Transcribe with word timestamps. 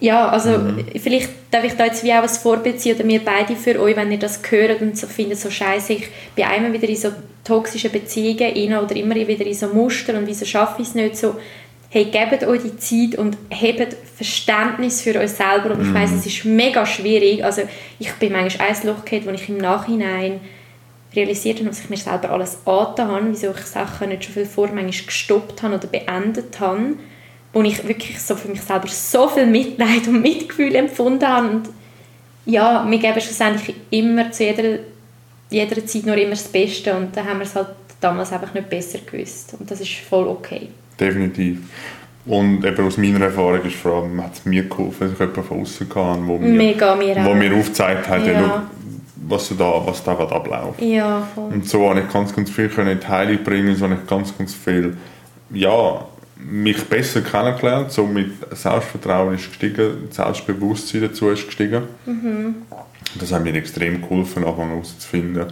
Ja, 0.00 0.30
also 0.30 0.56
mhm. 0.56 0.84
vielleicht 0.96 1.28
darf 1.50 1.62
ich 1.62 1.74
da 1.74 1.84
jetzt 1.84 2.02
wie 2.02 2.12
auch 2.12 2.26
Vorbild 2.26 2.80
sein 2.80 2.94
oder 2.94 3.06
wir 3.06 3.22
beide 3.22 3.54
für 3.54 3.78
euch, 3.78 3.94
wenn 3.96 4.10
ihr 4.10 4.18
das 4.18 4.40
hört 4.48 4.80
und 4.80 4.96
so 4.96 5.06
findet, 5.06 5.38
so 5.38 5.50
scheiße, 5.50 5.92
ich 5.92 6.08
bin 6.34 6.46
einmal 6.46 6.72
wieder 6.72 6.88
in 6.88 6.96
so 6.96 7.12
toxischen 7.44 7.92
Beziehungen 7.92 8.38
rein 8.38 8.82
oder 8.82 8.96
immer 8.96 9.14
wieder 9.14 9.44
in 9.44 9.54
so 9.54 9.68
Muster 9.68 10.16
und 10.16 10.26
wieso 10.26 10.46
schaffe 10.46 10.80
ich 10.80 10.88
es 10.88 10.94
nicht 10.94 11.16
so, 11.18 11.36
hey, 11.90 12.06
gebt 12.06 12.44
euch 12.44 12.62
die 12.62 12.78
Zeit 12.78 13.18
und 13.18 13.36
habt 13.50 13.96
Verständnis 14.16 15.02
für 15.02 15.18
euch 15.18 15.32
selber 15.32 15.74
und 15.74 15.82
ich 15.82 15.92
weiß, 15.92 16.12
es 16.12 16.26
ist 16.26 16.44
mega 16.46 16.86
schwierig, 16.86 17.44
also 17.44 17.62
ich 17.98 18.12
bin 18.14 18.32
manchmal 18.32 18.68
ein 18.68 18.86
Loch 18.86 19.04
gehabt, 19.04 19.26
wo 19.26 19.30
ich 19.32 19.50
im 19.50 19.58
Nachhinein 19.58 20.40
realisiert 21.14 21.58
habe, 21.58 21.68
was 21.68 21.80
ich 21.80 21.90
mir 21.90 21.96
selber 21.98 22.30
alles 22.30 22.58
angetan 22.64 23.08
habe, 23.08 23.26
wieso 23.30 23.50
ich 23.50 23.66
Sachen 23.66 24.08
nicht 24.08 24.24
schon 24.24 24.32
viel 24.32 24.46
vor 24.46 24.68
manchmal 24.68 25.06
gestoppt 25.06 25.62
habe 25.62 25.74
oder 25.74 25.88
beendet 25.88 26.58
habe 26.58 26.94
wo 27.52 27.62
ich 27.62 27.86
wirklich 27.86 28.20
so 28.20 28.36
für 28.36 28.48
mich 28.48 28.62
selber 28.62 28.88
so 28.88 29.28
viel 29.28 29.46
Mitleid 29.46 30.06
und 30.06 30.22
Mitgefühl 30.22 30.74
empfunden 30.74 31.26
habe. 31.26 31.48
Und 31.48 31.68
ja, 32.46 32.86
wir 32.88 32.98
geben 32.98 33.20
schlussendlich 33.20 33.74
immer 33.90 34.30
zu 34.30 34.44
jeder, 34.44 34.78
jeder 35.50 35.86
Zeit 35.86 36.06
nur 36.06 36.16
immer 36.16 36.30
das 36.30 36.48
Beste 36.48 36.94
und 36.96 37.16
da 37.16 37.24
haben 37.24 37.38
wir 37.38 37.44
es 37.44 37.54
halt 37.54 37.68
damals 38.00 38.32
einfach 38.32 38.54
nicht 38.54 38.70
besser 38.70 38.98
gewusst. 38.98 39.54
Und 39.58 39.70
das 39.70 39.80
ist 39.80 39.92
voll 40.08 40.26
okay. 40.28 40.68
Definitiv. 40.98 41.58
Und 42.26 42.64
eben 42.64 42.86
aus 42.86 42.96
meiner 42.96 43.24
Erfahrung 43.24 43.64
ist 43.64 43.76
vor 43.76 44.02
allem, 44.02 44.22
hat 44.22 44.34
es 44.34 44.44
mir 44.44 44.64
geholfen, 44.64 45.00
dass 45.00 45.12
ich 45.12 45.18
jemanden 45.18 45.42
von 45.42 45.60
außen 45.60 45.88
hatte, 45.88 46.20
wo 46.26 46.38
mir, 46.38 46.48
Mega, 46.48 46.94
mir 46.94 47.24
wo 47.24 47.34
mir 47.34 47.54
aufgezeigt 47.54 48.08
hat, 48.08 48.26
ja. 48.26 48.32
Ja, 48.32 48.70
was 49.26 49.48
da, 49.56 49.86
was 49.86 50.04
da 50.04 50.14
gerade 50.14 50.34
abläuft. 50.34 50.82
Ja, 50.82 51.26
voll. 51.34 51.52
Und 51.52 51.68
so 51.68 51.88
habe 51.88 52.00
ich 52.00 52.12
ganz, 52.12 52.34
ganz 52.34 52.50
viel 52.50 52.70
in 52.76 53.00
die 53.00 53.08
Heilung 53.08 53.42
bringen, 53.42 53.74
so 53.74 53.84
habe 53.84 53.94
ich 53.94 54.08
ganz, 54.08 54.36
ganz 54.36 54.54
viel, 54.54 54.96
ja, 55.50 56.04
mich 56.48 56.84
besser 56.84 57.20
kennengelernt, 57.22 57.92
somit 57.92 58.32
Selbstvertrauen 58.52 59.34
ist 59.34 59.48
gestiegen, 59.48 60.08
Selbstbewusstsein 60.10 61.02
dazu 61.02 61.30
ist 61.30 61.46
gestiegen. 61.46 61.82
Mhm. 62.06 62.54
Das 63.18 63.32
hat 63.32 63.42
mir 63.42 63.54
extrem 63.54 64.00
geholfen, 64.00 64.44
anfangen 64.44 64.70
herauszufinden, 64.70 65.46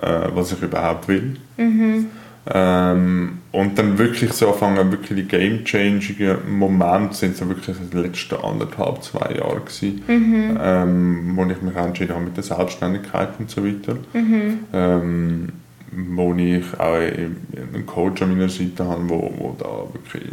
äh, 0.00 0.28
was 0.34 0.52
ich 0.52 0.62
überhaupt 0.62 1.08
will. 1.08 1.36
Mhm. 1.56 2.06
Ähm, 2.48 3.38
und 3.50 3.76
dann 3.76 3.98
wirklich 3.98 4.32
so 4.32 4.52
anfangen, 4.52 4.92
wirklich 4.92 5.18
die 5.18 5.26
game-changing 5.26 6.36
Momente 6.48 7.14
sind 7.14 7.36
so 7.36 7.48
wirklich 7.48 7.76
die 7.92 7.96
letzten 7.96 8.36
anderthalb, 8.36 9.02
zwei 9.02 9.34
Jahre 9.34 9.60
gewesen, 9.60 10.02
mhm. 10.06 10.58
ähm, 10.62 11.32
wo 11.34 11.44
ich 11.44 11.60
mich 11.60 11.74
entschieden 11.74 12.14
habe 12.14 12.24
mit 12.24 12.36
der 12.36 12.44
Selbstständigkeit 12.44 13.30
und 13.40 13.50
so 13.50 13.64
weiter. 13.64 13.96
Mhm. 14.12 14.58
Ähm, 14.72 15.48
wo 15.96 16.34
ich 16.34 16.64
auch 16.78 16.94
einen 16.94 17.84
Coach 17.86 18.22
an 18.22 18.36
meiner 18.36 18.48
Seite 18.48 18.84
habe, 18.84 19.08
wo, 19.08 19.32
wo 19.38 19.56
da 19.58 19.92
wirklich 19.92 20.32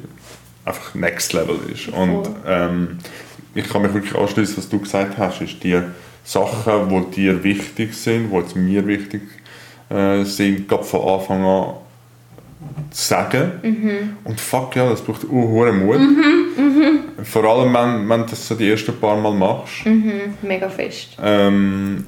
einfach 0.65 0.93
Next 0.93 1.33
Level 1.33 1.57
ist. 1.71 1.87
Und 1.87 2.29
ähm, 2.45 2.99
ich 3.55 3.67
kann 3.69 3.81
mich 3.81 3.93
wirklich 3.93 4.15
anschließen, 4.15 4.57
was 4.57 4.69
du 4.69 4.79
gesagt 4.79 5.17
hast, 5.17 5.41
ist 5.41 5.63
die 5.63 5.79
Sachen, 6.23 6.89
die 6.89 7.15
dir 7.15 7.43
wichtig 7.43 7.93
sind, 7.93 8.31
die 8.31 8.35
jetzt 8.35 8.55
mir 8.55 8.85
wichtig 8.87 9.21
äh, 9.89 10.23
sind, 10.23 10.67
gerade 10.67 10.83
von 10.83 11.01
Anfang 11.01 11.43
an 11.43 11.73
zu 12.91 13.03
sagen. 13.03 13.51
Mhm. 13.61 14.17
Und 14.23 14.39
fuck 14.39 14.75
ja, 14.75 14.89
das 14.89 15.01
braucht 15.01 15.25
auch 15.25 15.71
Mut. 15.71 15.99
Mhm, 15.99 16.45
mh. 16.57 17.23
Vor 17.23 17.43
allem, 17.43 17.73
wenn, 17.73 18.09
wenn 18.09 18.21
du 18.21 18.27
das 18.27 18.47
so 18.47 18.55
die 18.55 18.69
ersten 18.69 18.95
paar 18.99 19.17
Mal 19.17 19.33
machst. 19.33 19.85
Mhm, 19.85 20.35
mega 20.41 20.69
fest. 20.69 21.17
Ähm, 21.21 22.05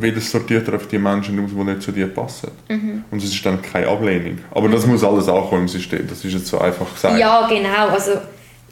weil 0.00 0.12
das 0.12 0.30
sortiert 0.30 0.72
auf 0.72 0.86
die 0.88 0.98
Menschen 0.98 1.42
aus, 1.44 1.50
die 1.50 1.64
nicht 1.64 1.82
zu 1.82 1.92
dir 1.92 2.06
passen. 2.06 2.50
Mhm. 2.68 3.04
Und 3.10 3.22
es 3.22 3.32
ist 3.32 3.44
dann 3.44 3.60
keine 3.60 3.88
Ablehnung. 3.88 4.38
Aber 4.50 4.68
mhm. 4.68 4.72
das 4.72 4.86
muss 4.86 5.04
alles 5.04 5.28
ankommen 5.28 5.62
im 5.62 5.68
System. 5.68 6.06
Das 6.08 6.24
ist 6.24 6.32
jetzt 6.32 6.46
so 6.46 6.58
einfach 6.58 6.92
gesagt. 6.92 7.18
Ja, 7.18 7.46
genau. 7.48 7.88
Also, 7.88 8.12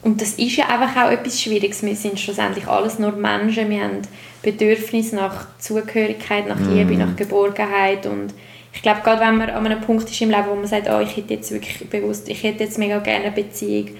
und 0.02 0.20
das 0.20 0.32
ist 0.34 0.56
ja 0.56 0.66
einfach 0.68 1.04
auch 1.04 1.10
etwas 1.10 1.40
Schwieriges. 1.40 1.82
Wir 1.82 1.94
sind 1.94 2.18
schlussendlich 2.18 2.66
alles 2.66 2.98
nur 2.98 3.12
Menschen. 3.12 3.70
Wir 3.70 3.82
haben 3.82 3.98
Bedürfnisse 4.42 5.16
nach 5.16 5.46
Zugehörigkeit, 5.58 6.48
nach 6.48 6.58
Liebe, 6.58 6.92
mhm. 6.92 6.98
nach 6.98 7.16
Geborgenheit. 7.16 8.06
Und 8.06 8.34
ich 8.72 8.82
glaube, 8.82 9.00
gerade 9.04 9.20
wenn 9.20 9.36
man 9.36 9.50
an 9.50 9.66
einem 9.66 9.80
Punkt 9.80 10.10
ist 10.10 10.20
im 10.20 10.30
Leben, 10.30 10.46
wo 10.48 10.54
man 10.54 10.66
sagt, 10.66 10.88
oh, 10.90 11.00
ich 11.00 11.16
hätte 11.16 11.34
jetzt 11.34 11.52
wirklich 11.52 11.88
bewusst, 11.88 12.28
ich 12.28 12.42
hätte 12.42 12.64
jetzt 12.64 12.78
mega 12.78 12.98
gerne 12.98 13.26
eine 13.26 13.32
Beziehung, 13.32 13.90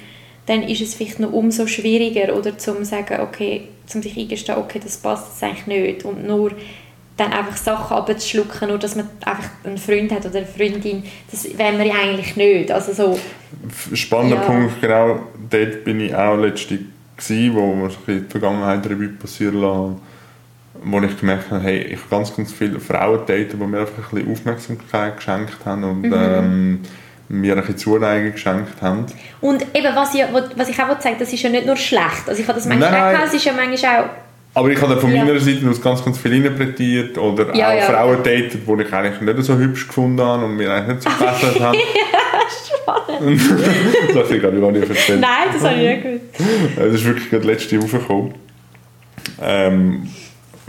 dann 0.47 0.63
ist 0.65 0.81
es 0.81 0.95
vielleicht 0.95 1.21
noch 1.21 1.33
umso 1.33 1.67
schwieriger, 1.67 2.37
oder 2.37 2.59
zum 2.59 2.85
sagen, 2.85 3.21
okay, 3.21 3.69
zum 3.87 4.03
sich 4.03 4.17
eingestehen, 4.19 4.59
okay, 4.59 4.81
das 4.83 4.97
passt 4.97 5.29
jetzt 5.33 5.43
eigentlich 5.45 5.67
nicht. 5.67 6.05
Und 6.05 6.27
nur 6.27 6.53
dann 7.17 7.33
einfach 7.33 7.57
Sachen 7.57 7.97
abzuschlucken, 7.97 8.69
nur 8.69 8.79
dass 8.79 8.97
man 8.97 9.09
einfach 9.25 9.51
einen 9.65 9.79
Freund 9.79 10.13
hat 10.13 10.25
oder 10.25 10.39
eine 10.39 10.47
Freundin, 10.47 11.05
das 11.31 11.45
wollen 11.45 11.79
wir 11.79 11.87
ja 11.87 11.95
eigentlich 12.03 12.37
nicht. 12.37 12.71
Also 12.73 12.93
so, 12.93 13.19
Spannender 13.95 14.37
ja. 14.37 14.43
Punkt, 14.43 14.81
genau, 14.81 15.21
dort 15.51 15.85
bin 15.85 16.01
ich 16.01 16.15
auch 16.15 16.37
letztens 16.37 16.81
gewesen, 17.17 17.55
wo 17.55 17.75
wir 17.77 17.91
die 18.21 18.31
Vergangenheit 18.31 18.85
Revue 18.87 19.09
passieren 19.09 19.61
lassen, 19.61 20.01
wo 20.83 21.01
ich 21.01 21.21
gemerkt 21.21 21.51
habe, 21.51 21.63
hey, 21.63 21.83
ich 21.83 21.99
habe 21.99 22.09
ganz, 22.11 22.35
ganz 22.35 22.53
viele 22.53 22.81
Frauen 22.81 23.21
daten, 23.27 23.59
die 23.59 23.67
mir 23.67 23.81
einfach 23.81 24.13
ein 24.13 24.17
bisschen 24.17 24.33
Aufmerksamkeit 24.33 25.17
geschenkt 25.17 25.59
haben 25.65 25.85
und 25.85 26.03
mhm. 26.03 26.15
ähm, 26.15 26.81
mir 27.29 27.55
ein 27.55 27.61
bisschen 27.61 27.79
Zuneigung 27.79 28.33
geschenkt 28.33 28.81
haben. 28.83 29.07
Und 29.41 29.63
eben, 29.75 29.95
was 29.95 30.15
ich, 30.15 30.23
was 30.57 30.69
ich 30.69 30.83
auch 30.83 31.01
sagen 31.01 31.17
das 31.19 31.33
ist 31.33 31.43
ja 31.43 31.51
nicht 31.51 31.67
nur 31.67 31.77
schlecht. 31.77 32.29
Also 32.29 32.43
ich 32.43 32.49
habe 32.49 32.59
das 32.59 32.67
manchmal 32.67 33.17
auch, 33.17 33.25
es 33.25 33.35
ist 33.35 33.45
ja 33.45 33.53
manchmal 33.53 34.01
auch 34.01 34.09
aber 34.55 34.69
ich 34.71 34.81
habe 34.81 34.97
von 34.99 35.13
ja. 35.13 35.25
meiner 35.25 35.41
Seite 35.41 35.69
aus 35.69 35.81
ganz, 35.81 36.05
ganz 36.05 36.19
viel 36.19 36.33
interpretiert 36.35 37.17
oder 37.17 37.55
ja, 37.55 37.71
auch 37.71 37.75
ja. 37.75 37.83
Frauen 37.83 38.19
datet, 38.19 38.53
die 38.67 38.83
ich 38.83 38.93
eigentlich 38.93 39.21
nicht 39.21 39.45
so 39.45 39.57
hübsch 39.57 39.87
gefunden 39.87 40.21
habe 40.21 40.45
und 40.45 40.57
mir 40.57 40.71
eigentlich 40.71 40.97
nicht 40.97 41.03
so 41.03 41.11
gefällt 41.11 41.61
haben. 41.61 41.79
ja, 41.79 43.03
spannend. 43.17 43.41
das 44.09 44.17
habe 44.17 44.37
ich 44.37 44.43
gar 44.43 44.51
nicht 44.51 44.87
verstanden. 44.87 45.23
Nein, 45.23 45.49
das 45.53 45.63
habe 45.65 45.75
ich 45.75 45.89
nicht 45.89 46.03
gut. 46.03 46.21
Das 46.77 46.95
ist 46.95 47.05
wirklich 47.05 47.31
gerade 47.31 47.47
letzte 47.47 47.83
Woche 47.83 47.99
gekommen. 47.99 48.35
Ähm, 49.41 50.09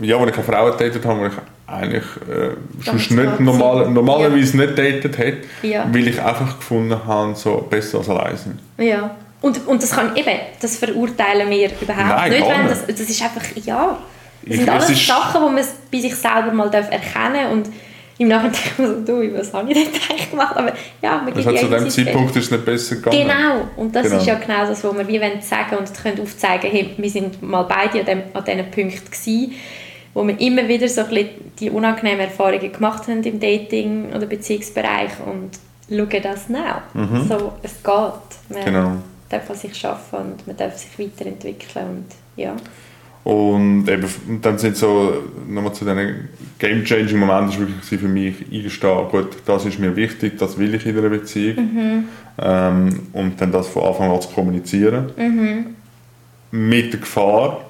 ja, 0.00 0.16
als 0.16 0.30
ich 0.30 0.36
eine 0.36 0.44
Frau 0.44 0.70
datet 0.70 1.04
habe, 1.04 1.20
die 1.20 1.26
ich 1.26 1.42
eigentlich 1.66 2.04
äh, 2.28 2.50
sonst 2.84 3.10
nicht 3.10 3.40
normal, 3.40 3.90
normalerweise 3.90 4.56
nicht 4.56 4.78
datet 4.78 5.18
hätte, 5.18 5.46
weil 5.92 6.08
ich 6.08 6.20
einfach 6.20 6.58
gefunden 6.58 6.98
habe, 7.06 7.34
so 7.34 7.66
besser 7.68 7.98
als 7.98 8.08
allein 8.08 8.36
sein. 8.36 8.58
Ja. 8.78 9.16
Und, 9.44 9.66
und 9.66 9.82
das 9.82 9.90
kann 9.90 10.16
eben, 10.16 10.38
das 10.58 10.78
verurteilen 10.78 11.50
wir 11.50 11.68
überhaupt 11.78 12.08
Nein, 12.08 12.30
nicht. 12.30 12.48
Wenn 12.48 12.66
das, 12.66 12.86
das 12.86 13.00
ist 13.00 13.22
einfach, 13.22 13.44
ja, 13.62 13.98
das 14.42 14.56
sind 14.56 14.68
alles 14.70 14.88
ist, 14.88 15.06
Sachen, 15.06 15.42
die 15.46 15.54
man 15.54 15.64
bei 15.92 16.00
sich 16.00 16.14
selber 16.14 16.50
mal 16.50 16.72
erkennen 16.72 17.34
darf 17.34 17.52
und 17.52 17.68
im 18.16 18.28
Nachhinein 18.28 18.52
denke 18.52 18.70
ich 18.78 18.86
so, 18.86 19.00
du, 19.04 19.38
was 19.38 19.52
habe 19.52 19.70
ich 19.70 19.74
denn 19.74 20.00
eigentlich 20.08 20.30
gemacht? 20.30 20.56
Aber 20.56 20.72
ja, 21.02 21.20
man 21.22 21.34
gibt 21.34 21.58
Zu 21.58 21.66
dem 21.66 21.90
Zeitpunkt 21.90 22.34
ist 22.36 22.44
es 22.46 22.50
nicht 22.52 22.64
besser 22.64 22.96
gegangen. 22.96 23.18
Genau, 23.18 23.68
und 23.76 23.94
das 23.94 24.04
genau. 24.04 24.16
ist 24.16 24.26
ja 24.26 24.34
genau 24.36 24.66
das, 24.66 24.82
was 24.82 24.96
wir 24.96 25.08
wie 25.08 25.20
wollen 25.20 25.42
sagen 25.42 25.76
und 25.76 25.92
können 25.92 26.20
aufzeigen, 26.20 26.70
hey, 26.70 26.94
wir 26.96 27.10
sind 27.10 27.42
mal 27.42 27.64
beide 27.64 28.00
an, 28.00 28.06
dem, 28.06 28.22
an 28.32 28.44
diesen 28.44 28.70
Punkten 28.70 29.10
gewesen, 29.10 29.52
wo 30.14 30.26
wir 30.26 30.40
immer 30.40 30.66
wieder 30.66 30.88
so 30.88 31.02
ein 31.02 31.08
bisschen 31.08 31.28
die 31.60 31.68
unangenehmen 31.68 32.20
Erfahrungen 32.20 32.72
gemacht 32.72 33.08
haben 33.08 33.22
im 33.22 33.38
Dating- 33.38 34.10
oder 34.14 34.24
Beziehungsbereich 34.24 35.10
und 35.26 35.50
schauen 35.90 36.22
das 36.22 36.48
nach. 36.48 36.94
Mhm. 36.94 37.28
So, 37.28 37.52
es 37.62 37.82
geht. 37.82 38.56
Man, 38.56 38.64
genau 38.64 38.92
darf 39.38 39.50
an 39.50 39.56
sich 39.56 39.86
arbeiten 39.86 40.30
und 40.32 40.46
man 40.46 40.56
darf 40.56 40.76
sich 40.76 40.98
weiterentwickeln 40.98 41.86
und 41.88 42.06
ja. 42.36 42.56
Und 43.24 43.88
eben, 43.88 44.06
dann 44.42 44.58
sind 44.58 44.76
so, 44.76 45.14
nochmal 45.48 45.72
zu 45.72 45.86
diesen 45.86 46.28
game-changing 46.58 47.18
Momenten, 47.18 47.48
ist 47.48 47.58
wirklich 47.58 48.00
für 48.00 48.08
mich 48.08 48.34
eingestehen, 48.52 49.08
gut, 49.08 49.28
das 49.46 49.64
ist 49.64 49.78
mir 49.78 49.96
wichtig, 49.96 50.36
das 50.38 50.58
will 50.58 50.74
ich 50.74 50.84
in 50.84 50.98
einer 50.98 51.08
Beziehung. 51.08 51.56
Mhm. 51.56 52.08
Ähm, 52.38 53.06
und 53.14 53.40
dann 53.40 53.50
das 53.50 53.68
von 53.68 53.84
Anfang 53.84 54.10
an 54.10 54.20
zu 54.20 54.28
kommunizieren. 54.28 55.10
Mhm. 55.16 55.74
Mit 56.50 56.92
der 56.92 57.00
Gefahr, 57.00 57.64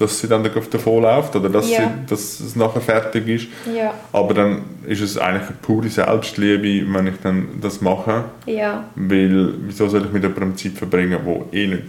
dass 0.00 0.18
sie 0.18 0.28
dann 0.28 0.42
davon 0.42 1.02
läuft 1.02 1.36
oder 1.36 1.50
dass, 1.50 1.70
ja. 1.70 1.80
sie, 1.80 2.06
dass 2.08 2.40
es 2.40 2.56
nachher 2.56 2.80
fertig 2.80 3.28
ist. 3.28 3.48
Ja. 3.76 3.92
Aber 4.12 4.32
dann 4.32 4.62
ist 4.86 5.02
es 5.02 5.18
eigentlich 5.18 5.48
eine 5.48 5.56
pure 5.60 5.90
Selbstliebe, 5.90 6.90
wenn 6.90 7.06
ich 7.06 7.16
dann 7.22 7.60
das 7.60 7.82
mache. 7.82 8.24
Ja. 8.46 8.84
Weil, 8.94 9.52
wieso 9.66 9.88
soll 9.88 10.06
ich 10.06 10.12
mit 10.12 10.22
jemandem 10.22 10.56
Zeit 10.56 10.72
verbringen, 10.72 11.18
wo 11.22 11.44
eh 11.52 11.66
nicht 11.66 11.82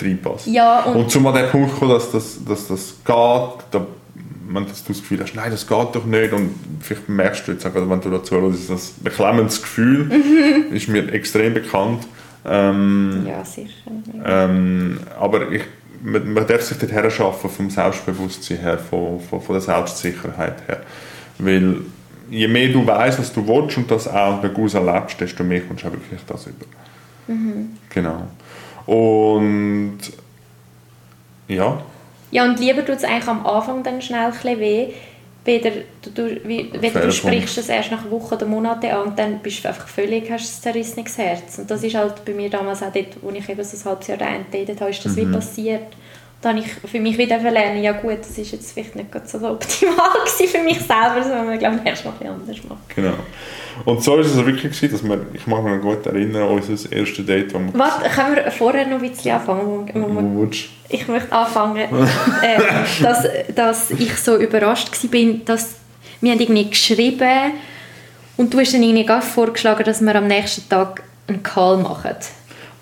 reinpasst? 0.00 0.46
Ja, 0.46 0.82
und, 0.82 0.96
und 0.96 1.10
zum 1.10 1.26
an 1.26 1.34
den 1.34 1.50
Punkt 1.50 1.76
kommen, 1.76 1.90
dass 1.90 2.12
das, 2.12 2.38
dass 2.44 2.68
das 2.68 2.94
geht, 3.04 3.64
da, 3.72 3.86
wenn 4.48 4.64
du 4.64 4.70
das 4.70 4.84
Gefühl 4.84 5.18
hast, 5.20 5.34
nein, 5.34 5.50
das 5.50 5.66
geht 5.66 5.94
doch 5.94 6.04
nicht 6.04 6.32
und 6.32 6.54
vielleicht 6.80 7.08
merkst 7.08 7.48
du 7.48 7.52
jetzt 7.52 7.66
auch, 7.66 7.74
wenn 7.74 8.00
du 8.00 8.10
dazu 8.10 8.40
hörst, 8.40 8.70
das 8.70 8.92
beklemmendes 9.02 9.60
Gefühl 9.60 10.04
mhm. 10.04 10.72
ist 10.72 10.86
mir 10.86 11.12
extrem 11.12 11.54
bekannt. 11.54 12.06
Ähm, 12.44 13.24
ja, 13.26 13.44
sicher. 13.44 13.90
Ähm, 14.24 15.00
aber 15.18 15.50
ich 15.50 15.62
man, 16.02 16.32
man 16.32 16.46
darf 16.46 16.62
sich 16.62 16.78
dort 16.78 16.92
her 16.92 17.10
schaffen 17.10 17.48
vom 17.48 17.70
Selbstbewusstsein 17.70 18.58
her, 18.58 18.78
von, 18.78 19.20
von, 19.20 19.40
von, 19.40 19.54
der 19.54 19.62
Selbstsicherheit 19.62 20.68
her. 20.68 20.80
Weil 21.38 21.76
je 22.30 22.48
mehr 22.48 22.68
du 22.68 22.86
weißt, 22.86 23.18
was 23.18 23.32
du 23.32 23.46
willst 23.46 23.76
und 23.76 23.90
das 23.90 24.08
auch 24.08 24.40
daraus 24.40 24.74
erlebst, 24.74 25.20
desto 25.20 25.44
mehr 25.44 25.60
kommst 25.60 25.84
du 25.84 25.88
auch 25.88 25.92
wirklich 25.92 26.20
das 26.26 26.46
über. 26.46 26.66
Mhm. 27.28 27.76
Genau. 27.88 28.26
Und 28.86 29.98
ja. 31.48 31.82
Ja, 32.30 32.44
und 32.44 32.58
lieber 32.58 32.84
tut 32.84 32.96
es 32.96 33.04
eigentlich 33.04 33.28
am 33.28 33.46
Anfang 33.46 33.82
dann 33.82 34.00
schnell 34.00 34.32
ein 34.32 34.60
weh, 34.60 34.92
weder 35.44 35.70
du, 36.02 36.10
du, 36.10 36.40
wie, 36.44 36.70
weder 36.72 37.00
du 37.00 37.12
sprichst 37.12 37.58
es 37.58 37.68
erst 37.68 37.90
nach 37.90 38.10
Wochen 38.10 38.34
oder 38.34 38.46
Monaten 38.46 38.90
an 38.90 39.08
und 39.08 39.18
dann 39.18 39.40
bist 39.40 39.64
du 39.64 39.68
einfach 39.68 39.88
völlig, 39.88 40.30
hast 40.30 40.58
ein 40.58 40.62
zerrissenes 40.62 41.18
Herz. 41.18 41.58
Und 41.58 41.70
das 41.70 41.82
ist 41.82 41.96
halt 41.96 42.24
bei 42.24 42.32
mir 42.32 42.48
damals 42.48 42.82
auch 42.82 42.92
dort, 42.92 43.22
wo 43.22 43.30
ich 43.30 43.48
eben 43.48 43.64
so 43.64 43.76
ein 43.76 43.84
halbes 43.84 44.06
Jahr 44.06 44.18
datet 44.18 44.80
habe, 44.80 44.90
ist 44.90 45.04
das 45.04 45.16
mhm. 45.16 45.16
wie 45.16 45.32
passiert. 45.32 45.86
Da 46.42 46.48
habe 46.48 46.58
ich 46.58 46.66
für 46.90 46.98
mich 46.98 47.16
wieder 47.16 47.38
lernen, 47.38 47.82
ja 47.82 47.92
gut, 47.92 48.18
das 48.20 48.36
ist 48.36 48.50
jetzt 48.50 48.72
vielleicht 48.72 48.96
nicht 48.96 49.08
so 49.28 49.38
optimal 49.48 50.10
für 50.26 50.58
mich 50.58 50.78
selber, 50.80 51.22
sondern 51.22 51.46
man 51.46 51.58
glaube 51.58 51.78
ich 51.82 51.88
erst 51.88 52.04
mal 52.04 52.12
ein 52.20 52.26
anders 52.26 52.56
machen. 52.64 52.80
Genau. 52.94 53.14
Und 53.84 54.02
so 54.02 54.16
ist 54.16 54.26
es 54.26 54.36
wirklich 54.36 54.74
gewesen, 54.74 54.90
dass 54.90 55.02
wir, 55.04 55.26
ich 55.32 55.46
mag 55.46 55.62
mich 55.62 55.80
gut 55.80 56.04
erinnern, 56.04 56.42
an 56.42 56.48
unser 56.48 56.92
erstes 56.92 57.24
Date, 57.24 57.54
wo 57.54 57.60
wir... 57.60 57.72
Warte, 57.74 58.10
können 58.10 58.36
wir 58.36 58.50
vorher 58.50 58.86
noch 58.86 59.00
ein 59.00 59.08
bisschen 59.08 59.32
anfangen? 59.32 59.88
Wo, 59.94 60.40
wo 60.40 60.50
ich 60.88 61.08
möchte 61.08 61.32
anfangen, 61.32 61.78
äh, 62.42 63.02
dass, 63.02 63.26
dass 63.54 63.90
ich 63.92 64.16
so 64.16 64.36
überrascht 64.36 64.90
war, 64.92 65.34
dass 65.44 65.76
wir 66.20 66.32
haben 66.32 66.40
irgendwie 66.40 66.70
geschrieben 66.70 67.52
und 68.36 68.52
du 68.52 68.58
hast 68.58 68.74
dann 68.74 68.82
irgendwie 68.82 69.08
vorgeschlagen, 69.20 69.84
dass 69.84 70.00
wir 70.00 70.14
am 70.16 70.26
nächsten 70.26 70.68
Tag 70.68 71.02
einen 71.28 71.42
Call 71.42 71.78
machen. 71.78 72.16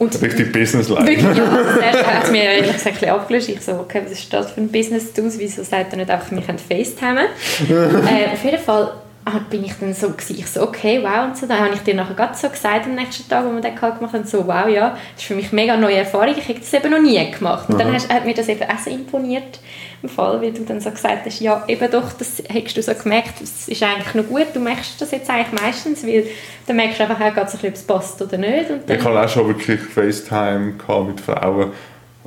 Und 0.00 0.22
Richtig 0.22 0.50
Business-like. 0.50 1.06
Wirklich, 1.06 1.36
ja. 1.36 1.44
Also 1.44 1.78
zuerst 1.78 2.06
hat 2.06 2.24
es 2.24 2.30
mir 2.30 2.42
ehrlich 2.44 2.72
gesagt 2.72 3.04
ein 3.04 3.26
bisschen. 3.28 3.54
Ich 3.54 3.60
so, 3.60 3.72
okay, 3.72 4.00
was 4.02 4.12
ist 4.12 4.32
das 4.32 4.50
für 4.50 4.62
ein 4.62 4.72
Business-Tools? 4.72 5.38
Wieso 5.38 5.62
sagt 5.62 5.92
er 5.92 5.98
nicht 5.98 6.10
einfach, 6.10 6.30
wir 6.30 6.40
können 6.40 6.58
FaceTime? 6.58 7.20
äh, 7.68 8.32
auf 8.32 8.42
jeden 8.42 8.58
Fall 8.58 8.94
ah, 9.26 9.40
bin 9.50 9.62
ich 9.62 9.72
dann 9.78 9.92
so, 9.92 10.08
gewesen, 10.08 10.36
ich 10.38 10.46
so, 10.46 10.62
okay, 10.62 11.00
wow, 11.02 11.26
und 11.26 11.36
so. 11.36 11.46
Dann 11.46 11.60
habe 11.60 11.74
ich 11.74 11.80
dir 11.80 11.94
nachher 11.94 12.14
gerade 12.14 12.34
so 12.34 12.48
gesagt, 12.48 12.86
am 12.86 12.94
nächsten 12.94 13.28
Tag, 13.28 13.44
wo 13.44 13.52
wir 13.52 13.60
den 13.60 13.74
Call 13.74 13.92
gemacht 13.92 14.14
haben, 14.14 14.24
so, 14.24 14.46
wow, 14.46 14.66
ja, 14.68 14.96
das 15.14 15.22
ist 15.22 15.24
für 15.24 15.34
mich 15.34 15.52
eine 15.52 15.60
mega 15.60 15.76
neue 15.76 15.96
Erfahrung, 15.96 16.34
ich 16.34 16.48
habe 16.48 16.58
das 16.58 16.72
eben 16.72 16.90
noch 16.90 17.02
nie 17.02 17.30
gemacht. 17.30 17.68
Und 17.68 17.74
Aha. 17.74 17.84
dann 17.84 17.94
hat 17.94 18.24
mir 18.24 18.34
das 18.34 18.48
eben 18.48 18.62
auch 18.62 18.78
so 18.78 18.90
imponiert, 18.90 19.60
im 20.02 20.08
Fall, 20.08 20.40
weil 20.40 20.52
du 20.52 20.62
dann 20.62 20.80
so 20.80 20.90
gesagt 20.90 21.26
hast, 21.26 21.40
ja, 21.40 21.64
eben 21.68 21.90
doch, 21.90 22.12
das 22.12 22.42
hast 22.52 22.76
du 22.76 22.82
so 22.82 22.94
gemerkt, 22.94 23.40
das 23.40 23.68
ist 23.68 23.82
eigentlich 23.82 24.14
noch 24.14 24.26
gut, 24.26 24.46
du 24.54 24.60
merkst 24.60 25.00
das 25.00 25.10
jetzt 25.10 25.28
eigentlich 25.28 25.60
meistens, 25.60 26.06
weil 26.06 26.26
dann 26.66 26.76
merkst 26.76 27.00
du 27.00 27.02
einfach 27.04 27.20
auch, 27.20 27.36
ob 27.36 27.74
es 27.74 27.82
passt 27.82 28.22
oder 28.22 28.38
nicht. 28.38 28.70
Und 28.70 28.88
dann, 28.88 28.98
ich 28.98 29.04
habe 29.04 29.20
auch 29.20 29.28
schon 29.28 29.48
wirklich 29.48 29.80
FaceTime 29.80 30.74
mit 31.06 31.20
Frauen, 31.20 31.72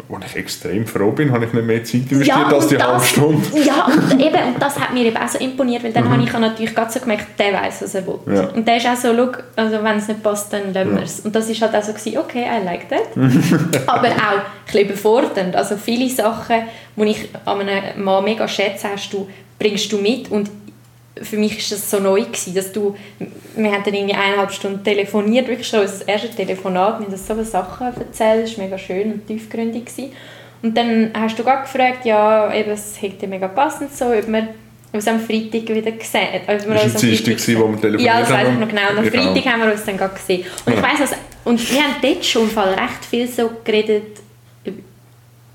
wo 0.08 0.18
ich 0.26 0.36
extrem 0.36 0.88
froh 0.88 1.12
bin, 1.12 1.32
habe 1.32 1.46
ich 1.46 1.54
nicht 1.54 1.66
mehr 1.66 1.84
Zeit 1.84 2.12
investiert 2.12 2.28
ja, 2.28 2.48
als 2.48 2.68
die 2.68 2.78
das, 2.78 2.88
halbe 2.88 3.06
Stunde. 3.06 3.48
Ja, 3.64 3.86
und, 3.86 4.20
eben, 4.20 4.54
und 4.54 4.62
das 4.62 4.80
hat 4.80 4.92
mir 4.92 5.06
eben 5.06 5.18
auch 5.18 5.28
so 5.28 5.38
imponiert, 5.38 5.84
weil 5.84 5.94
dann 5.94 6.06
mhm. 6.06 6.10
habe 6.12 6.24
ich 6.24 6.34
natürlich 6.34 6.74
gerade 6.74 6.92
so 6.92 7.00
gemerkt, 7.00 7.40
der 7.40 7.54
weiß, 7.54 7.84
was 7.84 7.96
er 7.96 8.08
will. 8.08 8.20
Ja. 8.34 8.46
Und 8.48 8.68
der 8.68 8.78
ist 8.78 8.88
auch 8.88 8.96
so, 8.96 9.10
also 9.10 9.84
wenn 9.84 9.98
es 9.98 10.08
nicht 10.08 10.24
passt, 10.24 10.52
dann 10.52 10.74
lassen 10.74 10.96
wir 10.96 11.04
es. 11.04 11.20
Und 11.20 11.36
das 11.36 11.48
war 11.48 11.70
halt 11.70 11.76
auch 11.76 11.86
so, 11.86 11.94
gewesen, 11.94 12.18
okay, 12.18 12.44
I 12.44 12.66
like 12.66 12.90
that. 12.90 13.16
Aber 13.88 14.08
auch 14.08 14.10
ein 14.10 14.42
bisschen 14.66 14.90
überfordernd. 14.90 15.56
Also 15.56 15.78
viele 15.78 16.10
Sachen, 16.10 16.64
die 16.96 17.04
ich 17.04 17.30
an 17.46 17.62
einem 17.62 18.04
Mann 18.04 18.24
mega 18.24 18.48
schätze, 18.48 18.88
hast 18.92 19.14
du, 19.14 19.30
bringst 19.60 19.92
du 19.92 20.00
mit 20.00 20.32
und 20.32 20.50
für 21.22 21.38
mich 21.38 21.54
war 21.54 21.78
das 21.78 21.92
so 21.92 22.00
neu 22.00 22.22
gewesen, 22.22 22.56
dass 22.56 22.72
du, 22.72 22.96
wir 23.56 23.72
haben 23.72 23.84
dann 23.84 23.94
irgendwie 23.94 24.16
eineinhalb 24.16 24.52
Stunden 24.52 24.84
telefoniert, 24.84 25.48
wirklich 25.48 25.68
schon 25.68 25.82
unser 25.82 26.08
erstes 26.08 26.36
Telefonat, 26.36 27.00
wir 27.00 27.06
haben 27.06 27.14
uns 27.14 27.28
so 27.28 27.34
viele 27.34 27.46
Sachen 27.46 27.88
erzählt, 27.88 28.44
das 28.48 28.58
war 28.58 28.66
mega 28.66 28.78
schön 28.78 29.14
und 29.14 29.28
tiefgründig 29.28 29.86
gewesen. 29.86 30.12
Und 30.64 30.78
dann 30.78 31.12
hast 31.14 31.38
du 31.38 31.44
gerade 31.44 31.64
gefragt, 31.64 32.06
ja, 32.06 32.54
eben, 32.54 32.72
es 32.72 33.00
hätte 33.02 33.28
mega 33.28 33.48
passend 33.48 33.96
so, 33.96 34.06
ob 34.06 34.28
wir 34.28 34.48
uns 34.94 35.08
am 35.08 35.20
Freitag 35.20 35.68
wieder 35.68 35.92
gesehen 35.92 36.28
haben. 36.48 36.60
Das 36.68 36.68
war 36.68 37.02
die 37.02 37.24
Dienstag, 37.24 37.60
wo 37.60 37.70
wir 37.70 37.82
telefoniert 37.82 38.02
Ja, 38.02 38.20
das 38.22 38.30
weiß 38.30 38.48
ich 38.50 38.60
noch 38.60 38.68
genau. 38.68 38.90
Und 38.92 38.98
am 39.00 39.04
genau. 39.10 39.24
Freitag 39.24 39.52
haben 39.52 39.62
wir 39.62 39.72
uns 39.72 39.84
dann 39.84 39.98
gerade 39.98 40.14
gesehen. 40.14 40.46
Und 40.66 40.74
ich 40.74 40.82
weiss, 40.82 41.02
also, 41.02 41.16
und 41.44 41.72
wir 41.72 41.84
haben 41.84 41.96
dort 42.02 42.26
schon 42.26 42.50
Fall 42.50 42.74
recht 42.74 43.06
viel 43.10 43.28
so 43.28 43.52
geredet, 43.64 44.20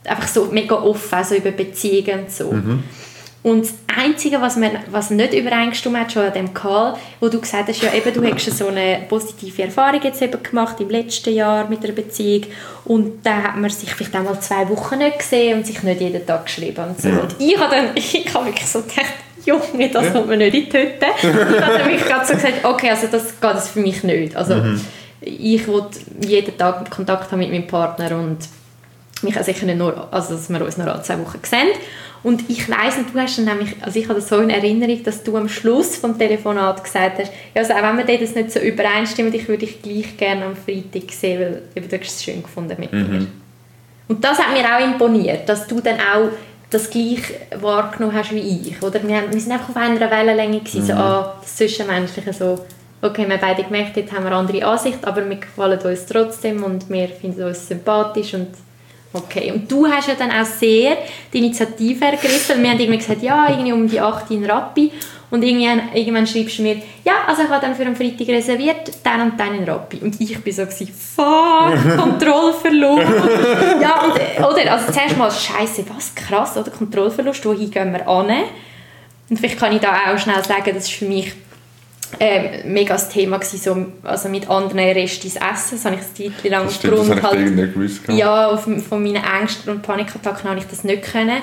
einfach 0.05 0.29
so 0.29 0.47
mega 0.47 0.75
offen, 0.75 1.15
also 1.15 1.35
über 1.37 1.51
Beziehungen 1.53 2.25
und 2.25 2.31
so. 2.31 2.53
Mhm. 2.53 2.83
Und 3.49 3.63
das 3.63 3.75
Einzige, 3.87 4.43
was, 4.43 4.57
man, 4.57 4.73
was 4.91 5.09
nicht 5.09 5.33
übereingestimmt 5.33 5.99
hat, 5.99 6.13
schon 6.13 6.25
an 6.25 6.35
dem 6.35 6.53
Call, 6.53 6.95
wo 7.19 7.29
du 7.31 7.41
gesagt 7.41 7.69
hast, 7.69 7.83
ja 7.83 7.95
eben, 7.95 8.13
du 8.13 8.23
hast 8.23 8.59
so 8.59 8.67
eine 8.67 9.07
positive 9.09 9.63
Erfahrung 9.63 10.03
jetzt 10.03 10.21
eben 10.21 10.43
gemacht 10.43 10.79
im 10.81 10.91
letzten 10.91 11.35
Jahr 11.35 11.67
mit 11.67 11.83
einer 11.83 11.95
Beziehung 11.95 12.45
und 12.85 13.25
da 13.25 13.45
hat 13.45 13.57
man 13.57 13.71
sich 13.71 13.95
vielleicht 13.95 14.15
einmal 14.15 14.39
zwei 14.41 14.69
Wochen 14.69 14.99
nicht 14.99 15.21
gesehen 15.21 15.59
und 15.59 15.67
sich 15.67 15.83
nicht 15.83 15.99
jeden 15.99 16.27
Tag 16.27 16.45
geschrieben 16.45 16.85
und 16.91 17.01
so. 17.01 17.09
Ja. 17.09 17.21
Und 17.21 17.37
ich 17.39 17.59
habe 17.59 17.75
dann, 17.75 17.87
ich 17.95 18.35
habe 18.35 18.45
wirklich 18.47 18.67
so 18.67 18.83
gedacht, 18.83 19.15
Junge, 19.47 19.89
das 19.89 20.05
ja. 20.05 20.11
kommt 20.11 20.29
mir 20.29 20.37
nicht 20.37 20.55
in 20.55 20.65
die 20.65 20.69
Tüte. 20.69 21.07
ich 21.17 21.63
habe 21.63 21.79
dann 21.79 21.97
gerade 21.97 22.27
so 22.27 22.35
gesagt, 22.35 22.65
okay, 22.65 22.91
also 22.91 23.07
das 23.07 23.41
geht 23.41 23.43
das 23.43 23.71
für 23.71 23.81
mich 23.81 24.05
nicht. 24.05 24.37
Also 24.37 24.57
mhm. 24.57 24.79
ich 25.23 25.67
will 25.67 25.85
jeden 26.21 26.59
Tag 26.59 26.91
Kontakt 26.91 27.33
haben 27.33 27.39
mit 27.39 27.51
meinem 27.51 27.67
Partner 27.67 28.15
und 28.19 28.41
mich 29.23 29.39
auch 29.39 29.45
sicher 29.45 29.67
nicht 29.67 29.79
nur, 29.79 30.09
also 30.13 30.35
dass 30.35 30.49
wir 30.49 30.65
uns 30.65 30.77
nur 30.77 30.89
alle 30.89 31.03
zwei 31.03 31.19
Wochen 31.19 31.41
sehen. 31.43 31.69
Und 32.23 32.51
ich 32.51 32.69
weiss, 32.69 32.97
und 32.99 33.15
du 33.15 33.19
hast 33.21 33.39
dann 33.39 33.45
nämlich, 33.45 33.77
also 33.81 33.99
ich 33.99 34.07
habe 34.09 34.19
das 34.19 34.29
so 34.29 34.39
in 34.39 34.51
Erinnerung, 34.51 35.03
dass 35.05 35.23
du 35.23 35.37
am 35.37 35.49
Schluss 35.49 35.97
vom 35.97 36.19
Telefonat 36.19 36.83
gesagt 36.83 37.21
hast, 37.21 37.33
ja, 37.55 37.63
also 37.63 37.75
auch 37.75 37.83
wenn 37.83 38.07
wir 38.07 38.19
das 38.19 38.35
nicht 38.35 38.51
so 38.51 38.59
übereinstimmen, 38.59 39.33
ich 39.33 39.47
würde 39.47 39.67
dich 39.67 39.81
gleich 39.81 40.17
gerne 40.17 40.47
am 40.47 40.57
Freitag 40.57 41.13
sehen, 41.13 41.41
weil 41.41 41.63
eben, 41.77 41.89
du 41.89 41.99
hast 41.99 42.17
es 42.17 42.25
schön 42.25 42.43
gefunden 42.43 42.77
mit 42.79 42.93
mhm. 42.93 43.11
mir. 43.11 43.27
Und 44.09 44.25
das 44.25 44.39
hat 44.39 44.53
mir 44.53 44.65
auch 44.65 44.85
imponiert, 44.85 45.49
dass 45.49 45.67
du 45.67 45.81
dann 45.81 45.99
auch 46.01 46.31
das 46.71 46.91
gleich 46.91 47.23
wahrgenommen 47.61 48.15
hast 48.15 48.35
wie 48.35 48.61
ich. 48.69 48.83
Oder 48.83 49.03
wir, 49.07 49.17
haben, 49.17 49.33
wir 49.33 49.41
sind 49.41 49.53
einfach 49.53 49.71
auf 49.71 49.77
einer 49.77 50.11
Wellenlänge 50.11 50.61
gewesen, 50.61 50.83
mhm. 50.83 50.87
so, 50.87 50.93
ah, 50.95 51.39
das 51.41 51.57
Zwischenmenschliche 51.57 52.33
so, 52.33 52.65
okay, 53.01 53.29
wir 53.29 53.37
beide 53.37 53.63
gemerkt, 53.63 53.97
jetzt 53.97 54.13
haben 54.13 54.25
wir 54.25 54.33
eine 54.33 54.37
andere 54.37 54.67
Ansicht, 54.67 54.99
aber 55.07 55.29
wir 55.29 55.37
gefallen 55.37 55.79
uns 55.79 56.07
trotzdem 56.07 56.65
und 56.65 56.91
wir 56.91 57.09
finden 57.09 57.45
uns 57.45 57.69
sympathisch 57.69 58.35
und 58.35 58.49
Okay, 59.13 59.53
und 59.53 59.71
du 59.71 59.87
hast 59.87 60.09
ja 60.09 60.15
dann 60.15 60.31
auch 60.31 60.45
sehr 60.45 60.99
die 61.33 61.39
Initiative 61.39 62.05
ergriffen. 62.05 62.63
Wir 62.63 62.71
haben 62.71 62.79
irgendwie 62.79 62.99
gesagt, 62.99 63.23
ja, 63.23 63.49
irgendwie 63.49 63.73
um 63.73 63.89
die 63.89 64.01
8 64.01 64.31
in 64.31 64.45
Rappi. 64.45 64.93
Und 65.31 65.43
irgendwann, 65.43 65.95
irgendwann 65.95 66.27
schreibst 66.27 66.59
du 66.59 66.63
mir, 66.63 66.77
ja, 67.05 67.25
also 67.27 67.43
ich 67.43 67.49
habe 67.49 67.61
dann 67.61 67.75
für 67.75 67.83
einen 67.83 67.97
Freitag 67.97 68.29
reserviert, 68.29 68.91
dann 69.03 69.23
und 69.23 69.41
dann 69.41 69.59
in 69.59 69.65
Rappi. 69.65 69.99
Und 69.99 70.19
ich 70.21 70.39
bin 70.43 70.53
so, 70.53 70.63
gewesen, 70.63 70.89
fuck, 70.89 71.97
Kontrollverlust. 71.99 73.07
ja, 73.81 74.05
und, 74.05 74.15
oder, 74.39 74.73
also 74.73 74.93
zuerst 74.93 75.17
mal, 75.19 75.31
scheiße, 75.31 75.85
was 75.95 76.15
krass, 76.15 76.57
oder, 76.57 76.71
Kontrollverlust, 76.71 77.45
wohin 77.45 77.71
gehen 77.71 77.93
wir 77.93 78.09
an? 78.09 78.31
Und 79.29 79.37
vielleicht 79.39 79.59
kann 79.59 79.75
ich 79.75 79.81
da 79.81 79.93
auch 80.07 80.19
schnell 80.19 80.43
sagen, 80.43 80.73
das 80.75 80.85
ist 80.85 80.93
für 80.93 81.05
mich 81.05 81.33
äh, 82.19 82.67
mega 82.67 82.95
das 82.95 83.09
Thema 83.09 83.39
gewesen, 83.39 83.59
so, 83.59 84.09
also 84.09 84.29
mit 84.29 84.49
anderen 84.49 84.81
Restis 84.81 85.37
essen. 85.37 85.73
Das 85.73 85.85
habe 85.85 85.97
ich 85.97 86.03
eine 86.03 86.33
Zeit 86.35 86.51
lang 86.51 86.65
das 86.65 86.77
aufgrund 86.77 87.11
das 87.11 87.23
halt, 87.23 87.55
nicht 87.55 87.75
gewusst, 87.75 88.01
ja, 88.09 88.57
von 88.57 89.03
meinen 89.03 89.23
Ängsten 89.23 89.73
und 89.73 89.83
Panikattacken 89.83 90.51
habe 90.51 90.59
ich 90.59 90.67
das 90.67 90.85
nicht 90.85 91.03
können. 91.03 91.43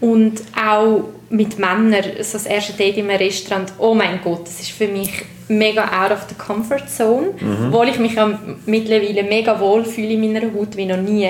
Und 0.00 0.42
auch 0.54 1.04
mit 1.30 1.58
Männern, 1.58 2.04
so 2.20 2.34
das 2.34 2.46
erste 2.46 2.74
Date 2.74 2.98
im 2.98 3.08
Restaurant, 3.08 3.72
oh 3.78 3.94
mein 3.94 4.20
Gott, 4.22 4.42
das 4.46 4.60
ist 4.60 4.70
für 4.70 4.88
mich 4.88 5.24
mega 5.48 6.04
out 6.04 6.12
of 6.12 6.26
the 6.28 6.34
comfort 6.34 6.88
zone, 6.88 7.28
mhm. 7.40 7.68
obwohl 7.68 7.88
ich 7.88 7.98
mich 7.98 8.14
ja 8.14 8.38
mittlerweile 8.66 9.22
mega 9.22 9.58
wohl 9.58 9.84
fühle 9.84 10.12
in 10.12 10.20
meiner 10.20 10.52
Haut 10.52 10.76
wie 10.76 10.86
noch 10.86 10.98
nie 10.98 11.28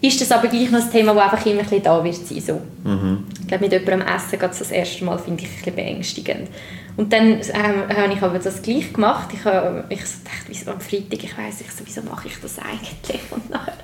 ist 0.00 0.20
das 0.20 0.30
aber 0.30 0.48
gleich 0.48 0.70
noch 0.70 0.80
ein 0.80 0.90
Thema, 0.90 1.14
das 1.14 1.24
einfach 1.24 1.46
immer 1.46 1.60
ein 1.60 1.64
bisschen 1.64 1.82
da 1.82 2.04
wird 2.04 2.14
sein. 2.14 2.40
So. 2.40 2.60
Mhm. 2.84 3.24
Ich 3.40 3.48
glaube, 3.48 3.64
mit 3.64 3.72
jemandem 3.72 4.02
essen 4.02 4.38
geht 4.38 4.50
das 4.50 4.70
erste 4.70 5.04
Mal, 5.04 5.18
finde 5.18 5.42
ich, 5.42 5.48
ein 5.48 5.56
bisschen 5.56 5.74
beängstigend. 5.74 6.48
Und 6.96 7.12
dann 7.12 7.32
ähm, 7.32 7.96
habe 7.96 8.12
ich 8.12 8.22
aber 8.22 8.38
das 8.38 8.62
gleich 8.62 8.92
gemacht. 8.92 9.28
Ich 9.32 9.44
habe 9.44 9.84
ich 9.88 10.04
so 10.04 10.18
gedacht, 10.18 10.44
wieso 10.46 10.70
am 10.70 10.80
Freitag, 10.80 11.24
ich 11.24 11.36
weiß 11.36 11.60
nicht, 11.60 11.76
so, 11.76 11.84
wieso 11.84 12.02
mache 12.02 12.28
ich 12.28 12.40
das 12.40 12.58
eigentlich? 12.58 13.20
Und 13.30 13.50
nachher, 13.50 13.74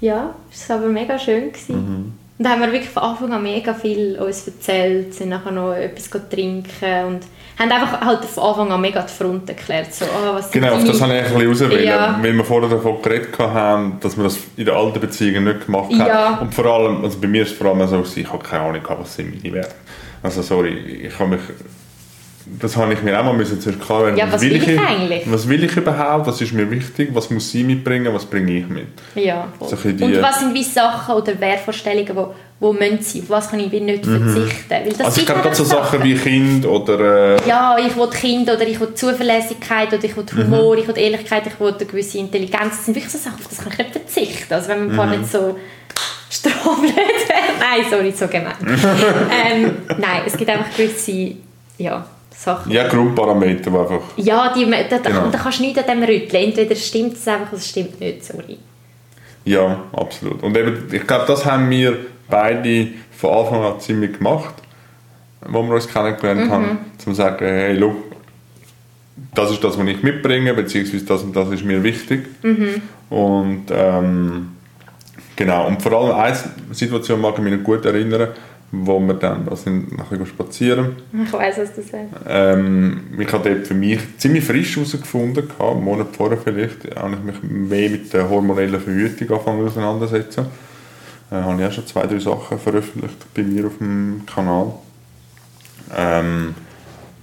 ja, 0.00 0.34
es 0.52 0.68
war 0.68 0.78
aber 0.78 0.88
mega 0.88 1.18
schön. 1.18 1.52
Gewesen. 1.52 1.76
Mhm. 1.76 2.12
Und 2.38 2.44
da 2.44 2.50
haben 2.50 2.60
wir 2.60 2.70
wirklich 2.70 2.90
von 2.90 3.02
Anfang 3.02 3.32
an 3.32 3.42
mega 3.42 3.74
viel 3.74 4.16
uns 4.20 4.46
erzählt, 4.46 5.12
sind 5.12 5.30
nachher 5.30 5.50
noch 5.50 5.72
etwas 5.72 6.08
trinken 6.30 7.04
und 7.06 7.20
haben 7.58 7.72
einfach 7.72 8.00
halt 8.00 8.24
von 8.24 8.44
Anfang 8.44 8.70
an 8.70 8.80
mega 8.80 9.02
die 9.02 9.12
Front 9.12 9.48
erklärt. 9.48 9.92
So, 9.92 10.04
oh, 10.04 10.34
was 10.34 10.52
genau, 10.52 10.74
auf 10.74 10.84
das 10.84 11.00
habe 11.00 11.14
ich 11.14 11.24
ein 11.24 11.34
bisschen 11.34 11.48
rauswählen, 11.48 11.84
ja. 11.84 12.18
weil 12.22 12.32
wir 12.34 12.44
vorher 12.44 12.70
davon 12.70 13.02
geredet 13.02 13.36
haben, 13.40 13.98
dass 14.00 14.16
wir 14.16 14.22
das 14.22 14.38
in 14.56 14.66
den 14.66 14.74
alten 14.74 15.00
Beziehungen 15.00 15.44
nicht 15.44 15.66
gemacht 15.66 15.90
haben. 15.90 16.06
Ja. 16.06 16.38
Und 16.38 16.54
vor 16.54 16.66
allem, 16.66 17.02
also 17.02 17.18
bei 17.18 17.26
mir 17.26 17.42
ist 17.42 17.52
es 17.52 17.58
vor 17.58 17.74
allem 17.74 17.84
so, 17.88 18.04
ich 18.14 18.32
habe 18.32 18.44
keine 18.44 18.62
Ahnung, 18.62 18.82
was 18.86 19.16
sind 19.16 19.42
meine 19.42 19.56
Werte. 19.56 19.74
Also 20.22 20.42
sorry, 20.42 20.74
ich 21.08 21.18
habe 21.18 21.30
mich 21.30 21.40
das 22.60 22.76
habe 22.76 22.92
ich 22.92 23.02
mir 23.02 23.18
auch 23.18 23.24
mal 23.24 23.34
müssen 23.34 23.60
zuerst 23.60 23.80
klar 23.80 24.04
werden. 24.04 24.16
Ja, 24.16 24.26
was, 24.26 24.34
was 24.34 24.42
will 24.42 24.56
ich, 24.56 24.68
ich 24.68 24.80
eigentlich? 24.80 25.22
Was 25.26 25.48
will 25.48 25.64
ich 25.64 25.76
überhaupt? 25.76 26.26
Was 26.26 26.40
ist 26.40 26.52
mir 26.52 26.70
wichtig? 26.70 27.10
Was 27.12 27.30
muss 27.30 27.50
sie 27.50 27.64
mitbringen? 27.64 28.12
Was 28.14 28.24
bringe 28.24 28.58
ich 28.58 28.68
mit? 28.68 28.86
Ja, 29.14 29.48
so 29.60 29.76
Und 29.76 30.22
was 30.22 30.40
sind 30.40 30.54
wie 30.54 30.62
Sachen 30.62 31.14
oder 31.14 31.38
Wertvorstellungen, 31.40 32.16
wo, 32.16 32.34
wo 32.60 32.72
müssen 32.72 33.00
sie? 33.00 33.20
Auf 33.22 33.30
was 33.30 33.50
kann 33.50 33.60
ich 33.60 33.70
nicht 33.70 34.06
mhm. 34.06 34.32
verzichten? 34.32 34.70
Weil 34.70 34.88
das 34.90 35.00
also 35.00 35.20
ich 35.20 35.26
glaube, 35.26 35.54
so 35.54 35.64
Sachen 35.64 36.02
wie 36.02 36.14
Kind 36.14 36.64
oder... 36.66 37.36
Äh 37.36 37.48
ja, 37.48 37.76
ich 37.78 37.96
will 37.96 38.08
Kind 38.08 38.50
oder 38.50 38.66
ich 38.66 38.80
will 38.80 38.94
Zuverlässigkeit 38.94 39.92
oder 39.92 40.04
ich 40.04 40.16
will 40.16 40.24
Humor, 40.36 40.74
mhm. 40.74 40.82
ich 40.82 40.88
will 40.88 40.98
Ehrlichkeit, 40.98 41.46
ich 41.46 41.60
will 41.60 41.74
eine 41.74 41.86
gewisse 41.86 42.18
Intelligenz. 42.18 42.76
Das 42.76 42.84
sind 42.86 42.94
wirklich 42.94 43.12
so 43.12 43.18
Sachen, 43.18 43.38
auf 43.38 43.48
das 43.48 43.58
kann 43.58 43.72
ich 43.72 43.78
nicht 43.78 43.92
verzichten. 43.92 44.54
Also 44.54 44.68
wenn 44.68 44.94
man 44.94 45.10
mhm. 45.10 45.20
nicht 45.20 45.30
so 45.30 45.56
wäre. 46.44 46.94
Nein, 47.58 47.84
sorry, 47.90 48.12
so 48.12 48.26
gemein. 48.26 48.54
ähm, 48.66 49.72
nein, 49.98 50.22
es 50.26 50.36
gibt 50.36 50.50
einfach 50.50 50.76
gewisse... 50.76 51.34
Ja, 51.78 52.04
Sachen. 52.38 52.70
Ja, 52.70 52.86
Grundparameter, 52.86 53.66
einfach... 53.68 54.00
Ja, 54.16 54.52
die, 54.54 54.64
da, 54.70 54.98
genau. 54.98 55.28
da 55.28 55.38
kannst 55.38 55.58
du 55.58 55.64
nichts 55.64 55.78
an 55.80 55.86
dem 55.86 56.08
rütteln. 56.08 56.44
Entweder 56.44 56.76
stimmt 56.76 57.14
es 57.14 57.26
einfach 57.26 57.48
oder 57.48 57.56
es 57.56 57.68
stimmt 57.68 57.98
nicht, 57.98 58.24
sorry. 58.24 58.58
Ja, 59.44 59.82
absolut. 59.92 60.42
Und 60.44 60.56
eben, 60.56 60.88
ich 60.92 61.04
glaube, 61.04 61.24
das 61.26 61.44
haben 61.44 61.68
wir 61.68 61.96
beide 62.28 62.88
von 63.10 63.30
Anfang 63.38 63.64
an 63.64 63.80
ziemlich 63.80 64.18
gemacht, 64.18 64.54
wo 65.48 65.62
wir 65.64 65.74
uns 65.74 65.88
kennengelernt 65.88 66.46
mhm. 66.46 66.50
haben, 66.50 66.64
um 66.70 66.98
zu 66.98 67.12
sagen, 67.12 67.44
hey, 67.44 67.74
look, 67.74 67.96
das 69.34 69.50
ist 69.50 69.64
das, 69.64 69.76
was 69.76 69.86
ich 69.88 70.02
mitbringe, 70.04 70.54
beziehungsweise 70.54 71.04
das 71.04 71.22
und 71.22 71.34
das 71.34 71.50
ist 71.50 71.64
mir 71.64 71.82
wichtig. 71.82 72.24
Mhm. 72.44 72.82
Und 73.10 73.64
ähm, 73.70 74.50
Genau, 75.38 75.68
und 75.68 75.80
vor 75.80 75.92
allem 75.92 76.16
eine 76.16 76.36
Situation 76.72 77.20
mag 77.20 77.34
ich 77.36 77.44
mich 77.44 77.56
noch 77.56 77.62
gut 77.62 77.84
erinnern, 77.84 78.30
wo 78.70 79.00
wir 79.00 79.14
dann 79.14 79.48
also 79.48 79.70
bisschen 79.70 80.26
spazieren. 80.26 80.96
Ich 81.24 81.32
weiß, 81.32 81.58
was 81.58 81.74
du 81.74 81.82
sagst. 81.82 82.14
Ähm, 82.28 83.00
ich 83.18 83.32
habe 83.32 83.48
dort 83.48 83.66
für 83.66 83.74
mich 83.74 84.00
ziemlich 84.18 84.44
frisch 84.44 84.76
herausgefunden, 84.76 85.48
einen 85.58 85.84
Monat 85.84 86.08
vorher 86.14 86.38
vielleicht, 86.38 86.94
habe 86.94 87.14
ich 87.14 87.22
mich 87.22 87.42
mehr 87.42 87.90
mit 87.90 88.12
der 88.12 88.28
hormonellen 88.28 88.80
Verhütung 88.80 89.30
angefangen 89.30 89.66
auseinandersetzen. 89.66 90.46
Äh, 91.30 91.36
habe 91.36 91.60
ich 91.60 91.68
auch 91.68 91.72
schon 91.72 91.86
zwei, 91.86 92.06
drei 92.06 92.18
Sachen 92.18 92.58
veröffentlicht 92.58 93.34
bei 93.34 93.42
mir 93.42 93.66
auf 93.66 93.78
dem 93.78 94.22
Kanal. 94.26 94.72
Ähm, 95.96 96.54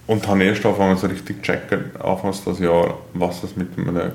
und 0.07 0.27
habe 0.27 0.43
erst 0.43 0.65
angefangen, 0.65 0.97
so 0.97 1.07
richtig 1.07 1.35
zu 1.35 1.41
checken, 1.41 1.91
anfangs 1.99 2.43
das 2.43 2.59
Jahr, 2.59 2.97
was 3.13 3.41
das 3.41 3.55
mit 3.55 3.69
einem 3.77 4.11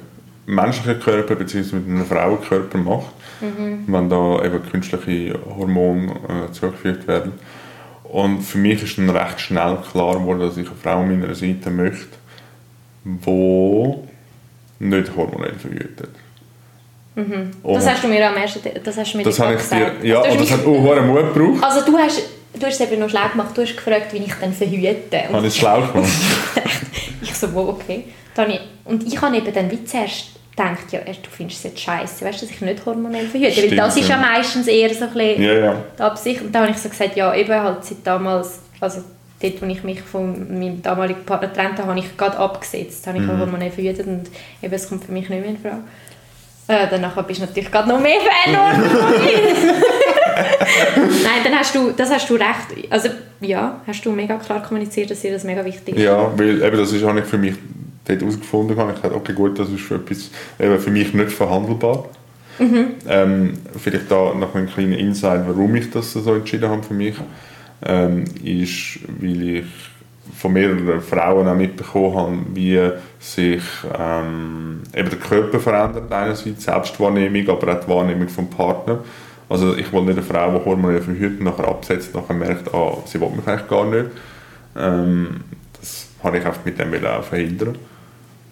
menschlichen 0.46 1.00
Körper 1.00 1.34
bzw. 1.34 1.76
mit 1.76 1.88
einem 1.88 2.06
Frauenkörper 2.06 2.78
macht, 2.78 3.12
mhm. 3.40 3.84
wenn 3.86 4.08
da 4.08 4.42
eben 4.44 4.62
künstliche 4.70 5.38
Hormone 5.56 6.12
äh, 6.28 6.52
zugefügt 6.52 7.06
werden. 7.06 7.32
Und 8.04 8.42
für 8.42 8.58
mich 8.58 8.82
ist 8.82 8.98
dann 8.98 9.10
recht 9.10 9.40
schnell 9.40 9.78
klar 9.90 10.14
geworden, 10.14 10.40
dass 10.40 10.56
ich 10.56 10.66
eine 10.66 10.76
Frau 10.76 11.00
an 11.00 11.20
meiner 11.20 11.34
Seite 11.34 11.70
möchte, 11.70 12.08
die 13.04 13.94
nicht 14.80 15.16
hormonell 15.16 15.54
verhütet. 15.54 16.10
Mhm. 17.14 17.50
Das 17.62 17.88
hast 17.88 18.02
du 18.02 18.08
mir 18.08 18.28
am 18.28 18.36
ersten 18.36 18.60
das 18.82 18.96
hast 18.96 19.12
du 19.12 19.18
mir 19.18 19.24
das 19.24 19.38
habe 19.38 19.54
ich 19.54 19.68
dir, 19.68 19.94
Ja, 20.02 20.22
also 20.22 20.38
das 20.38 20.50
hat 20.50 20.60
auch 20.60 20.66
hohen 20.66 21.06
Mut 21.06 21.34
gebraucht. 21.34 21.62
Also 21.62 21.84
du 21.84 21.98
hast, 21.98 22.22
du 22.54 22.66
hast 22.66 22.80
es 22.80 22.80
eben 22.80 23.00
noch 23.00 23.10
schlau 23.10 23.28
gemacht, 23.30 23.56
du 23.56 23.62
hast 23.62 23.76
gefragt, 23.76 24.12
wie 24.12 24.18
ich 24.18 24.34
dann 24.40 24.52
verhüte. 24.52 25.28
Habe 25.32 25.46
ich 25.46 25.52
es 25.52 25.56
schlau 25.56 25.80
gemacht? 25.80 26.10
ich 27.22 27.34
so, 27.34 27.52
wo, 27.52 27.60
okay. 27.68 28.04
Und 28.84 29.06
ich 29.06 29.20
habe 29.20 29.36
eben 29.36 29.52
dann 29.52 29.70
wie 29.70 29.84
zuerst 29.84 30.39
gedacht, 30.60 30.92
ja, 30.92 31.00
du 31.00 31.30
findest 31.30 31.64
es 31.64 31.72
jetzt 31.72 31.80
scheiße, 31.80 32.24
weißt, 32.24 32.42
dass 32.42 32.50
ich 32.50 32.60
nicht 32.60 32.84
hormonell 32.84 33.26
verhüte. 33.26 33.52
Stimmt, 33.52 33.70
Weil 33.70 33.76
das 33.78 33.96
ist 33.96 34.08
ja 34.08 34.16
meistens 34.16 34.66
eher 34.66 34.92
so 34.94 35.04
ein 35.04 35.12
bisschen 35.12 35.42
ja, 35.42 35.52
ja. 35.54 35.76
die 35.98 36.02
Absicht. 36.02 36.42
Und 36.42 36.54
dann 36.54 36.62
habe 36.62 36.72
ich 36.72 36.78
so 36.78 36.88
gesagt, 36.88 37.16
ja, 37.16 37.34
eben 37.34 37.54
halt 37.54 37.84
seit 37.84 37.98
damals, 38.04 38.60
also 38.80 39.02
dort, 39.42 39.62
wo 39.62 39.66
ich 39.66 39.82
mich 39.82 40.00
von 40.02 40.58
meinem 40.58 40.82
damaligen 40.82 41.24
Partner 41.24 41.48
getrennt 41.48 41.78
habe, 41.78 41.88
habe 41.88 41.98
ich 41.98 42.16
gerade 42.16 42.38
abgesetzt, 42.38 43.06
habe 43.06 43.18
ich 43.18 43.24
mhm. 43.24 43.38
hormonell 43.38 43.70
verhütet 43.70 44.06
und 44.06 44.24
eben, 44.62 44.74
es 44.74 44.88
kommt 44.88 45.04
für 45.04 45.12
mich 45.12 45.28
nicht 45.28 45.40
mehr 45.40 45.50
in 45.50 45.58
Frage. 45.58 45.82
Äh, 46.68 46.86
danach 46.88 47.20
bist 47.24 47.40
du 47.40 47.46
natürlich 47.46 47.70
gerade 47.70 47.88
noch 47.88 48.00
mehr 48.00 48.20
Fan 48.44 48.52
Nein, 50.94 51.40
dann 51.42 51.58
hast 51.58 51.74
du, 51.74 51.90
das 51.90 52.10
hast 52.10 52.30
du 52.30 52.34
recht, 52.34 52.90
also 52.90 53.08
ja, 53.40 53.80
hast 53.86 54.04
du 54.04 54.12
mega 54.12 54.36
klar 54.36 54.62
kommuniziert, 54.62 55.10
dass 55.10 55.20
dir 55.20 55.32
das 55.32 55.42
mega 55.42 55.64
wichtig 55.64 55.96
ist. 55.96 56.02
Ja, 56.02 56.30
weil 56.36 56.62
eben 56.62 56.76
das 56.76 56.92
ist 56.92 57.02
auch 57.02 57.12
nicht 57.12 57.26
für 57.26 57.38
mich 57.38 57.54
dort 58.04 58.20
herausgefunden 58.20 58.76
habe. 58.76 58.92
Ich 58.92 59.00
dachte, 59.00 59.14
okay 59.14 59.32
gut, 59.32 59.58
das 59.58 59.68
ist 59.70 59.82
für, 59.82 59.96
etwas, 59.96 60.30
eben 60.58 60.78
für 60.78 60.90
mich 60.90 61.14
nicht 61.14 61.32
verhandelbar. 61.32 62.08
Mhm. 62.58 62.86
Ähm, 63.08 63.54
vielleicht 63.78 64.10
da 64.10 64.34
noch 64.34 64.54
ein 64.54 64.68
kleiner 64.68 64.98
Insight, 64.98 65.42
warum 65.46 65.74
ich 65.76 65.90
das 65.90 66.12
so 66.12 66.34
entschieden 66.34 66.68
habe 66.68 66.82
für 66.82 66.94
mich, 66.94 67.14
ähm, 67.84 68.24
ist, 68.44 69.00
weil 69.18 69.56
ich 69.56 69.64
von 70.36 70.52
mehreren 70.52 71.00
Frauen 71.00 71.48
auch 71.48 71.54
mitbekommen 71.54 72.16
habe, 72.16 72.36
wie 72.54 72.78
sich 73.18 73.62
ähm, 73.98 74.82
eben 74.94 75.10
der 75.10 75.18
Körper 75.18 75.58
verändert, 75.58 76.12
einerseits 76.12 76.64
Selbstwahrnehmung, 76.64 77.48
aber 77.48 77.72
auch 77.72 77.80
die 77.80 77.88
Wahrnehmung 77.88 78.28
vom 78.28 78.48
Partner. 78.48 78.98
Also 79.48 79.76
ich 79.76 79.92
will 79.92 80.02
nicht 80.02 80.18
eine 80.18 80.22
Frau, 80.22 80.58
die 80.58 80.64
hormonell 80.64 81.00
verhütet, 81.00 81.40
nachher 81.40 81.66
absetzt, 81.66 82.14
nachher 82.14 82.34
merkt, 82.34 82.72
ah, 82.72 82.98
sie 83.04 83.20
will 83.20 83.30
mich 83.30 83.46
eigentlich 83.46 83.68
gar 83.68 83.84
nicht. 83.84 84.06
Ähm, 84.76 85.40
das 85.80 86.06
habe 86.22 86.38
ich 86.38 86.46
einfach 86.46 86.64
mit 86.64 86.78
dem 86.78 87.04
auch 87.04 87.24
verhindern. 87.24 87.76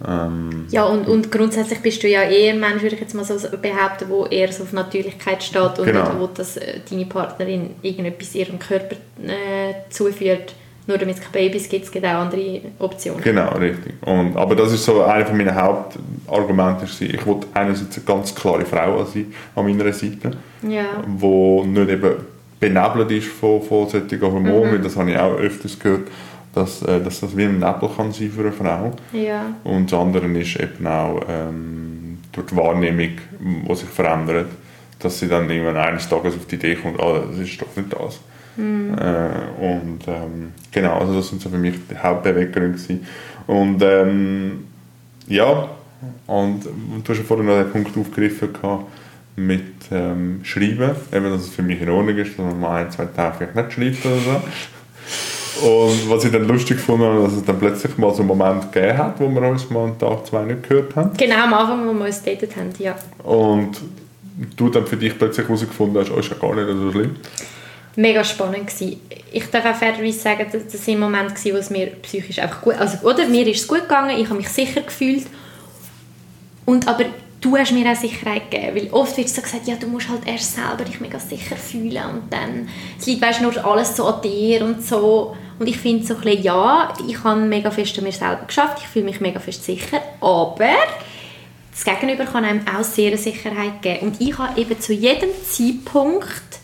Ähm, 0.06 0.66
ja, 0.70 0.84
und, 0.84 1.08
und 1.08 1.32
grundsätzlich 1.32 1.80
bist 1.80 2.02
du 2.02 2.08
ja 2.08 2.22
eher 2.22 2.52
ein 2.52 2.60
Mensch, 2.60 2.82
würde 2.82 2.94
ich 2.94 3.00
jetzt 3.00 3.14
mal 3.14 3.24
so 3.24 3.34
behaupten, 3.60 4.08
wo 4.08 4.26
eher 4.26 4.52
so 4.52 4.62
auf 4.62 4.72
Natürlichkeit 4.72 5.42
steht 5.42 5.78
und 5.78 5.86
genau. 5.86 6.04
nicht, 6.04 6.20
wo 6.20 6.26
das, 6.28 6.56
äh, 6.56 6.80
deine 6.88 7.06
Partnerin 7.06 7.70
irgendetwas 7.82 8.34
ihrem 8.34 8.58
Körper 8.58 8.94
äh, 9.24 9.90
zuführt, 9.90 10.54
nur 10.86 10.98
damit 10.98 11.16
es 11.16 11.20
keine 11.20 11.32
Babys 11.32 11.68
gibt, 11.68 11.84
es 11.84 11.90
gibt 11.90 12.06
auch 12.06 12.10
andere 12.10 12.60
Optionen. 12.78 13.22
Genau, 13.22 13.50
richtig. 13.56 13.94
Und, 14.02 14.36
aber 14.36 14.54
das 14.54 14.72
ist 14.72 14.84
so 14.84 15.02
einer 15.02 15.32
meiner 15.32 15.54
Hauptargumente, 15.54 16.86
ich 17.04 17.26
wollte 17.26 17.48
einerseits 17.54 17.96
eine 17.96 18.06
ganz 18.06 18.34
klare 18.34 18.64
Frau 18.64 19.04
sein 19.04 19.32
an 19.56 19.64
meiner 19.64 19.92
Seite, 19.92 20.30
ja. 20.62 21.02
wo 21.06 21.64
nicht 21.64 21.90
eben 21.90 22.14
benebelt 22.60 23.10
ist 23.10 23.28
von, 23.28 23.62
von 23.62 23.88
solchen 23.88 24.20
Hormonen, 24.20 24.78
mhm. 24.78 24.82
das 24.82 24.96
habe 24.96 25.10
ich 25.10 25.18
auch 25.18 25.36
öfters 25.36 25.78
gehört, 25.78 26.08
dass, 26.54 26.82
äh, 26.82 27.00
dass 27.00 27.20
das 27.20 27.36
wie 27.36 27.44
ein 27.44 27.58
Nebel 27.58 27.88
kann 27.96 28.12
sein 28.12 28.30
für 28.30 28.40
eine 28.40 28.52
Frau. 28.52 28.92
Ja. 29.12 29.46
Und 29.64 29.92
das 29.92 29.98
andere 29.98 30.26
ist 30.26 30.56
eben 30.56 30.86
auch 30.86 31.20
ähm, 31.28 32.18
durch 32.32 32.46
die 32.46 32.56
Wahrnehmung, 32.56 33.10
die 33.40 33.74
sich 33.74 33.88
verändert, 33.88 34.48
dass 34.98 35.18
sie 35.18 35.28
dann 35.28 35.48
irgendwann 35.48 35.76
eines 35.76 36.08
Tages 36.08 36.34
auf 36.34 36.46
die 36.46 36.56
Idee 36.56 36.74
kommt, 36.74 37.00
oh, 37.00 37.20
das 37.30 37.38
ist 37.38 37.60
doch 37.60 37.74
nicht 37.76 37.92
das. 37.92 38.20
Mhm. 38.56 38.96
Äh, 38.98 39.64
und 39.64 40.00
ähm, 40.08 40.52
genau, 40.72 40.98
also 40.98 41.14
das 41.14 41.28
sind 41.28 41.40
so 41.40 41.48
für 41.48 41.58
mich 41.58 41.74
die 41.88 41.96
Hauptbeweggründe 41.96 42.78
Und 43.46 43.82
ähm, 43.82 44.64
ja, 45.28 45.68
und, 46.26 46.66
und 46.66 47.02
du 47.04 47.12
hast 47.12 47.18
ja 47.18 47.24
vorhin 47.24 47.46
noch 47.46 47.62
den 47.62 47.70
Punkt 47.70 47.96
aufgegriffen 47.96 48.52
gehabt, 48.52 48.84
mit 49.36 49.62
ähm, 49.92 50.40
Schreiben, 50.42 50.90
eben, 51.12 51.30
dass 51.30 51.42
es 51.42 51.50
für 51.50 51.62
mich 51.62 51.80
in 51.80 51.88
Ordnung 51.88 52.16
ist, 52.16 52.30
dass 52.30 52.44
man 52.44 52.58
mal 52.58 52.84
ein, 52.84 52.90
zwei 52.90 53.06
Tage 53.06 53.48
vielleicht 53.52 53.78
nicht 53.78 54.02
schreibt 54.02 54.06
oder 54.06 54.20
so. 54.20 54.42
Und 55.62 56.10
was 56.10 56.24
ich 56.24 56.32
dann 56.32 56.46
lustig 56.46 56.78
fand, 56.78 57.02
dass 57.02 57.32
es 57.32 57.44
dann 57.44 57.58
plötzlich 57.58 57.96
mal 57.98 58.12
so 58.12 58.20
einen 58.20 58.28
Moment 58.28 58.72
gegeben 58.72 58.98
hat, 58.98 59.20
wo 59.20 59.28
wir 59.28 59.42
uns 59.42 59.68
mal 59.70 59.84
einen 59.84 59.98
Tag, 59.98 60.26
zwei 60.26 60.44
nicht 60.44 60.68
gehört 60.68 60.94
haben. 60.96 61.16
Genau, 61.16 61.44
am 61.44 61.54
Anfang, 61.54 61.88
wo 61.88 61.92
wir 61.92 62.06
uns 62.06 62.22
datet 62.22 62.56
haben, 62.56 62.70
ja. 62.78 62.94
Und 63.24 63.80
du 64.56 64.68
dann 64.68 64.86
für 64.86 64.96
dich 64.96 65.18
plötzlich 65.18 65.46
herausgefunden 65.46 66.00
hast, 66.00 66.10
oh, 66.10 66.18
ist 66.18 66.30
ja 66.30 66.36
gar 66.36 66.54
nicht 66.54 66.68
so 66.68 66.92
schlimm. 66.92 67.16
Mega 67.96 68.22
spannend 68.22 68.68
gewesen. 68.68 69.00
Ich 69.32 69.50
darf 69.50 69.64
auch 69.64 69.74
fairerweise 69.74 70.18
sagen, 70.18 70.46
dass 70.52 70.68
das 70.68 70.88
ein 70.88 71.00
Moment 71.00 71.30
war, 71.44 71.52
wo 71.52 71.56
es 71.56 71.70
mir 71.70 71.86
psychisch 72.02 72.38
einfach 72.38 72.60
gut, 72.60 72.74
also 72.78 72.98
oder 73.08 73.26
mir 73.26 73.46
ist 73.48 73.62
es 73.62 73.68
gut 73.68 73.82
gegangen, 73.82 74.16
ich 74.16 74.26
habe 74.26 74.36
mich 74.36 74.48
sicher 74.48 74.82
gefühlt 74.82 75.26
und 76.64 76.86
aber 76.86 77.06
du 77.40 77.56
hast 77.56 77.72
mir 77.72 77.90
auch 77.90 77.96
Sicherheit 77.96 78.50
gegeben, 78.50 78.76
weil 78.76 78.88
oft 78.92 79.16
wird 79.16 79.28
so 79.28 79.42
gesagt, 79.42 79.66
ja, 79.66 79.74
du 79.74 79.88
musst 79.88 80.08
halt 80.08 80.26
erst 80.26 80.54
selber 80.54 80.84
dich 80.84 81.00
mega 81.00 81.18
sicher 81.18 81.56
fühlen 81.56 82.04
und 82.12 82.22
dann, 82.32 82.68
es 82.98 83.06
liegt 83.06 83.20
weißt, 83.20 83.42
nur 83.42 83.64
alles 83.64 83.96
so 83.96 84.06
an 84.06 84.22
dir 84.22 84.64
und 84.64 84.84
so 84.84 85.36
und 85.58 85.66
ich 85.66 85.78
finde 85.78 86.06
so 86.06 86.14
ein 86.14 86.20
bisschen, 86.20 86.42
ja, 86.42 86.92
ich 87.06 87.22
habe 87.24 87.40
mega 87.40 87.70
fest 87.70 87.98
an 87.98 88.04
mir 88.04 88.12
selber 88.12 88.44
geschafft, 88.46 88.78
ich 88.80 88.88
fühle 88.88 89.06
mich 89.06 89.20
mega 89.20 89.40
fest 89.40 89.64
sicher, 89.64 90.00
aber 90.20 90.74
das 91.70 91.84
Gegenüber 91.84 92.24
kann 92.24 92.44
einem 92.44 92.62
auch 92.66 92.84
sehr 92.84 93.16
Sicherheit 93.16 93.82
geben 93.82 94.08
und 94.08 94.20
ich 94.20 94.36
habe 94.38 94.60
eben 94.60 94.80
zu 94.80 94.92
jedem 94.92 95.30
Zeitpunkt, 95.44 96.60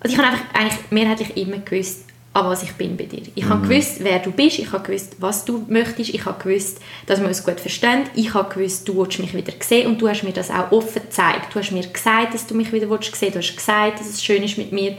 also 0.00 0.14
ich 0.14 0.18
habe 0.18 0.28
einfach 0.28 0.44
eigentlich 0.54 0.78
mehrheitlich 0.90 1.36
immer 1.36 1.58
gewusst, 1.58 2.04
an 2.34 2.46
was 2.46 2.64
ich 2.64 2.72
bin 2.72 2.96
bei 2.96 3.04
dir. 3.04 3.22
Ich 3.36 3.44
mhm. 3.44 3.48
habe 3.48 3.68
gewusst, 3.68 3.98
wer 4.00 4.18
du 4.18 4.32
bist, 4.32 4.58
ich 4.58 4.72
habe 4.72 4.84
gewusst, 4.84 5.16
was 5.20 5.44
du 5.44 5.64
möchtest, 5.68 6.10
ich 6.10 6.24
habe 6.26 6.42
gewusst, 6.42 6.80
dass 7.06 7.20
wir 7.20 7.28
uns 7.28 7.44
gut 7.44 7.60
verstehen, 7.60 8.02
ich 8.16 8.34
habe 8.34 8.52
gewusst, 8.52 8.88
du 8.88 8.96
willst 8.96 9.20
mich 9.20 9.34
wieder 9.34 9.52
sehen 9.60 9.86
und 9.86 10.02
du 10.02 10.08
hast 10.08 10.24
mir 10.24 10.32
das 10.32 10.50
auch 10.50 10.72
offen 10.72 11.02
gezeigt. 11.02 11.54
Du 11.54 11.60
hast 11.60 11.70
mir 11.70 11.86
gesagt, 11.86 12.34
dass 12.34 12.46
du 12.46 12.54
mich 12.54 12.72
wieder 12.72 12.90
willst 12.90 13.14
sehen, 13.14 13.32
du 13.32 13.38
hast 13.38 13.56
gesagt, 13.56 14.00
dass 14.00 14.08
es 14.08 14.24
schön 14.24 14.42
ist 14.42 14.58
mit 14.58 14.72
mir 14.72 14.96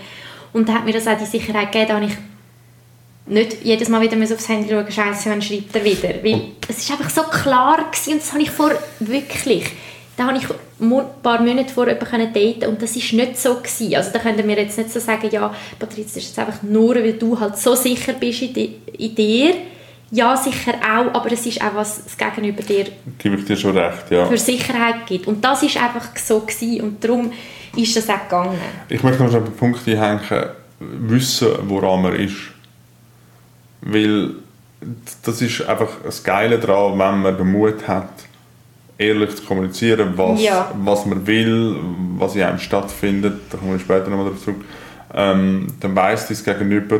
und 0.54 0.70
da 0.70 0.76
hat 0.76 0.86
mir 0.86 0.94
das 0.94 1.08
auch 1.08 1.18
die 1.18 1.26
Sicherheit 1.26 1.74
gegeben, 1.74 2.02
dass 2.02 2.12
ich 2.12 2.18
nicht 3.28 3.64
jedes 3.64 3.90
Mal 3.90 4.02
wieder 4.02 4.18
aufs 4.22 4.50
Handy 4.50 4.70
schauen, 4.70 4.92
scheiße, 4.92 5.30
wann 5.30 5.42
schreibt 5.42 5.76
er 5.76 5.84
wieder. 5.84 6.10
Weil 6.24 6.52
es 6.68 6.90
war 6.90 7.00
einfach 7.00 7.10
so 7.10 7.24
klar 7.24 7.78
gewesen, 7.92 8.14
und 8.14 8.22
das 8.22 8.32
habe 8.34 8.44
ich 8.44 8.52
vor 8.52 8.72
wirklich 9.00 9.66
da 10.18 10.28
habe 10.28 10.38
ich 10.38 10.46
ein 10.80 11.06
paar 11.22 11.42
Monate 11.42 11.74
vor 11.74 11.88
jemanden 11.88 12.34
daten 12.34 12.70
und 12.70 12.82
das 12.82 12.96
war 12.96 13.26
nicht 13.26 13.38
so 13.38 13.56
gewesen. 13.56 13.96
Also 13.96 14.12
da 14.14 14.20
können 14.20 14.48
wir 14.48 14.56
jetzt 14.58 14.78
nicht 14.78 14.92
so 14.92 15.00
sagen, 15.00 15.30
ja, 15.32 15.54
Patrizia, 15.78 16.04
das 16.06 16.16
ist 16.16 16.28
jetzt 16.30 16.40
einfach 16.40 16.64
nur, 16.64 16.96
weil 16.96 17.14
du 17.14 17.40
halt 17.40 17.58
so 17.58 17.76
sicher 17.76 18.14
bist 18.14 18.42
in, 18.42 18.76
in 18.98 19.16
dir. 19.16 19.54
Ja, 20.12 20.38
sicher 20.38 20.74
auch, 20.82 21.14
aber 21.14 21.32
es 21.32 21.46
ist 21.46 21.62
auch, 21.62 21.76
was 21.76 22.04
das 22.04 22.18
Gegenüber 22.18 22.62
dir, 22.62 22.86
Gebe 23.18 23.36
ich 23.36 23.46
dir 23.46 23.58
schon 23.58 23.78
recht, 23.78 24.10
ja. 24.12 24.26
für 24.28 24.38
Sicherheit 24.38 25.08
gibt. 25.08 25.28
Und 25.28 25.44
das 25.44 25.64
ist 25.64 25.78
einfach 25.78 26.16
so 26.16 26.42
gewesen 26.42 26.82
und 26.82 27.04
darum 27.04 27.34
ist 27.76 27.96
das 27.98 28.08
auch 28.10 28.24
gegangen. 28.24 28.58
Ich 28.88 29.04
möchte 29.04 29.24
noch 29.24 29.34
einen 29.34 29.52
Punkt 29.54 29.86
einhängen, 29.88 30.50
wissen, 30.80 31.50
woran 31.64 32.04
man 32.04 32.16
ist. 32.16 32.55
Weil 33.86 34.32
das 35.24 35.42
ist 35.42 35.68
einfach 35.68 35.90
das 36.04 36.24
Geile 36.24 36.60
daran, 36.60 36.92
wenn 37.00 37.22
man 37.22 37.38
den 37.38 37.52
Mut 37.52 37.88
hat, 37.88 38.10
ehrlich 38.98 39.36
zu 39.36 39.44
kommunizieren, 39.44 40.14
was, 40.16 40.42
ja. 40.42 40.72
was 40.84 41.06
man 41.06 41.26
will, 41.28 41.76
was 42.18 42.36
in 42.36 42.44
einem 42.44 42.60
stattfindet, 42.60 43.42
da 43.50 43.58
kommen 43.58 43.74
wir 43.74 43.80
später 43.80 44.10
nochmal 44.10 44.26
darauf 44.26 44.42
zurück, 44.42 44.64
ähm, 45.14 45.68
dann 45.80 45.96
weiss 45.96 46.28
das 46.28 46.44
Gegenüber, 46.44 47.00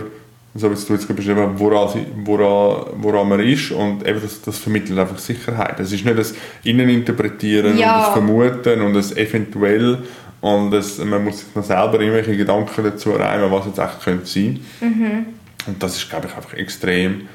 so 0.54 0.72
wie 0.72 0.76
du 0.76 0.94
jetzt 0.94 1.16
beschrieben 1.16 1.50
hast, 1.52 1.60
woran, 1.60 1.90
woran, 2.24 2.86
woran 2.98 3.30
man 3.30 3.40
ist 3.42 3.72
und 3.72 4.08
eben 4.08 4.22
das, 4.22 4.42
das 4.42 4.58
vermittelt 4.58 4.98
einfach 4.98 5.18
Sicherheit. 5.18 5.80
Es 5.80 5.92
ist 5.92 6.06
nicht 6.06 6.18
das 6.18 6.34
Inneninterpretieren 6.64 7.78
ja. 7.78 7.96
und 7.96 8.02
das 8.02 8.14
Vermuten 8.14 8.82
und 8.82 8.94
das 8.94 9.16
Eventuell 9.16 10.00
und 10.42 10.72
das, 10.72 10.98
man 11.00 11.24
muss 11.24 11.40
sich 11.40 11.56
noch 11.56 11.64
selber 11.64 12.00
irgendwelche 12.00 12.36
Gedanken 12.38 12.84
dazu 12.84 13.12
reimen, 13.12 13.52
was 13.52 13.66
jetzt 13.66 13.80
echt 13.80 14.04
könnte 14.04 14.26
sein. 14.26 14.60
Mhm. 14.82 15.26
Und 15.68 15.82
das 15.82 15.98
ist, 15.98 16.10
glaube 16.10 16.28
ich, 16.28 16.36
einfach 16.36 16.54
extrem, 16.54 17.28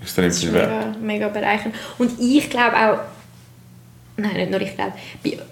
extrem 0.00 0.32
viel 0.32 0.52
wert. 0.52 0.70
Mega, 0.70 0.98
mega 1.00 1.28
bereichernd. 1.28 1.74
Und 1.98 2.18
ich 2.20 2.50
glaube 2.50 2.76
auch, 2.76 2.98
nein, 4.18 4.34
nicht 4.34 4.50
nur 4.50 4.60
ich 4.60 4.74
glaube, 4.74 4.92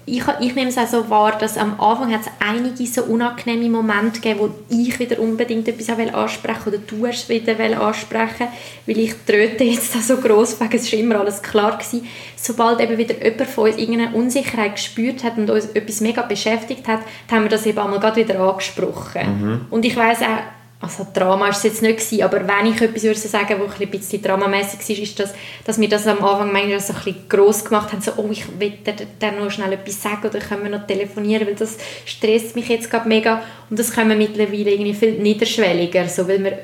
ich, 0.06 0.24
ich 0.40 0.54
nehme 0.54 0.68
es 0.68 0.78
auch 0.78 0.86
so 0.86 1.08
wahr, 1.08 1.38
dass 1.38 1.56
am 1.56 1.80
Anfang 1.80 2.12
hat 2.12 2.22
es 2.22 2.30
einige 2.40 2.86
so 2.86 3.04
unangenehme 3.04 3.68
Momente 3.68 4.20
gegeben, 4.20 4.40
wo 4.40 4.50
ich 4.68 4.98
wieder 4.98 5.20
unbedingt 5.20 5.68
etwas 5.68 5.88
ansprechen 5.88 6.68
oder 6.68 6.78
du 6.78 7.06
hast 7.06 7.28
wieder 7.28 7.80
ansprechen 7.80 8.48
weil 8.86 8.98
ich 8.98 9.14
tröte 9.24 9.64
jetzt 9.64 9.94
da 9.94 10.00
so 10.00 10.16
gross 10.16 10.60
wegen, 10.60 10.76
es 10.76 10.92
war 10.92 10.98
immer 10.98 11.20
alles 11.20 11.42
klar 11.42 11.78
gewesen. 11.78 12.06
Sobald 12.36 12.80
eben 12.80 12.98
wieder 12.98 13.14
jemand 13.24 13.50
von 13.50 13.68
uns 13.68 13.78
irgendeine 13.78 14.16
Unsicherheit 14.16 14.74
gespürt 14.74 15.24
hat 15.24 15.38
und 15.38 15.48
uns 15.48 15.66
etwas 15.66 16.00
mega 16.00 16.22
beschäftigt 16.22 16.86
hat, 16.88 17.00
haben 17.30 17.44
wir 17.44 17.50
das 17.50 17.66
eben 17.66 17.78
einmal 17.78 18.00
gerade 18.00 18.16
wieder 18.16 18.40
angesprochen. 18.40 19.40
Mhm. 19.40 19.60
Und 19.70 19.84
ich 19.84 19.96
weiß 19.96 20.22
auch, 20.22 20.42
also 20.78 21.06
Drama 21.12 21.46
war 21.46 21.50
es 21.50 21.62
jetzt 21.62 21.80
nicht 21.80 21.98
gewesen, 21.98 22.22
aber 22.22 22.46
wenn 22.46 22.70
ich 22.70 22.80
etwas 22.80 23.02
würde 23.02 23.18
sagen, 23.18 23.56
was 23.58 23.80
ein 23.80 23.90
bisschen 23.90 24.20
dramamäßig 24.22 24.80
war, 24.80 25.02
ist 25.02 25.18
das, 25.18 25.34
dass 25.64 25.80
wir 25.80 25.88
das 25.88 26.06
am 26.06 26.22
Anfang 26.22 26.52
manchmal 26.52 26.80
so 26.80 26.92
ein 26.92 27.02
bisschen 27.02 27.28
gross 27.28 27.64
gemacht 27.64 27.92
haben, 27.92 28.02
so, 28.02 28.12
oh, 28.18 28.28
ich 28.30 28.44
will 28.58 28.74
dir 28.84 29.32
noch 29.32 29.50
schnell 29.50 29.72
etwas 29.72 30.02
sagen 30.02 30.28
oder 30.28 30.38
können 30.38 30.64
wir 30.64 30.78
noch 30.78 30.86
telefonieren, 30.86 31.46
weil 31.46 31.54
das 31.54 31.78
stresst 32.04 32.56
mich 32.56 32.68
jetzt 32.68 32.90
gerade 32.90 33.08
mega 33.08 33.42
und 33.70 33.78
das 33.78 33.90
können 33.90 34.10
wir 34.10 34.16
mittlerweile 34.16 34.70
irgendwie 34.70 34.94
viel 34.94 35.12
niederschwelliger, 35.12 36.08
so, 36.08 36.28
weil 36.28 36.44
wir 36.44 36.58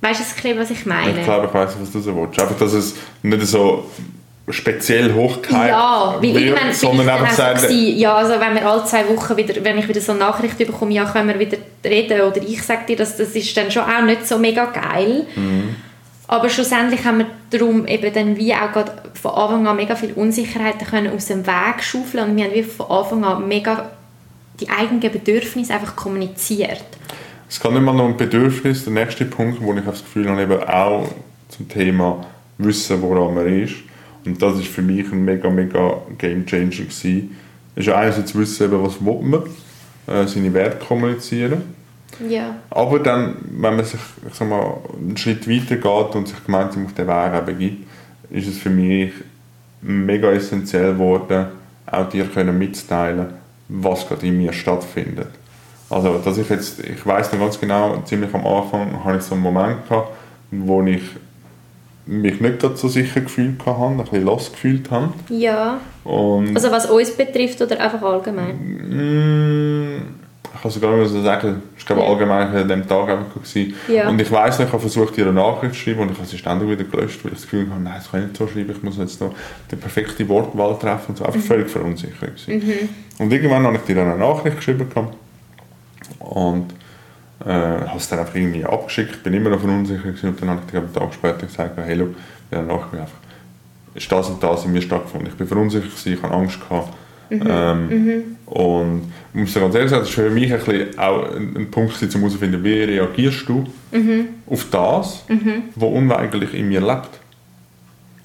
Weißt 0.00 0.20
du, 0.44 0.58
was 0.58 0.70
ich 0.70 0.84
meine? 0.86 1.18
Ich 1.18 1.24
glaube, 1.24 1.46
ich 1.46 1.54
weiß, 1.54 1.74
was 1.80 1.90
du 1.90 2.00
so 2.00 2.14
willst. 2.14 2.38
Einfach, 2.38 2.56
dass 2.58 2.74
es 2.74 2.94
nicht 3.22 3.46
so 3.46 3.90
speziell 4.48 5.12
hochgehalten 5.12 5.70
ja, 5.70 6.14
weil 6.20 6.34
wird, 6.34 6.58
ich 6.70 6.76
sondern 6.76 7.08
einfach 7.08 7.32
sagen... 7.32 7.58
So 7.58 7.68
ja, 7.68 8.14
also 8.14 8.34
wenn 8.40 8.54
wir 8.54 8.66
alle 8.66 8.84
zwei 8.84 9.08
Wochen 9.08 9.36
wieder, 9.36 9.64
wenn 9.64 9.78
ich 9.78 9.88
wieder 9.88 10.00
so 10.00 10.12
eine 10.12 10.20
Nachricht 10.20 10.56
bekomme, 10.58 10.92
ja, 10.92 11.04
können 11.04 11.28
wir 11.28 11.38
wieder 11.38 11.58
reden 11.84 12.20
oder 12.20 12.40
ich 12.40 12.62
sage 12.62 12.86
dir, 12.88 12.96
das, 12.96 13.16
das 13.16 13.30
ist 13.30 13.56
dann 13.56 13.70
schon 13.70 13.82
auch 13.82 14.02
nicht 14.02 14.26
so 14.26 14.38
mega 14.38 14.66
geil. 14.66 15.26
Mhm. 15.34 15.76
Aber 16.28 16.48
schlussendlich 16.48 17.04
haben 17.04 17.18
wir 17.18 17.26
darum 17.50 17.86
eben 17.86 18.12
dann 18.12 18.36
wie 18.36 18.52
auch 18.54 18.72
gerade 18.72 18.92
von 19.14 19.32
Anfang 19.32 19.66
an 19.66 19.76
mega 19.76 19.94
viele 19.94 20.14
Unsicherheiten 20.14 20.86
können 20.86 21.12
aus 21.12 21.26
dem 21.26 21.46
Weg 21.46 21.82
schaufeln 21.82 22.30
und 22.30 22.36
wir 22.36 22.44
haben 22.44 22.54
wie 22.54 22.62
von 22.62 22.90
Anfang 22.90 23.24
an 23.24 23.48
mega 23.48 23.90
die 24.60 24.68
eigenen 24.68 25.00
Bedürfnisse 25.00 25.74
einfach 25.74 25.94
kommuniziert. 25.94 26.84
Es 27.48 27.60
kann 27.60 27.74
nicht 27.74 27.82
mal 27.82 27.92
noch 27.92 28.06
ein 28.06 28.16
Bedürfnis, 28.16 28.84
der 28.84 28.92
nächste 28.92 29.24
Punkt, 29.24 29.62
wo 29.62 29.72
ich 29.74 29.84
das 29.84 30.02
Gefühl 30.02 30.28
habe, 30.28 30.42
eben 30.42 30.62
auch 30.64 31.08
zum 31.48 31.68
Thema 31.68 32.26
wissen, 32.58 33.00
woran 33.02 33.34
man 33.34 33.62
ist, 33.62 33.74
und 34.26 34.40
das 34.40 34.58
ist 34.58 34.68
für 34.68 34.82
mich 34.82 35.10
ein 35.12 35.24
mega, 35.24 35.48
mega 35.50 35.98
Game 36.18 36.46
Changer 36.46 36.70
gewesen. 36.70 37.36
Es 37.74 37.86
ist 37.86 37.92
einerseits 37.92 38.32
zu 38.32 38.38
wissen, 38.38 38.64
eben, 38.64 38.82
was 38.82 39.04
will 39.04 39.20
man, 39.22 39.42
äh, 40.06 40.26
seine 40.26 40.52
Werte 40.52 40.84
kommunizieren. 40.84 41.62
Ja. 42.28 42.56
Aber 42.70 42.98
dann, 42.98 43.36
wenn 43.42 43.76
man 43.76 43.84
sich 43.84 44.00
ich 44.26 44.34
sag 44.34 44.48
mal, 44.48 44.78
einen 44.98 45.16
Schritt 45.16 45.48
weiter 45.48 45.76
geht 45.76 46.14
und 46.14 46.28
sich 46.28 46.44
gemeinsam 46.44 46.86
auf 46.86 46.94
den 46.94 47.06
Weg 47.06 47.46
begibt, 47.46 47.86
ist 48.30 48.48
es 48.48 48.58
für 48.58 48.70
mich 48.70 49.12
mega 49.82 50.30
essentiell 50.32 50.92
geworden, 50.92 51.46
auch 51.86 52.08
dir 52.08 52.24
können 52.24 52.58
mitzuteilen, 52.58 53.26
was 53.68 54.08
gerade 54.08 54.26
in 54.26 54.38
mir 54.38 54.52
stattfindet. 54.52 55.28
Also, 55.88 56.18
dass 56.18 56.38
ich 56.38 56.48
jetzt, 56.48 56.80
ich 56.80 57.04
weiß 57.06 57.32
noch 57.32 57.40
ganz 57.40 57.60
genau, 57.60 58.02
ziemlich 58.04 58.32
am 58.34 58.46
Anfang 58.46 59.04
hatte 59.04 59.18
ich 59.18 59.22
so 59.22 59.34
einen 59.34 59.42
Moment 59.42 59.88
gehabt, 59.88 60.10
wo 60.50 60.82
ich 60.82 61.02
mich 62.06 62.40
nicht 62.40 62.60
gerade 62.60 62.76
so 62.76 62.88
sicher 62.88 63.20
gefühlt 63.20 63.64
habe, 63.66 63.86
ein 63.86 63.96
bisschen 63.98 64.24
lost 64.24 64.52
gefühlt 64.52 64.90
habe. 64.90 65.12
Ja. 65.28 65.80
Und 66.04 66.54
also 66.54 66.70
was 66.70 66.86
uns 66.86 67.10
betrifft 67.10 67.60
oder 67.60 67.80
einfach 67.80 68.00
allgemein? 68.02 68.56
Mm, 68.56 70.02
ich 70.54 70.62
kann 70.62 70.70
sogar 70.70 70.96
mal 70.96 71.04
so 71.06 71.20
sagen, 71.20 71.62
es 71.76 71.90
war 71.90 71.98
ja. 71.98 72.04
allgemein 72.04 72.48
an 72.54 72.68
dem 72.68 72.86
Tag 72.86 73.08
einfach 73.08 73.40
ja. 73.88 74.08
Und 74.08 74.20
ich 74.20 74.30
weiß 74.30 74.58
nicht, 74.58 74.68
ich 74.68 74.72
habe 74.72 74.80
versucht, 74.80 75.18
ihr 75.18 75.24
eine 75.24 75.34
Nachricht 75.34 75.74
zu 75.74 75.80
schreiben 75.80 76.00
und 76.00 76.12
ich 76.12 76.18
habe 76.18 76.26
sie 76.26 76.38
ständig 76.38 76.68
wieder 76.68 76.84
gelöscht, 76.84 77.24
weil 77.24 77.32
ich 77.32 77.38
das 77.38 77.42
Gefühl 77.42 77.68
habe, 77.70 77.82
nein, 77.82 77.94
das 77.96 78.10
kann 78.10 78.20
ich 78.20 78.28
nicht 78.28 78.38
so 78.38 78.46
schreiben, 78.46 78.70
ich 78.70 78.82
muss 78.82 78.98
jetzt 78.98 79.20
noch 79.20 79.34
die 79.70 79.76
perfekte 79.76 80.28
Wortwahl 80.28 80.78
treffen 80.78 81.06
und 81.08 81.18
so. 81.18 81.24
Einfach 81.24 81.40
mhm. 81.40 81.44
völlig 81.44 81.68
verunsichert. 81.68 82.46
Mhm. 82.46 82.88
Und 83.18 83.32
irgendwann 83.32 83.64
habe 83.64 83.76
ich 83.76 83.82
dir 83.82 84.00
eine 84.00 84.16
Nachricht 84.16 84.56
geschrieben 84.56 84.88
und 86.20 86.66
äh, 87.44 87.48
habe 87.48 87.98
es 87.98 88.08
dann 88.08 88.20
einfach 88.20 88.34
irgendwie 88.34 88.64
abgeschickt, 88.64 89.22
bin 89.22 89.34
immer 89.34 89.50
noch 89.50 89.60
verunsichert 89.60 90.22
und 90.24 90.40
dann 90.40 90.50
habe 90.50 90.62
ich 90.64 90.70
dir 90.70 90.78
einen 90.78 90.92
Tag 90.92 91.12
später 91.12 91.46
gesagt, 91.46 91.76
hey, 91.76 91.94
look, 91.94 92.14
ja, 92.50 92.62
danach 92.62 92.86
bin 92.88 93.00
einfach, 93.00 93.18
ist 93.94 94.10
das 94.10 94.28
und 94.28 94.42
das 94.42 94.64
in 94.64 94.72
mir 94.72 94.82
stattgefunden. 94.82 95.28
Ich 95.28 95.36
bin 95.36 95.46
verunsichert, 95.46 96.06
ich 96.06 96.22
habe 96.22 96.34
Angst 96.34 96.58
gehabt. 96.60 96.92
Mhm. 97.28 97.42
Ähm, 97.48 97.88
mhm. 97.88 98.36
Und 98.46 99.12
ich 99.34 99.40
muss 99.40 99.54
ganz 99.54 99.74
ehrlich 99.74 99.90
sagen, 99.90 100.02
das 100.02 100.08
ist 100.08 100.14
für 100.14 100.30
mich 100.30 100.52
ein 100.52 100.60
bisschen 100.60 100.98
auch 100.98 101.34
ein, 101.34 101.70
Punkt, 101.70 102.00
um 102.00 102.08
herauszufinden, 102.20 102.62
wie 102.62 102.82
reagierst 102.84 103.48
du 103.48 103.66
mhm. 103.90 104.28
auf 104.48 104.66
das, 104.70 105.24
mhm. 105.28 105.64
was 105.74 105.90
unweigerlich 105.90 106.54
in 106.54 106.68
mir 106.68 106.80
lebt. 106.80 107.10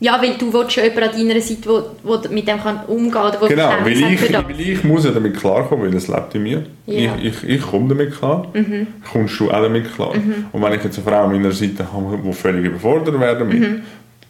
Ja, 0.01 0.19
weil 0.19 0.33
du 0.35 0.51
willst 0.51 0.75
ja 0.75 0.83
jemanden 0.83 1.21
an 1.21 1.27
deiner 1.27 1.41
Seite, 1.41 1.69
wo, 1.69 1.83
wo 2.01 2.19
mit 2.29 2.47
dem 2.47 2.59
kann 2.59 2.79
umgehen 2.87 3.11
kann. 3.11 3.47
Genau, 3.47 3.69
weil 3.83 3.91
ich, 3.91 4.33
weil 4.33 4.59
ich 4.59 4.83
muss 4.83 5.05
ja 5.05 5.11
damit 5.11 5.37
klarkommen, 5.37 5.85
weil 5.85 5.95
es 5.95 6.07
lebt 6.07 6.33
in 6.33 6.41
mir. 6.41 6.65
Ja. 6.87 7.15
Ich, 7.21 7.43
ich, 7.43 7.49
ich 7.49 7.61
komme 7.61 7.89
damit 7.89 8.17
klar. 8.17 8.47
Mhm. 8.51 8.87
Kommst 9.11 9.39
du 9.39 9.51
auch 9.51 9.61
damit 9.61 9.93
klar. 9.93 10.15
Mhm. 10.15 10.47
Und 10.51 10.63
wenn 10.63 10.73
ich 10.73 10.83
jetzt 10.83 10.97
eine 10.97 11.07
Frau 11.07 11.25
an 11.25 11.31
meiner 11.31 11.51
Seite 11.51 11.85
habe, 11.93 12.17
die 12.17 12.33
völlig 12.33 12.65
überfordert 12.65 13.19
wäre 13.19 13.37
damit, 13.37 13.59
mhm. 13.59 13.81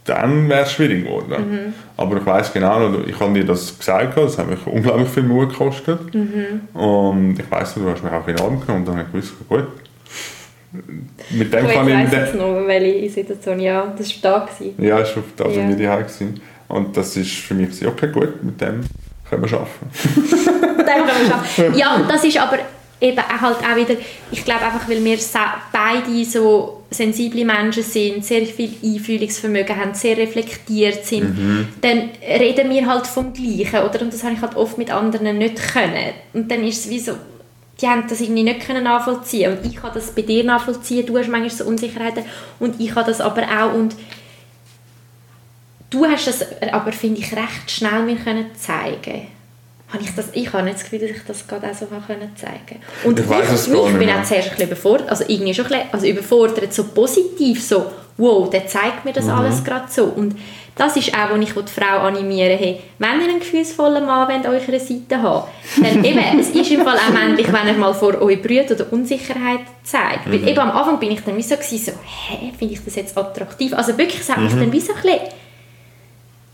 dann 0.03 0.49
wäre 0.49 0.63
es 0.63 0.73
schwierig 0.73 1.05
geworden. 1.05 1.29
Mhm. 1.29 1.73
Aber 1.95 2.17
ich 2.17 2.25
weiß 2.25 2.51
genau, 2.51 2.93
ich 3.07 3.17
habe 3.17 3.33
dir 3.33 3.45
das 3.45 3.79
gesagt, 3.79 4.17
das 4.17 4.37
hat 4.37 4.49
mich 4.49 4.59
unglaublich 4.65 5.07
viel 5.07 5.23
Mut 5.23 5.51
gekostet. 5.51 6.13
Mhm. 6.13 6.77
Und 6.77 7.39
ich 7.39 7.49
weiß, 7.49 7.75
du 7.75 7.89
hast 7.89 8.03
mich 8.03 8.11
auch 8.11 8.27
in 8.27 8.35
den 8.35 8.43
Arm 8.43 8.59
genommen 8.59 8.81
und 8.81 8.87
dann 8.89 8.97
habe 8.97 9.05
ich 9.07 9.11
gewusst, 9.13 9.35
gut, 9.47 9.67
mit 11.31 11.53
dem 11.53 11.67
kann 11.67 11.87
ich... 11.87 12.05
Ich 12.05 12.11
weiss 12.11 12.33
noch, 12.33 12.65
welche 12.65 13.09
Situation, 13.09 13.59
ja, 13.59 13.93
das 13.97 14.23
war 14.23 14.39
da. 14.39 14.45
Gewesen. 14.45 14.83
Ja, 14.83 14.99
das 14.99 15.15
war 15.15 15.23
da, 15.35 15.49
ja. 15.49 15.67
wir 15.67 15.75
daheim 15.75 16.05
Und 16.67 16.95
das 16.95 17.17
ist 17.17 17.31
für 17.31 17.53
mich, 17.53 17.85
okay, 17.85 18.07
gut, 18.11 18.43
mit 18.43 18.59
dem 18.61 18.81
können 19.29 19.43
wir 19.43 19.53
arbeiten. 19.53 19.87
mit 20.17 20.31
dem 20.79 20.85
können 20.85 21.27
wir 21.27 21.35
arbeiten. 21.35 21.73
Ja, 21.77 22.05
das 22.07 22.23
ist 22.23 22.37
aber 22.37 22.59
eben 23.01 23.41
halt 23.41 23.57
auch 23.57 23.75
wieder, 23.75 23.99
ich 24.31 24.45
glaube 24.45 24.63
einfach, 24.63 24.87
weil 24.87 25.03
wir 25.03 25.17
beide 25.73 26.25
so 26.25 26.83
sensible 26.91 27.45
Menschen 27.45 27.83
sind, 27.83 28.23
sehr 28.23 28.45
viel 28.45 28.73
Einfühlungsvermögen 28.83 29.75
haben, 29.75 29.93
sehr 29.93 30.17
reflektiert 30.17 31.05
sind, 31.05 31.37
mhm. 31.37 31.67
dann 31.81 32.09
reden 32.21 32.69
wir 32.69 32.85
halt 32.85 33.07
vom 33.07 33.33
Gleichen, 33.33 33.79
oder? 33.79 34.01
Und 34.01 34.13
das 34.13 34.23
habe 34.23 34.33
ich 34.33 34.41
halt 34.41 34.55
oft 34.55 34.77
mit 34.77 34.91
anderen 34.91 35.37
nicht 35.37 35.55
können. 35.73 36.13
Und 36.33 36.51
dann 36.51 36.63
ist 36.63 36.85
es 36.85 36.89
wie 36.89 36.99
so, 36.99 37.13
die 37.81 37.87
haben 37.87 38.05
das 38.07 38.21
irgendwie 38.21 38.43
nicht 38.43 38.65
können 38.65 38.83
nachvollziehen. 38.83 39.57
Und 39.57 39.65
ich 39.65 39.75
kann 39.75 39.91
das 39.93 40.11
bei 40.11 40.21
dir 40.21 40.43
nachvollziehen, 40.43 41.05
du 41.05 41.17
hast 41.17 41.29
manchmal 41.29 41.49
so 41.49 41.65
Unsicherheiten 41.65 42.23
und 42.59 42.79
ich 42.79 42.93
habe 42.95 43.07
das 43.07 43.21
aber 43.21 43.43
auch. 43.43 43.73
Und 43.73 43.95
du 45.89 46.05
hast 46.05 46.27
das 46.27 46.45
aber, 46.71 46.91
finde 46.91 47.21
ich, 47.21 47.31
recht 47.33 47.71
schnell 47.71 48.03
mir 48.03 48.17
können 48.17 48.47
zeigen. 48.55 49.27
Habe 49.89 50.03
ich, 50.03 50.15
das, 50.15 50.27
ich 50.31 50.53
habe 50.53 50.63
nicht 50.63 50.75
das 50.75 50.83
Gefühl, 50.83 50.99
dass 50.99 51.17
ich 51.17 51.23
das 51.27 51.47
gerade 51.47 51.69
auch 51.69 51.73
so 51.73 51.85
können 51.85 52.31
zeigen. 52.37 52.81
Und 53.03 53.19
ich, 53.19 53.25
ich, 53.25 53.67
ich 53.67 53.97
bin 53.97 54.09
auch 54.09 54.23
zuerst 54.23 54.31
ein 54.31 54.55
bisschen 54.55 54.67
überfordert, 54.67 55.09
also 55.09 55.25
irgendwie 55.27 55.53
schon 55.53 55.65
ein 55.65 55.71
bisschen, 55.71 55.93
also 55.93 56.07
überfordert, 56.07 56.73
so 56.73 56.85
positiv, 56.85 57.61
so 57.61 57.91
wow, 58.17 58.49
der 58.49 58.67
zeigt 58.67 59.05
mir 59.05 59.13
das 59.13 59.25
mhm. 59.25 59.31
alles 59.31 59.63
gerade 59.63 59.85
so 59.89 60.05
und 60.05 60.35
das 60.75 60.95
ist 60.95 61.13
auch, 61.13 61.35
wo 61.35 61.41
ich 61.41 61.53
die 61.53 61.71
Frau 61.71 61.99
animieren 61.99 62.57
hey, 62.57 62.79
wenn 62.97 63.21
ihr 63.21 63.29
einen 63.29 63.39
gefühlsvollen 63.39 64.05
Mann 64.05 64.27
wollt, 64.27 64.45
an 64.45 64.53
eurer 64.53 64.79
Seite 64.79 65.21
haben 65.21 65.47
dann 65.81 66.03
eben, 66.03 66.39
es 66.39 66.49
ist 66.49 66.71
im 66.71 66.81
Fall 66.81 66.97
auch 66.97 67.13
männlich, 67.13 67.47
wenn 67.47 67.67
er 67.67 67.73
mal 67.73 67.93
vor 67.93 68.21
euch 68.21 68.41
brüht 68.41 68.71
oder 68.71 68.91
Unsicherheit 68.91 69.61
zeigt. 69.83 70.27
Mhm. 70.27 70.31
Weil 70.31 70.47
eben 70.49 70.59
am 70.59 70.71
Anfang 70.71 70.99
bin 70.99 71.11
ich 71.11 71.21
dann 71.21 71.35
wie 71.35 71.43
so, 71.43 71.55
gewesen, 71.55 71.77
so 71.77 71.91
hä, 71.91 72.51
finde 72.57 72.73
ich 72.73 72.83
das 72.83 72.95
jetzt 72.95 73.17
attraktiv? 73.17 73.73
Also 73.73 73.97
wirklich, 73.97 74.21
es 74.21 74.29
hat 74.29 74.39
mich 74.39 74.53
mhm. 74.53 74.59
dann 74.61 74.71
wie 74.71 74.79
so 74.79 74.93
ein 74.93 75.01
bisschen 75.01 75.19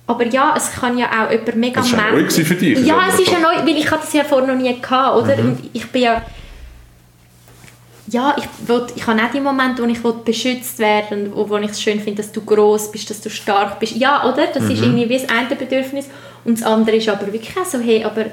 aber 0.07 0.25
ja, 0.25 0.53
es 0.55 0.71
kann 0.71 0.97
ja 0.97 1.07
auch 1.07 1.31
jemand 1.31 1.55
mega 1.57 1.81
Das 1.81 1.91
war 1.91 2.11
neu 2.13 2.29
für 2.29 2.55
dich? 2.55 2.79
Ja, 2.85 3.07
es 3.09 3.19
ist 3.19 3.29
ja 3.29 3.39
neu, 3.39 3.67
weil 3.67 3.77
ich 3.77 3.89
das 3.89 4.13
ja 4.13 4.23
vorher 4.23 4.47
noch 4.47 4.55
nie 4.55 4.73
gehabt, 4.79 5.17
oder? 5.17 5.35
Mhm. 5.35 5.49
Und 5.49 5.69
ich 5.73 5.85
bin 5.87 6.03
ja 6.03 6.21
ja, 8.09 8.35
ich, 8.37 8.67
will, 8.67 8.87
ich 8.95 9.05
habe 9.05 9.21
auch 9.21 9.31
die 9.31 9.41
Momente, 9.41 9.83
wo 9.83 9.87
ich 9.87 10.03
will 10.03 10.13
beschützt 10.23 10.79
werden 10.79 11.31
wo, 11.33 11.49
wo 11.49 11.57
ich 11.57 11.71
es 11.71 11.81
schön 11.81 11.99
finde, 11.99 12.21
dass 12.21 12.31
du 12.31 12.41
groß 12.41 12.91
bist, 12.91 13.09
dass 13.09 13.21
du 13.21 13.29
stark 13.29 13.79
bist. 13.79 13.95
Ja, 13.97 14.23
oder? 14.31 14.47
Das 14.47 14.63
mhm. 14.63 14.71
ist 14.71 14.81
irgendwie 14.81 15.09
wie 15.09 15.17
das 15.17 15.29
eine 15.29 15.55
Bedürfnis. 15.55 16.07
Und 16.45 16.59
das 16.59 16.65
andere 16.65 16.95
ist 16.95 17.09
aber 17.09 17.31
wirklich 17.31 17.55
auch 17.57 17.65
so, 17.65 17.79
hey, 17.79 18.03
aber 18.05 18.27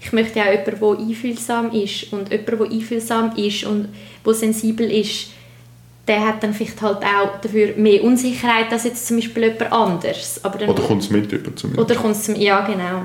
ich 0.00 0.12
möchte 0.12 0.40
auch 0.40 0.46
jemanden, 0.46 0.80
der 0.80 1.06
einfühlsam 1.06 1.72
ist. 1.72 2.12
Und 2.12 2.30
jemand, 2.30 2.48
der 2.48 2.60
einfühlsam 2.70 3.36
ist 3.36 3.64
und 3.64 3.88
der 4.24 4.34
sensibel 4.34 4.90
ist, 4.90 5.30
der 6.06 6.24
hat 6.24 6.44
dann 6.44 6.54
vielleicht 6.54 6.80
halt 6.80 6.98
auch 6.98 7.40
dafür 7.40 7.74
mehr 7.76 8.04
Unsicherheit 8.04 8.70
als 8.70 8.84
jetzt 8.84 9.08
zum 9.08 9.16
Beispiel 9.16 9.44
jemand 9.44 9.72
anderes. 9.72 10.40
Aber 10.44 10.58
dann, 10.58 10.68
oder 10.68 10.82
kommt 10.84 11.02
es 11.02 11.10
mit 11.10 11.32
über 11.32 11.56
zumindest. 11.56 11.90
Oder 11.90 12.00
kommt 12.00 12.14
es 12.14 12.28
ja 12.36 12.64
genau. 12.64 13.02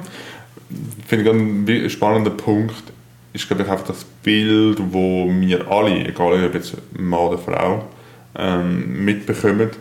Finde 1.08 1.74
ich 1.74 1.84
ein 1.86 1.90
spannender 1.90 2.30
Punkt 2.30 2.84
ist 3.34 3.48
glaube 3.48 3.64
ich 3.64 3.70
einfach 3.70 3.88
das 3.88 4.04
Bild, 4.04 4.78
wo 4.92 5.30
wir 5.30 5.70
alle, 5.70 6.06
egal 6.06 6.46
ob 6.46 6.54
jetzt 6.54 6.76
Mann 6.98 7.20
oder 7.20 7.38
Frau, 7.38 7.86
ähm, 8.38 9.06
mitbekommen 9.06 9.72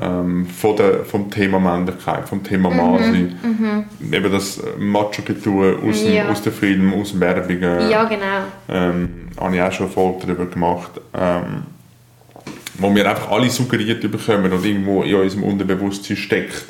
ähm, 0.00 0.46
von 0.46 0.76
der, 0.76 1.04
vom 1.04 1.30
Thema 1.30 1.60
Männlichkeit, 1.60 2.28
vom 2.28 2.42
Thema 2.42 2.70
mhm, 2.70 2.76
Mann 2.76 2.98
sein. 2.98 3.38
Mhm. 3.42 4.14
Eben 4.14 4.32
das 4.32 4.60
Macho-Getue 4.78 5.78
aus, 5.86 6.02
ja. 6.04 6.28
aus 6.28 6.42
den 6.42 6.52
Filmen, 6.52 7.00
aus 7.00 7.18
Werbungen. 7.18 7.90
Ja, 7.90 8.04
genau. 8.04 8.44
Ähm, 8.68 9.28
habe 9.38 9.56
ich 9.56 9.62
auch 9.62 9.72
schon 9.72 9.90
Folge 9.90 10.26
darüber 10.26 10.46
gemacht. 10.46 10.92
Ähm, 11.14 11.64
wo 12.78 12.94
wir 12.94 13.08
einfach 13.08 13.30
alle 13.30 13.50
suggeriert 13.50 14.00
bekommen 14.00 14.50
und 14.50 14.64
irgendwo 14.64 15.02
in 15.02 15.14
unserem 15.14 15.44
Unterbewusstsein 15.44 16.16
steckt 16.16 16.64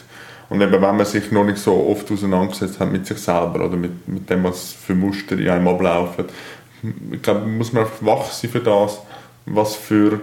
Und 0.52 0.60
eben, 0.60 0.72
wenn 0.72 0.96
man 0.96 1.06
sich 1.06 1.32
noch 1.32 1.44
nicht 1.44 1.58
so 1.58 1.86
oft 1.88 2.10
auseinandergesetzt 2.10 2.78
hat 2.78 2.92
mit 2.92 3.06
sich 3.06 3.18
selber 3.18 3.64
oder 3.64 3.76
mit, 3.76 4.06
mit 4.06 4.28
dem, 4.28 4.44
was 4.44 4.72
für 4.72 4.94
Muster 4.94 5.38
in 5.38 5.48
einem 5.48 5.68
ablaufen, 5.68 6.26
ich 7.12 7.22
glaube, 7.22 7.46
muss 7.46 7.72
man 7.72 7.84
einfach 7.84 8.04
wach 8.04 8.30
sein 8.30 8.50
für 8.50 8.60
das, 8.60 9.00
was 9.46 9.76
für 9.76 10.20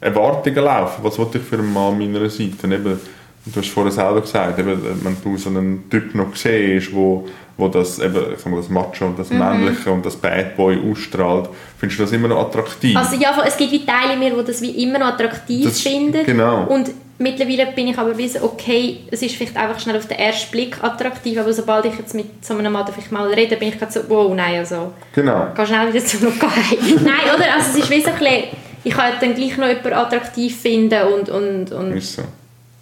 Erwartungen 0.00 0.64
laufen. 0.64 1.04
Was 1.04 1.18
wollte 1.18 1.38
ich 1.38 1.44
für 1.44 1.58
einen 1.58 1.72
Mann 1.72 1.92
an 1.94 2.12
meiner 2.12 2.28
Seite? 2.28 2.66
Eben, 2.66 2.98
du 3.44 3.60
hast 3.60 3.68
vorher 3.68 3.92
selber 3.92 4.20
gesagt, 4.20 4.58
eben, 4.58 4.80
wenn 5.02 5.16
du 5.22 5.36
so 5.36 5.50
einen 5.50 5.88
Typ 5.90 6.14
noch 6.14 6.34
siehst, 6.34 6.92
wo, 6.94 7.28
wo 7.56 7.68
das, 7.68 7.98
eben, 7.98 8.32
ich 8.32 8.40
sag 8.40 8.50
mal, 8.50 8.56
das 8.56 8.68
Macho 8.68 9.06
und 9.06 9.18
das 9.18 9.30
mhm. 9.30 9.38
Männliche 9.38 9.90
und 9.90 10.04
das 10.04 10.16
Bad 10.16 10.56
Boy 10.56 10.78
ausstrahlt, 10.90 11.48
findest 11.78 12.00
du 12.00 12.04
das 12.04 12.12
immer 12.12 12.28
noch 12.28 12.46
attraktiv? 12.46 12.96
Also 12.96 13.16
ja, 13.16 13.36
es 13.46 13.56
gibt 13.56 13.72
wie 13.72 13.84
Teile 13.84 14.14
in 14.14 14.18
mir, 14.18 14.34
die 14.34 14.44
das 14.44 14.60
wie 14.62 14.82
immer 14.82 14.98
noch 14.98 15.08
attraktiv 15.08 15.64
das, 15.64 15.80
finden. 15.80 16.24
Genau. 16.24 16.64
Und 16.64 16.90
mittlerweile 17.18 17.66
bin 17.72 17.88
ich 17.88 17.98
aber 17.98 18.16
wie 18.16 18.28
so, 18.28 18.42
okay, 18.42 19.00
es 19.10 19.22
ist 19.22 19.34
vielleicht 19.34 19.56
einfach 19.56 19.80
schnell 19.80 19.96
auf 19.96 20.06
den 20.06 20.18
ersten 20.18 20.50
Blick 20.50 20.82
attraktiv, 20.82 21.38
aber 21.38 21.52
sobald 21.52 21.84
ich 21.86 21.96
jetzt 21.98 22.14
mit 22.14 22.44
so 22.44 22.54
einem 22.54 22.72
Mann 22.72 22.86
vielleicht 22.86 23.12
mal 23.12 23.28
rede, 23.28 23.56
bin 23.56 23.68
ich 23.68 23.78
gerade 23.78 23.92
so, 23.92 24.00
wow, 24.08 24.34
nein, 24.34 24.58
also... 24.58 24.92
Genau. 25.14 25.48
Geh 25.54 25.66
schnell 25.66 25.92
wieder 25.92 26.04
zum 26.04 26.24
Lokal. 26.24 26.50
nein, 26.80 27.34
oder? 27.34 27.54
Also 27.54 27.70
es 27.70 27.84
ist 27.84 27.90
wie 27.90 28.00
so 28.00 28.10
ein 28.10 28.18
bisschen, 28.18 28.44
ich 28.84 28.92
kann 28.92 29.12
dann 29.20 29.34
gleich 29.34 29.56
noch 29.56 29.68
jemanden 29.68 29.92
attraktiv 29.92 30.60
finden 30.60 31.02
und... 31.12 31.28
und, 31.28 31.72
und 31.72 31.96
ist 31.96 32.16
so. 32.16 32.22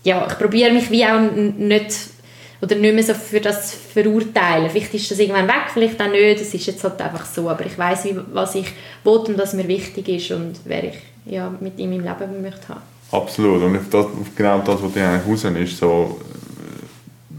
Ja, 0.04 0.26
ich 0.28 0.38
probiere 0.38 0.70
mich 0.72 0.90
wie 0.90 1.04
auch 1.04 1.18
nicht 1.18 1.96
oder 2.62 2.74
nicht 2.76 2.94
mehr 2.94 3.02
so 3.02 3.12
für 3.12 3.40
das 3.40 3.74
verurteilen. 3.74 4.70
Vielleicht 4.70 4.94
ist 4.94 5.10
das 5.10 5.18
irgendwann 5.18 5.48
weg, 5.48 5.66
vielleicht 5.72 6.00
auch 6.00 6.10
nicht. 6.10 6.40
Es 6.40 6.54
ist 6.54 6.66
jetzt 6.66 6.82
halt 6.84 7.00
einfach 7.00 7.26
so. 7.26 7.50
Aber 7.50 7.66
ich 7.66 7.76
weiß, 7.76 8.08
was 8.32 8.54
ich 8.54 8.66
will 9.04 9.12
und 9.12 9.36
was 9.36 9.52
mir 9.52 9.68
wichtig 9.68 10.08
ist 10.08 10.30
und 10.30 10.54
wer 10.64 10.84
ich 10.84 10.98
ja, 11.26 11.52
mit 11.60 11.78
ihm 11.78 11.92
im 11.92 12.04
Leben 12.04 12.40
möchte 12.40 12.68
haben. 12.68 12.80
Absolut. 13.12 13.62
Und 13.62 13.78
das, 13.90 14.06
genau 14.34 14.58
das, 14.60 14.82
was 14.82 14.92
dir 14.92 15.08
eigentlich 15.08 15.26
raus 15.26 15.44
ist, 15.44 15.78
so, 15.78 16.20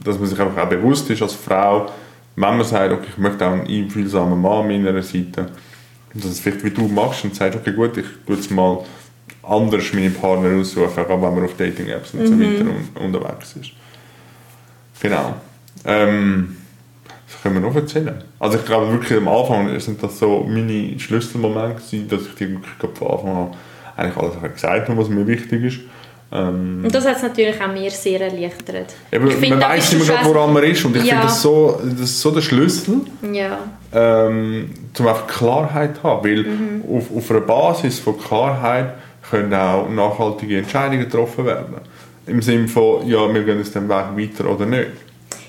dass 0.03 0.17
man 0.17 0.27
sich 0.27 0.39
einfach 0.39 0.63
auch 0.63 0.69
bewusst 0.69 1.09
ist 1.09 1.21
als 1.21 1.33
Frau, 1.33 1.89
wenn 2.35 2.57
man 2.57 2.63
sagt, 2.63 2.93
okay, 2.93 3.07
ich 3.09 3.17
möchte 3.17 3.45
auch 3.45 3.51
einen 3.51 3.67
einfühlsamen 3.67 4.39
Mann 4.39 4.63
an 4.63 4.67
meiner 4.67 5.01
Seite, 5.01 5.49
und 6.13 6.23
dass 6.23 6.31
es 6.31 6.39
vielleicht 6.39 6.63
wie 6.63 6.71
du 6.71 6.87
machst 6.87 7.23
und 7.23 7.35
sagst, 7.35 7.59
okay, 7.59 7.73
gut, 7.73 7.97
ich 7.97 8.05
tue 8.25 8.35
jetzt 8.35 8.49
mal 8.51 8.79
anders 9.43 9.93
meine 9.93 10.09
Partner 10.09 10.59
aussuchen, 10.59 10.99
auch 10.99 11.09
wenn 11.09 11.19
man 11.19 11.43
auf 11.43 11.55
Dating-Apps 11.57 12.13
und 12.13 12.21
mhm. 12.21 12.27
so 12.27 12.39
weiter 12.39 12.65
un 12.65 13.05
unterwegs 13.05 13.55
ist. 13.55 13.71
Genau. 15.01 15.35
Ähm, 15.85 16.57
was 17.27 17.41
können 17.41 17.55
wir 17.55 17.61
noch 17.61 17.75
erzählen? 17.75 18.23
Also 18.39 18.57
ich 18.57 18.65
glaube 18.65 18.91
wirklich 18.91 19.17
am 19.17 19.27
Anfang 19.27 19.79
sind 19.79 20.01
das 20.01 20.17
so 20.17 20.45
meine 20.47 20.99
Schlüsselmomente 20.99 21.81
dass 22.09 22.21
ich 22.21 22.35
dir 22.35 22.49
wirklich 22.51 22.97
von 22.97 23.07
Anfang 23.07 23.35
an 23.35 23.51
eigentlich 23.97 24.17
alles 24.17 24.53
gesagt 24.53 24.89
habe, 24.89 24.99
was 24.99 25.09
mir 25.09 25.27
wichtig 25.27 25.63
ist. 25.63 25.79
Ähm, 26.31 26.81
und 26.83 26.93
das 26.93 27.05
hat 27.05 27.17
es 27.17 27.23
natürlich 27.23 27.61
auch 27.61 27.71
mir 27.71 27.89
sehr 27.89 28.19
erleichtert. 28.19 28.95
Eben, 29.11 29.31
find, 29.31 29.49
man 29.51 29.61
weiß 29.61 29.93
immer 29.93 30.05
gerade, 30.05 30.25
woran 30.25 30.53
man 30.53 30.63
ist 30.63 30.83
und 30.83 30.95
ich 30.97 31.03
ja. 31.03 31.15
finde 31.15 31.23
das 31.23 31.41
so, 31.41 31.79
das 31.83 32.01
ist 32.01 32.21
so 32.21 32.31
der 32.31 32.41
Schlüssel, 32.41 33.01
ja. 33.31 33.59
ähm, 33.93 34.69
um 34.99 35.07
einfach 35.07 35.27
Klarheit 35.27 35.97
zu 35.97 36.03
haben, 36.03 36.27
weil 36.27 36.43
mhm. 36.43 36.83
auf, 36.89 37.05
auf 37.15 37.31
einer 37.31 37.41
Basis 37.41 37.99
von 37.99 38.19
Klarheit 38.19 38.95
können 39.29 39.53
auch 39.53 39.89
nachhaltige 39.89 40.57
Entscheidungen 40.57 41.03
getroffen 41.03 41.45
werden. 41.45 41.75
Im 42.25 42.41
Sinne 42.41 42.67
von, 42.67 43.07
ja, 43.07 43.33
wir 43.33 43.43
gehen 43.43 43.59
jetzt 43.59 43.73
den 43.73 43.87
Weg 43.87 44.17
weiter 44.17 44.49
oder 44.49 44.65
nicht. 44.65 44.91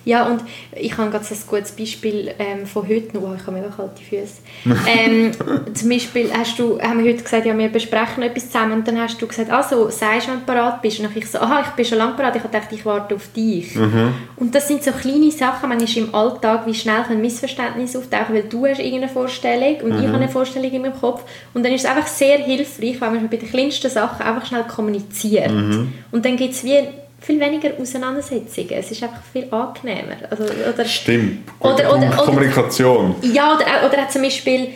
Ja, 0.09 0.25
und 0.27 0.43
ich 0.75 0.97
habe 0.97 1.11
ganz 1.11 1.31
ein 1.31 1.37
gutes 1.47 1.73
Beispiel 1.73 2.31
ähm, 2.39 2.65
von 2.65 2.89
heute 2.89 3.15
noch. 3.15 3.29
Oh, 3.29 3.35
ich 3.37 3.47
habe 3.47 3.53
mega 3.53 3.69
kalte 3.69 4.03
Füße. 4.03 4.39
ähm, 4.89 5.33
zum 5.75 5.89
Beispiel 5.91 6.31
hast 6.33 6.59
du, 6.59 6.81
haben 6.81 7.05
wir 7.05 7.13
heute 7.13 7.23
gesagt, 7.23 7.45
ja, 7.45 7.57
wir 7.57 7.69
besprechen 7.69 8.23
etwas 8.23 8.47
zusammen 8.47 8.73
und 8.73 8.89
dann 8.89 8.99
hast 8.99 9.21
du 9.21 9.27
gesagt, 9.27 9.51
also, 9.51 9.91
sagst 9.91 10.29
wenn 10.29 10.37
du 10.37 10.47
parat 10.47 10.81
bist? 10.81 10.99
Und 11.01 11.15
ich 11.15 11.27
so, 11.27 11.39
aha, 11.39 11.61
ich 11.61 11.73
bin 11.73 11.85
schon 11.85 11.99
lange 11.99 12.15
parat. 12.15 12.35
Ich 12.37 12.43
habe 12.43 12.51
gedacht, 12.51 12.73
ich 12.73 12.87
warte 12.87 13.17
auf 13.17 13.31
dich. 13.37 13.75
Mhm. 13.75 14.15
Und 14.37 14.55
das 14.55 14.67
sind 14.67 14.83
so 14.83 14.93
kleine 14.93 15.31
Sachen, 15.31 15.69
manchmal 15.69 16.07
im 16.07 16.15
Alltag, 16.15 16.67
wie 16.67 16.75
schnell 16.75 17.05
ein 17.07 17.21
Missverständnis 17.21 17.95
auftauchen, 17.95 18.35
weil 18.35 18.45
du 18.45 18.65
hast 18.65 18.79
irgendeine 18.79 19.13
Vorstellung 19.13 19.77
und 19.83 19.91
mhm. 19.91 19.99
ich 19.99 20.07
habe 20.07 20.17
eine 20.17 20.31
Vorstellung 20.31 20.73
in 20.73 20.81
meinem 20.81 20.99
Kopf. 20.99 21.23
Und 21.53 21.67
dann 21.67 21.73
ist 21.75 21.85
es 21.85 21.91
einfach 21.91 22.07
sehr 22.07 22.39
hilfreich, 22.39 22.99
wenn 22.99 23.13
man 23.13 23.29
bei 23.29 23.37
den 23.37 23.51
kleinsten 23.51 23.91
Sachen 23.91 24.25
einfach 24.25 24.47
schnell 24.47 24.65
kommuniziert. 24.65 25.53
Mhm. 25.53 25.93
Und 26.13 26.25
dann 26.25 26.39
gibt 26.39 26.55
es 26.55 26.65
wie 26.65 26.79
viel 27.21 27.41
weniger 27.41 27.71
Auseinandersetzungen. 27.81 28.71
Es 28.71 28.91
ist 28.91 29.03
einfach 29.03 29.23
viel 29.33 29.49
angenehmer. 29.51 30.17
Also, 30.31 30.45
oder, 30.45 30.85
Stimmt. 30.85 31.49
Oder, 31.61 31.95
oder, 31.95 32.09
Kommunikation. 32.11 33.17
Oder, 33.19 33.27
ja, 33.27 33.55
oder, 33.55 33.87
oder 33.87 34.05
auch 34.05 34.09
zum 34.09 34.23
Beispiel, 34.23 34.69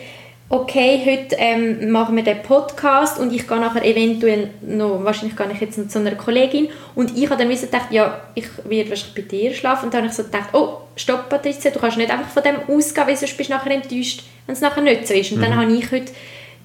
okay, 0.49 1.01
heute 1.03 1.35
ähm, 1.39 1.89
machen 1.89 2.15
wir 2.15 2.23
den 2.23 2.43
Podcast 2.43 3.17
und 3.17 3.33
ich 3.33 3.47
gehe 3.47 3.59
nachher 3.59 3.83
eventuell 3.83 4.51
noch, 4.61 5.03
wahrscheinlich 5.03 5.35
gehe 5.35 5.51
ich 5.51 5.61
jetzt 5.61 5.77
noch 5.77 5.87
zu 5.87 5.99
einer 5.99 6.15
Kollegin 6.15 6.67
und 6.95 7.17
ich 7.17 7.29
habe 7.29 7.43
dann 7.43 7.49
gedacht, 7.49 7.91
ja, 7.91 8.21
ich 8.35 8.45
werde 8.65 8.89
wahrscheinlich 8.89 9.15
bei 9.15 9.21
dir 9.21 9.53
schlafen 9.53 9.85
und 9.85 9.93
dann 9.93 10.01
habe 10.01 10.11
ich 10.11 10.13
so 10.15 10.23
gedacht, 10.23 10.49
oh, 10.53 10.79
stopp 10.95 11.29
Patricia, 11.29 11.71
du 11.71 11.79
kannst 11.79 11.97
nicht 11.97 12.11
einfach 12.11 12.29
von 12.29 12.43
dem 12.43 12.57
ausgehen, 12.67 13.07
weil 13.07 13.17
sonst 13.17 13.35
bist 13.35 13.49
du 13.49 13.53
nachher 13.53 13.71
enttäuscht, 13.71 14.23
wenn 14.45 14.53
es 14.53 14.61
nachher 14.61 14.81
nicht 14.81 15.07
so 15.07 15.13
ist. 15.13 15.31
Und 15.31 15.39
mhm. 15.39 15.41
dann 15.41 15.55
habe 15.55 15.73
ich 15.73 15.91
heute 15.91 16.11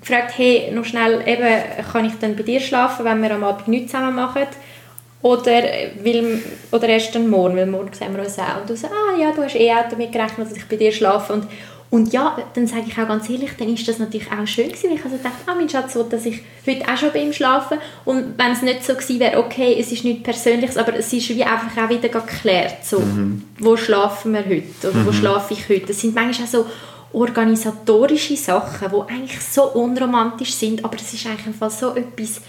gefragt, 0.01 0.35
hey, 0.37 0.71
noch 0.73 0.85
schnell, 0.85 1.23
eben, 1.27 1.85
kann 1.91 2.05
ich 2.05 2.13
dann 2.21 2.37
bei 2.37 2.43
dir 2.43 2.61
schlafen, 2.61 3.05
wenn 3.05 3.23
wir 3.23 3.31
am 3.35 3.45
Abend 3.45 3.69
nichts 3.69 3.93
zusammen 3.93 4.15
machen? 4.15 4.47
Oder, 5.21 5.63
weil, 6.05 6.43
oder 6.71 6.89
erst 6.89 7.15
dann 7.15 7.29
morgen, 7.29 7.57
weil 7.57 7.67
morgen 7.67 7.93
sehen 7.93 8.15
wir 8.15 8.23
uns 8.23 8.39
auch. 8.39 8.61
Und 8.61 8.71
du 8.71 8.77
sagst, 8.77 8.95
ah 8.95 9.21
ja, 9.21 9.33
du 9.33 9.43
hast 9.43 9.57
eh 9.57 9.73
auch 9.73 9.89
damit 9.91 10.13
gerechnet, 10.13 10.49
dass 10.49 10.57
ich 10.57 10.69
bei 10.69 10.77
dir 10.77 10.93
schlafe. 10.93 11.33
Und, 11.33 11.49
und 11.91 12.13
ja, 12.13 12.39
dann 12.55 12.69
sage 12.69 12.85
ich 12.87 12.97
auch 12.99 13.09
ganz 13.09 13.29
ehrlich, 13.29 13.51
dann 13.59 13.73
ist 13.75 13.89
das 13.89 13.99
natürlich 13.99 14.29
auch 14.31 14.47
schön 14.47 14.69
gewesen. 14.69 14.93
Ich 14.93 15.05
also 15.05 15.17
dachte, 15.17 15.37
ah, 15.47 15.55
mein 15.57 15.69
Schatz 15.69 15.97
will, 15.97 16.07
dass 16.09 16.25
ich 16.25 16.41
heute 16.65 16.85
auch 16.89 16.97
schon 16.97 17.13
bei 17.13 17.23
ihm 17.23 17.33
schlafe. 17.33 17.79
Und 18.05 18.39
wenn 18.39 18.53
es 18.53 18.63
nicht 18.63 18.85
so 18.85 18.95
gewesen 18.95 19.19
wäre, 19.19 19.39
okay, 19.39 19.77
es 19.79 19.91
ist 19.91 20.05
nichts 20.05 20.23
Persönliches, 20.23 20.77
aber 20.77 20.95
es 20.95 21.13
ist 21.13 21.29
wie 21.31 21.43
einfach 21.43 21.85
auch 21.85 21.89
wieder 21.89 22.09
geklärt, 22.09 22.85
so, 22.85 23.01
mhm. 23.01 23.43
wo 23.59 23.77
schlafen 23.77 24.35
wir 24.35 24.45
heute 24.45 24.89
oder 24.89 24.99
mhm. 24.99 25.07
wo 25.07 25.13
schlafe 25.13 25.55
ich 25.55 25.69
heute. 25.69 25.87
Das 25.87 26.01
sind 26.01 26.15
manchmal 26.15 26.47
auch 26.47 26.53
so 26.53 26.67
organisatorische 27.13 28.37
Sachen, 28.37 28.89
die 28.89 29.13
eigentlich 29.13 29.41
so 29.41 29.65
unromantisch 29.73 30.53
sind, 30.53 30.85
aber 30.85 30.97
es 30.97 31.13
ist 31.13 31.27
eigentlich 31.27 31.47
einfach 31.47 31.71
so 31.71 31.95
etwas 31.95 32.43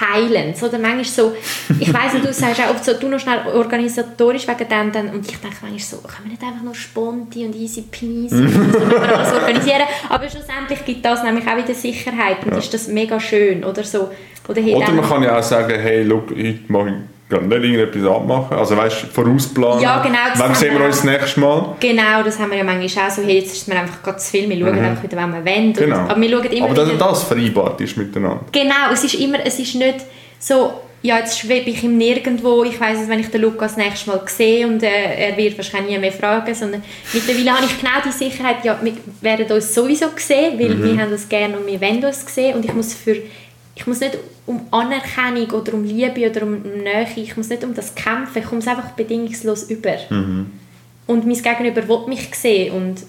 heilend. 0.00 0.60
Oder 0.62 0.78
manchmal 0.78 1.04
so, 1.04 1.34
ich 1.78 1.92
weiss 1.92 2.12
nicht, 2.12 2.26
du 2.26 2.32
sagst 2.32 2.60
auch 2.60 2.70
oft 2.70 2.84
so, 2.84 2.94
du 2.94 3.08
noch 3.08 3.20
schnell 3.20 3.46
organisatorisch 3.54 4.46
wegen 4.46 4.68
dem, 4.68 4.92
dann, 4.92 5.08
und 5.10 5.28
ich 5.28 5.38
denke 5.38 5.56
manchmal 5.62 5.78
so, 5.78 5.96
kann 5.98 6.22
man 6.22 6.30
nicht 6.30 6.42
einfach 6.42 6.62
nur 6.62 6.74
sponti 6.74 7.44
und 7.44 7.54
easy 7.54 7.82
peasy 7.82 8.34
und 8.34 8.72
so 8.72 8.78
alles 8.78 9.32
organisieren, 9.32 9.82
aber 10.08 10.28
schlussendlich 10.28 10.84
gibt 10.84 11.04
das 11.04 11.22
nämlich 11.22 11.46
auch 11.46 11.56
wieder 11.56 11.74
Sicherheit 11.74 12.44
und 12.44 12.52
ja. 12.52 12.58
ist 12.58 12.72
das 12.74 12.88
mega 12.88 13.18
schön, 13.20 13.64
oder 13.64 13.84
so. 13.84 14.10
Oder, 14.48 14.62
oder 14.62 14.92
man 14.92 15.08
kann 15.08 15.22
ja 15.22 15.38
auch 15.38 15.42
sagen, 15.42 15.80
hey, 15.80 16.02
look, 16.02 16.30
heute 16.30 16.60
mache 16.68 16.88
ich 16.88 17.15
nicht 17.28 17.64
irgendetwas 17.64 18.04
abmachen. 18.04 18.56
Also 18.56 18.76
weißt 18.76 19.02
du, 19.02 19.06
vorausplanen. 19.08 19.80
Ja, 19.80 20.00
genau. 20.02 20.18
Wann 20.36 20.54
sehen 20.54 20.78
wir 20.78 20.84
uns 20.84 20.96
das 20.96 21.04
nächste 21.04 21.40
Mal? 21.40 21.76
Genau, 21.80 22.22
das 22.24 22.38
haben 22.38 22.50
wir 22.50 22.58
ja 22.58 22.64
manchmal 22.64 23.06
auch 23.06 23.10
so. 23.10 23.22
Hey, 23.22 23.38
jetzt 23.38 23.52
ist 23.52 23.68
mir 23.68 23.76
einfach 23.76 24.02
gerade 24.02 24.18
zu 24.18 24.30
viel. 24.30 24.48
Wir 24.48 24.58
schauen 24.58 24.78
mhm. 24.78 24.84
einfach 24.84 25.02
wieder, 25.02 25.16
wenn 25.16 25.30
wir 25.32 25.44
wollen. 25.44 25.72
Genau. 25.72 25.96
aber 25.96 26.20
wir 26.20 26.30
schauen 26.30 26.44
immer 26.44 26.66
aber 26.66 26.74
dass 26.74 26.98
das 26.98 27.22
vereinbart 27.24 27.80
ist 27.80 27.96
miteinander. 27.96 28.44
Genau, 28.52 28.92
es 28.92 29.04
ist 29.04 29.14
immer, 29.14 29.38
es 29.44 29.58
ist 29.58 29.74
nicht 29.74 30.06
so, 30.38 30.74
ja, 31.02 31.18
jetzt 31.18 31.38
schwebe 31.38 31.70
ich 31.70 31.82
ihm 31.82 31.96
nirgendwo. 31.98 32.64
Ich 32.64 32.80
weiß 32.80 33.08
wenn 33.08 33.20
ich 33.20 33.28
den 33.28 33.42
Lukas 33.42 33.74
das 33.74 33.84
nächste 33.84 34.10
Mal 34.10 34.20
sehe 34.26 34.66
und 34.66 34.82
äh, 34.82 35.28
er 35.28 35.36
wird 35.36 35.56
wahrscheinlich 35.56 35.94
nie 35.94 35.98
mehr 35.98 36.12
fragen, 36.12 36.54
sondern 36.54 36.82
mittlerweile 37.12 37.52
habe 37.52 37.66
ich 37.66 37.78
genau 37.78 37.98
die 38.04 38.12
Sicherheit, 38.12 38.64
ja, 38.64 38.78
wir 38.80 38.92
werden 39.20 39.50
uns 39.50 39.74
sowieso 39.74 40.06
sehen, 40.16 40.58
weil 40.58 40.74
mhm. 40.74 40.84
wir 40.84 41.02
haben 41.02 41.10
das 41.10 41.28
gerne 41.28 41.58
und 41.58 41.66
wir 41.66 41.80
wollen 41.80 42.04
uns 42.04 42.34
sehen 42.34 42.54
und 42.56 42.64
ich 42.64 42.72
muss 42.72 42.94
für 42.94 43.16
ich 43.76 43.86
muss 43.86 44.00
nicht 44.00 44.18
um 44.46 44.62
Anerkennung 44.70 45.50
oder 45.50 45.74
um 45.74 45.84
Liebe 45.84 46.28
oder 46.28 46.42
um 46.42 46.62
Nähe, 46.62 47.06
ich 47.14 47.36
muss 47.36 47.50
nicht 47.50 47.62
um 47.62 47.74
das 47.74 47.94
kämpfen, 47.94 48.38
ich 48.38 48.46
komme 48.46 48.60
es 48.60 48.66
einfach 48.66 48.90
bedingungslos 48.92 49.64
über. 49.64 49.96
Mhm. 50.10 50.50
Und 51.06 51.26
mein 51.26 51.40
Gegenüber 51.40 51.86
will 51.86 52.08
mich 52.08 52.34
sehen 52.34 52.74
und 52.74 53.02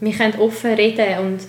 wir 0.00 0.12
können 0.12 0.38
offen 0.38 0.74
reden 0.74 1.18
und 1.20 1.40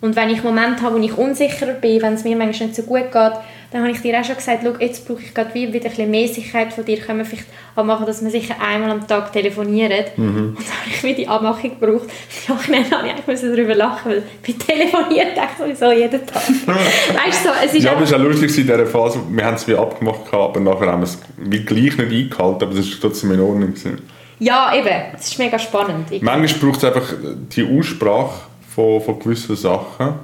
und 0.00 0.14
wenn 0.14 0.30
ich 0.30 0.44
Momente 0.44 0.82
habe, 0.82 0.96
wo 0.96 1.02
ich 1.02 1.18
unsicher 1.18 1.66
bin, 1.74 2.00
wenn 2.02 2.14
es 2.14 2.22
mir 2.22 2.36
manchmal 2.36 2.68
nicht 2.68 2.76
so 2.76 2.82
gut 2.82 3.10
geht, 3.10 3.32
dann 3.70 3.82
habe 3.82 3.92
ich 3.92 4.00
dir 4.00 4.18
auch 4.18 4.24
schon 4.24 4.36
gesagt, 4.36 4.60
schau, 4.64 4.72
jetzt 4.80 5.06
brauche 5.06 5.20
ich 5.20 5.34
gerade 5.34 5.52
wieder 5.52 5.74
ein 5.74 5.82
bisschen 5.82 6.10
mehr 6.10 6.26
Sicherheit 6.26 6.72
von 6.72 6.86
dir. 6.86 6.98
Können 6.98 7.18
wir 7.18 7.26
vielleicht 7.26 7.48
auch 7.76 7.84
machen, 7.84 8.06
dass 8.06 8.24
wir 8.24 8.30
sicher 8.30 8.54
einmal 8.60 8.90
am 8.90 9.06
Tag 9.06 9.30
telefonieren. 9.30 10.04
Mhm. 10.16 10.56
Und 10.56 10.58
dann 10.58 10.80
habe 10.80 10.90
ich 10.90 11.02
wieder 11.02 11.14
die 11.16 11.28
Abmachung 11.28 11.78
gebraucht. 11.78 12.08
Ja, 12.48 12.58
dann 12.66 12.90
habe 12.90 13.08
ich 13.08 13.12
eigentlich 13.12 13.40
darüber 13.40 13.74
lachen, 13.74 14.12
weil 14.12 14.22
wir 14.42 14.58
telefonieren 14.58 15.28
eigentlich 15.36 15.76
sowieso 15.76 15.92
jeden 15.92 16.26
Tag. 16.26 16.42
weißt 16.66 17.44
du, 17.44 17.48
so, 17.48 17.54
es 17.62 17.74
ist 17.74 17.84
ja, 17.84 17.92
aber 17.92 18.04
es 18.04 18.12
war 18.12 18.18
lustig 18.18 18.56
in 18.56 18.62
dieser 18.62 18.86
Phase. 18.86 19.20
Wir 19.28 19.44
haben 19.44 19.56
es 19.56 19.68
wie 19.68 19.74
abgemacht, 19.74 20.32
aber 20.32 20.60
nachher 20.60 20.86
haben 20.86 21.02
wir 21.02 21.04
es 21.04 21.18
wie 21.36 21.60
gleich 21.60 21.98
nicht 21.98 22.00
eingehalten, 22.00 22.62
aber 22.62 22.72
es 22.72 22.90
war 22.90 23.00
trotzdem 23.02 23.32
in 23.32 23.40
Ordnung. 23.40 23.74
Gewesen. 23.74 23.98
Ja, 24.38 24.74
eben. 24.74 24.88
Es 25.14 25.28
ist 25.28 25.38
mega 25.38 25.58
spannend. 25.58 26.10
Manchmal 26.22 26.70
braucht 26.70 26.82
es 26.82 26.84
einfach 26.84 27.12
die 27.54 27.78
Aussprache 27.78 28.46
von, 28.74 29.02
von 29.02 29.18
gewissen 29.18 29.56
Sachen. 29.56 30.14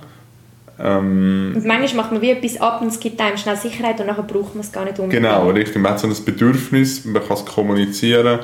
Ähm, 0.79 1.53
und 1.55 1.65
manchmal 1.65 2.05
macht 2.05 2.13
man 2.13 2.21
wie 2.21 2.31
etwas 2.31 2.61
ab 2.61 2.81
und 2.83 2.89
es 2.89 2.99
gibt 2.99 3.21
einem 3.21 3.37
schnell 3.37 3.57
Sicherheit 3.57 4.01
und 4.01 4.07
nachher 4.07 4.25
braucht 4.25 4.55
man 4.55 4.65
es 4.65 4.73
gar 4.73 4.85
nicht 4.85 4.99
unbedingt. 4.99 5.23
Genau, 5.23 5.51
richtig. 5.51 5.77
Man 5.77 5.93
hat 5.93 6.01
so 6.01 6.09
ein 6.09 6.25
Bedürfnis, 6.25 7.05
man 7.05 7.23
kann 7.23 7.37
es 7.37 7.45
kommunizieren, 7.45 8.41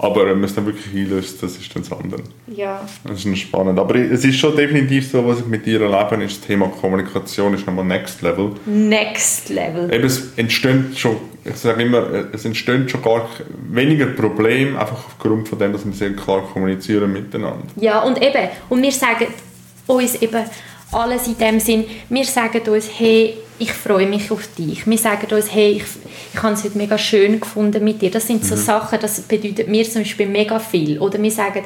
Aber 0.00 0.26
wenn 0.26 0.36
man 0.36 0.44
es 0.44 0.54
dann 0.54 0.64
wirklich 0.64 0.94
einlöst, 0.94 1.42
das 1.42 1.56
ist 1.56 1.74
dann 1.74 1.82
das 1.82 1.92
andere. 1.92 2.22
Ja. 2.46 2.86
Das 3.04 3.24
ist 3.24 3.38
spannend. 3.38 3.78
Aber 3.78 3.96
es 3.96 4.24
ist 4.24 4.36
schon 4.36 4.54
definitiv 4.54 5.10
so, 5.10 5.26
was 5.26 5.40
ich 5.40 5.46
mit 5.46 5.66
dir 5.66 5.80
erlebe, 5.80 6.22
ist 6.22 6.40
das 6.40 6.46
Thema 6.46 6.68
Kommunikation 6.68 7.52
ist 7.54 7.66
nochmal 7.66 7.84
Next 7.84 8.22
Level. 8.22 8.52
Next 8.66 9.48
Level. 9.48 9.92
Eben, 9.92 10.04
es 10.04 10.32
entstehen 10.36 10.92
schon, 10.96 11.16
ich 11.44 11.56
sage 11.56 11.82
immer, 11.82 12.06
es 12.32 12.44
entstehen 12.44 12.88
schon 12.88 13.02
gar 13.02 13.28
weniger 13.68 14.06
Probleme, 14.06 14.78
einfach 14.78 15.04
aufgrund 15.06 15.48
von 15.48 15.58
dem, 15.58 15.72
dass 15.72 15.84
wir 15.84 15.92
sehr 15.92 16.12
klar 16.14 16.42
kommunizieren 16.42 17.12
miteinander. 17.12 17.64
Ja, 17.76 18.02
und 18.02 18.22
eben, 18.22 18.48
und 18.68 18.80
wir 18.80 18.92
sagen 18.92 19.26
uns 19.88 20.14
eben 20.22 20.44
alles 20.92 21.26
in 21.26 21.38
dem 21.38 21.60
Sinn, 21.60 21.84
wir 22.08 22.24
sagen 22.24 22.60
uns, 22.68 22.88
hey, 22.98 23.36
ich 23.58 23.72
freue 23.72 24.06
mich 24.06 24.30
auf 24.30 24.48
dich. 24.56 24.86
Wir 24.86 24.98
sagen 24.98 25.34
uns, 25.34 25.52
hey, 25.52 25.72
ich, 25.72 25.84
ich 26.32 26.42
habe 26.42 26.54
es 26.54 26.64
heute 26.64 26.78
mega 26.78 26.96
schön 26.96 27.40
gefunden 27.40 27.82
mit 27.82 28.00
dir. 28.00 28.10
Das 28.10 28.26
sind 28.26 28.44
so 28.44 28.54
mhm. 28.54 28.60
Sachen, 28.60 28.98
das 29.00 29.20
bedeutet 29.20 29.68
mir 29.68 29.84
zum 29.84 30.02
Beispiel 30.02 30.26
mega 30.26 30.58
viel. 30.58 30.98
Oder 31.00 31.20
wir 31.20 31.30
sagen, 31.30 31.64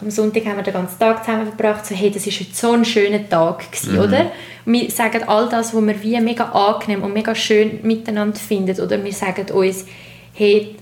am 0.00 0.10
Sonntag 0.10 0.44
haben 0.44 0.56
wir 0.56 0.62
den 0.62 0.74
ganzen 0.74 0.98
Tag 0.98 1.24
zusammen 1.24 1.46
verbracht, 1.46 1.86
so, 1.86 1.94
hey, 1.94 2.10
das 2.10 2.26
war 2.26 2.32
heute 2.32 2.54
so 2.54 2.72
ein 2.72 2.84
schöner 2.84 3.28
Tag 3.28 3.72
gewesen, 3.72 3.94
mhm. 3.94 4.00
oder? 4.00 4.32
wir 4.66 4.90
sagen 4.90 5.22
all 5.28 5.48
das, 5.48 5.72
was 5.72 5.86
wir 5.86 6.02
wie 6.02 6.20
mega 6.20 6.44
angenehm 6.46 7.04
und 7.04 7.14
mega 7.14 7.34
schön 7.34 7.80
miteinander 7.82 8.38
finden, 8.38 8.78
oder 8.80 9.02
wir 9.02 9.12
sagen 9.12 9.50
uns, 9.52 9.86
hey, 10.34 10.74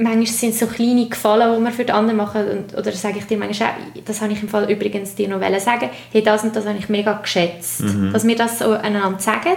manchmal 0.00 0.26
sind 0.26 0.50
es 0.50 0.58
so 0.58 0.66
kleine 0.66 1.08
Gefallen, 1.08 1.58
die 1.58 1.64
wir 1.64 1.72
für 1.72 1.84
die 1.84 1.92
anderen 1.92 2.16
machen. 2.16 2.48
Und, 2.48 2.76
oder 2.76 2.92
sage 2.92 3.18
ich 3.18 3.24
dir 3.26 3.36
manchmal 3.36 3.70
auch, 3.70 4.02
das 4.04 4.20
habe 4.20 4.32
ich 4.32 4.42
im 4.42 4.48
Fall 4.48 4.70
übrigens 4.70 5.14
dir 5.14 5.28
noch 5.28 5.40
sagen, 5.60 5.90
hey, 6.12 6.22
das 6.22 6.42
und 6.42 6.56
das 6.56 6.66
habe 6.66 6.78
ich 6.78 6.88
mega 6.88 7.14
geschätzt. 7.14 7.82
Mhm. 7.82 8.12
Dass 8.12 8.26
wir 8.26 8.36
das 8.36 8.58
so 8.58 8.70
einander 8.72 9.18
sagen. 9.18 9.56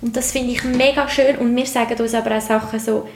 Und 0.00 0.16
das 0.16 0.32
finde 0.32 0.52
ich 0.52 0.62
mega 0.64 1.08
schön. 1.08 1.36
Und 1.36 1.56
wir 1.56 1.66
sagen 1.66 2.00
uns 2.00 2.14
aber 2.14 2.36
auch 2.36 2.40
Sachen 2.40 2.78
so, 2.78 3.08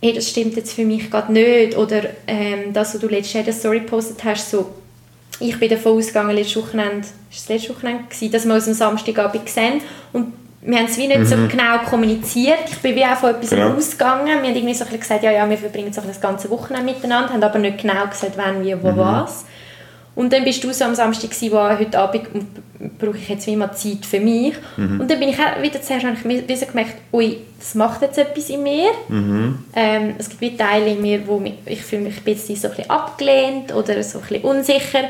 hey, 0.00 0.12
das 0.12 0.28
stimmt 0.28 0.56
jetzt 0.56 0.74
für 0.74 0.84
mich 0.84 1.10
gerade 1.10 1.32
nicht. 1.32 1.76
Oder 1.76 2.02
ähm, 2.26 2.72
das, 2.72 2.94
was 2.94 3.00
du 3.00 3.08
letztes 3.08 3.32
Jahr 3.32 3.40
in 3.40 3.46
der 3.46 3.54
Story 3.54 3.80
gepostet 3.80 4.22
hast, 4.24 4.50
so, 4.50 4.74
ich 5.40 5.58
bin 5.58 5.70
davon 5.70 5.96
ausgegangen, 5.96 6.36
letztes 6.36 6.62
Wochenende, 6.62 7.06
ist 7.30 7.40
das 7.40 7.48
letzte 7.48 7.74
Wochenende 7.74 8.04
gewesen, 8.04 8.30
dass 8.30 8.44
wir 8.44 8.54
uns 8.54 8.68
am 8.68 8.74
Samstagabend 8.74 9.48
sehen 9.48 9.80
und 10.12 10.41
wir 10.64 10.78
haben 10.78 10.86
es 10.86 10.96
wie 10.96 11.08
nicht 11.08 11.18
mhm. 11.18 11.26
so 11.26 11.36
genau 11.48 11.78
kommuniziert. 11.78 12.60
Ich 12.70 12.78
bin 12.78 12.94
wie 12.94 13.04
auch 13.04 13.16
von 13.16 13.30
etwas 13.30 13.50
genau. 13.50 13.74
ausgegangen. 13.74 14.26
Wir 14.26 14.34
haben 14.34 14.44
irgendwie 14.44 14.74
so 14.74 14.84
ein 14.84 14.98
gesagt, 14.98 15.24
ja, 15.24 15.32
ja, 15.32 15.48
wir 15.48 15.58
verbringen 15.58 15.92
so 15.92 16.00
das 16.00 16.20
ganze 16.20 16.48
Wochenende 16.50 16.92
miteinander, 16.92 17.32
haben 17.32 17.42
aber 17.42 17.58
nicht 17.58 17.78
genau 17.78 18.06
gesagt, 18.06 18.32
wann, 18.36 18.64
wie, 18.64 18.80
wo, 18.80 18.92
mhm. 18.92 18.96
was. 18.96 19.44
Und 20.14 20.32
dann 20.32 20.44
bist 20.44 20.62
du 20.62 20.72
so 20.72 20.84
am 20.84 20.94
Samstag 20.94 21.30
gewesen, 21.30 21.52
wo 21.52 21.78
heute 21.78 21.98
Abend 21.98 22.28
brauche 22.98 23.16
ich 23.16 23.28
jetzt 23.28 23.46
wie 23.46 23.56
mal 23.56 23.72
Zeit 23.72 24.04
für 24.04 24.20
mich. 24.20 24.54
Mhm. 24.76 25.00
Und 25.00 25.10
dann 25.10 25.18
bin 25.18 25.30
ich 25.30 25.38
auch 25.38 25.60
wieder 25.62 25.80
zuerst 25.80 26.04
ich 26.04 26.48
wie 26.48 26.56
so 26.56 26.66
gemerkt, 26.66 26.96
ui, 27.12 27.38
das 27.58 27.74
macht 27.74 28.02
jetzt 28.02 28.18
etwas 28.18 28.50
in 28.50 28.62
mir. 28.62 28.90
Mhm. 29.08 29.64
Ähm, 29.74 30.14
es 30.18 30.28
gibt 30.28 30.60
Teile 30.60 30.90
in 30.90 31.00
mir, 31.00 31.26
wo 31.26 31.38
mich, 31.38 31.54
ich 31.66 31.82
fühle 31.82 32.02
mich 32.02 32.18
ein 32.18 32.24
bisschen 32.24 32.56
so 32.56 32.68
ein 32.68 32.74
bisschen 32.74 32.90
abgelehnt 32.90 33.74
oder 33.74 34.00
so 34.02 34.18
ein 34.18 34.24
bisschen 34.26 34.44
unsicher. 34.44 35.04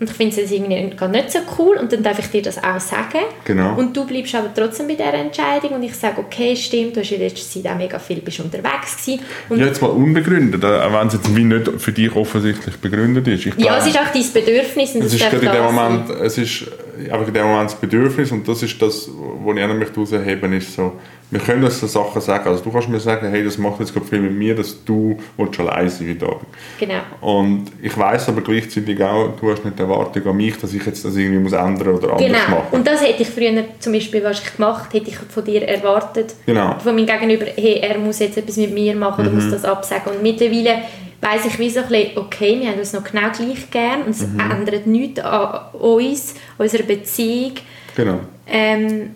Und 0.00 0.08
ich 0.08 0.16
finde 0.16 0.40
es 0.40 0.50
irgendwie 0.52 0.90
gar 0.96 1.08
nicht 1.08 1.32
so 1.32 1.40
cool 1.58 1.76
und 1.76 1.92
dann 1.92 2.04
darf 2.04 2.20
ich 2.20 2.26
dir 2.26 2.42
das 2.42 2.56
auch 2.62 2.78
sagen. 2.78 3.24
Genau. 3.44 3.74
Und 3.76 3.96
du 3.96 4.06
bleibst 4.06 4.32
aber 4.36 4.54
trotzdem 4.54 4.86
bei 4.86 4.94
dieser 4.94 5.14
Entscheidung 5.14 5.72
und 5.72 5.82
ich 5.82 5.94
sage, 5.94 6.20
okay, 6.20 6.54
stimmt, 6.54 6.94
du 6.94 7.00
hast 7.00 7.10
in 7.10 7.20
letzter 7.20 7.62
Zeit 7.62 7.72
auch 7.72 7.76
mega 7.76 7.98
viel 7.98 8.20
bist 8.20 8.38
unterwegs 8.38 8.96
gewesen. 9.04 9.24
Und 9.48 9.58
ja, 9.58 9.66
jetzt 9.66 9.82
mal 9.82 9.88
unbegründet, 9.88 10.64
auch 10.64 10.92
wenn 10.92 11.08
es 11.08 11.14
jetzt 11.14 11.34
wie 11.34 11.44
nicht 11.44 11.68
für 11.78 11.92
dich 11.92 12.14
offensichtlich 12.14 12.76
begründet 12.76 13.26
ist. 13.26 13.46
Ich 13.46 13.54
ja, 13.56 13.76
es 13.78 13.86
ist 13.88 13.98
auch 13.98 14.12
dein 14.12 14.32
Bedürfnis 14.32 14.94
und 14.94 15.02
es 15.02 15.14
ist 15.14 15.32
in 15.32 15.40
dem 15.40 15.62
Moment, 15.64 16.10
es 16.10 16.38
ist 16.38 16.66
einfach 17.10 17.28
in 17.28 17.34
dem 17.34 17.46
Moment 17.46 17.70
das 17.70 17.80
Bedürfnis 17.80 18.32
und 18.32 18.46
das 18.48 18.62
ist 18.62 18.80
das, 18.80 19.08
wo 19.10 19.52
ich 19.52 19.66
mich 19.66 19.88
heraushebe, 19.88 20.56
ist 20.56 20.74
so, 20.74 20.92
wir 21.30 21.40
können 21.40 21.62
uns 21.62 21.78
so 21.78 21.86
Sachen 21.86 22.20
sagen. 22.20 22.48
Also 22.48 22.64
du 22.64 22.72
kannst 22.72 22.88
mir 22.88 23.00
sagen, 23.00 23.28
hey, 23.30 23.44
das 23.44 23.58
macht 23.58 23.80
jetzt 23.80 23.92
gerade 23.92 24.06
viel 24.06 24.20
mit 24.20 24.32
mir, 24.32 24.54
dass 24.54 24.82
du 24.84 25.18
schon 25.36 25.68
allein 25.68 25.88
sein 25.88 26.08
heute 26.08 26.26
Abend. 26.26 26.46
Genau. 26.78 27.00
Und 27.20 27.66
ich 27.82 27.96
weiß 27.96 28.30
aber 28.30 28.40
gleichzeitig 28.40 29.02
auch, 29.02 29.36
du 29.38 29.50
hast 29.50 29.64
nicht 29.64 29.78
die 29.78 29.82
Erwartung 29.82 30.26
an 30.26 30.36
mich, 30.36 30.56
dass 30.58 30.72
ich 30.72 30.84
jetzt 30.84 31.04
das 31.04 31.16
irgendwie 31.16 31.38
muss 31.38 31.52
ändern 31.52 31.94
oder 31.96 32.12
anders 32.12 32.26
genau. 32.26 32.38
machen. 32.38 32.66
Und 32.72 32.86
das 32.86 33.02
hätte 33.02 33.22
ich 33.22 33.28
früher 33.28 33.64
zum 33.78 33.92
Beispiel 33.92 34.24
was 34.24 34.42
ich 34.42 34.56
gemacht, 34.56 34.92
hätte 34.94 35.10
ich 35.10 35.16
von 35.16 35.44
dir 35.44 35.68
erwartet, 35.68 36.34
genau. 36.46 36.78
von 36.78 36.94
meinem 36.94 37.06
Gegenüber, 37.06 37.46
hey, 37.56 37.80
er 37.82 37.98
muss 37.98 38.18
jetzt 38.20 38.38
etwas 38.38 38.56
mit 38.56 38.72
mir 38.72 38.96
machen 38.96 39.20
oder 39.20 39.30
mhm. 39.30 39.36
muss 39.36 39.50
das 39.50 39.64
absagen. 39.64 40.12
Und 40.12 40.22
mittlerweile 40.22 40.82
weiss 41.20 41.44
ich 41.46 41.58
wie 41.58 41.70
so 41.70 41.80
ein 41.80 41.88
bisschen, 41.88 42.16
okay, 42.16 42.60
wir 42.60 42.70
haben 42.70 42.78
uns 42.78 42.92
noch 42.92 43.04
genau 43.04 43.28
gleich 43.30 43.70
gern 43.70 44.02
und 44.02 44.10
es 44.10 44.26
mhm. 44.26 44.40
ändert 44.40 44.86
nichts 44.86 45.20
an 45.20 45.72
uns, 45.72 46.34
unserer 46.56 46.84
Beziehung. 46.84 47.52
Genau. 47.96 48.20
Ähm, 48.46 49.10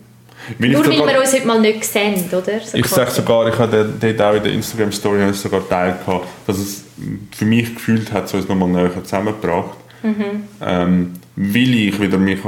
weil 0.58 0.70
Nur 0.70 0.84
weil 0.84 0.98
wir 0.98 1.20
uns 1.20 1.32
heute 1.32 1.46
mal 1.46 1.60
nicht 1.60 1.84
sehen, 1.84 2.24
oder? 2.32 2.60
So 2.60 2.76
ich 2.76 2.86
sage 2.86 3.10
sogar, 3.12 3.46
ich 3.48 3.56
habe 3.58 3.92
dort 4.00 4.20
auch 4.20 4.34
in 4.34 4.42
der 4.42 4.52
Instagram-Story 4.52 5.32
sogar 5.34 5.68
teilt, 5.68 5.98
dass 6.46 6.58
es 6.58 6.84
für 7.30 7.44
mich 7.44 7.74
gefühlt 7.74 8.12
hat, 8.12 8.28
so 8.28 8.36
uns 8.36 8.48
nochmal 8.48 8.68
näher 8.68 9.04
zusammengebracht. 9.04 9.76
Mhm. 10.02 10.48
Ähm, 10.60 11.12
weil 11.36 11.74
ich 11.74 12.00
wieder 12.00 12.18
mich 12.18 12.40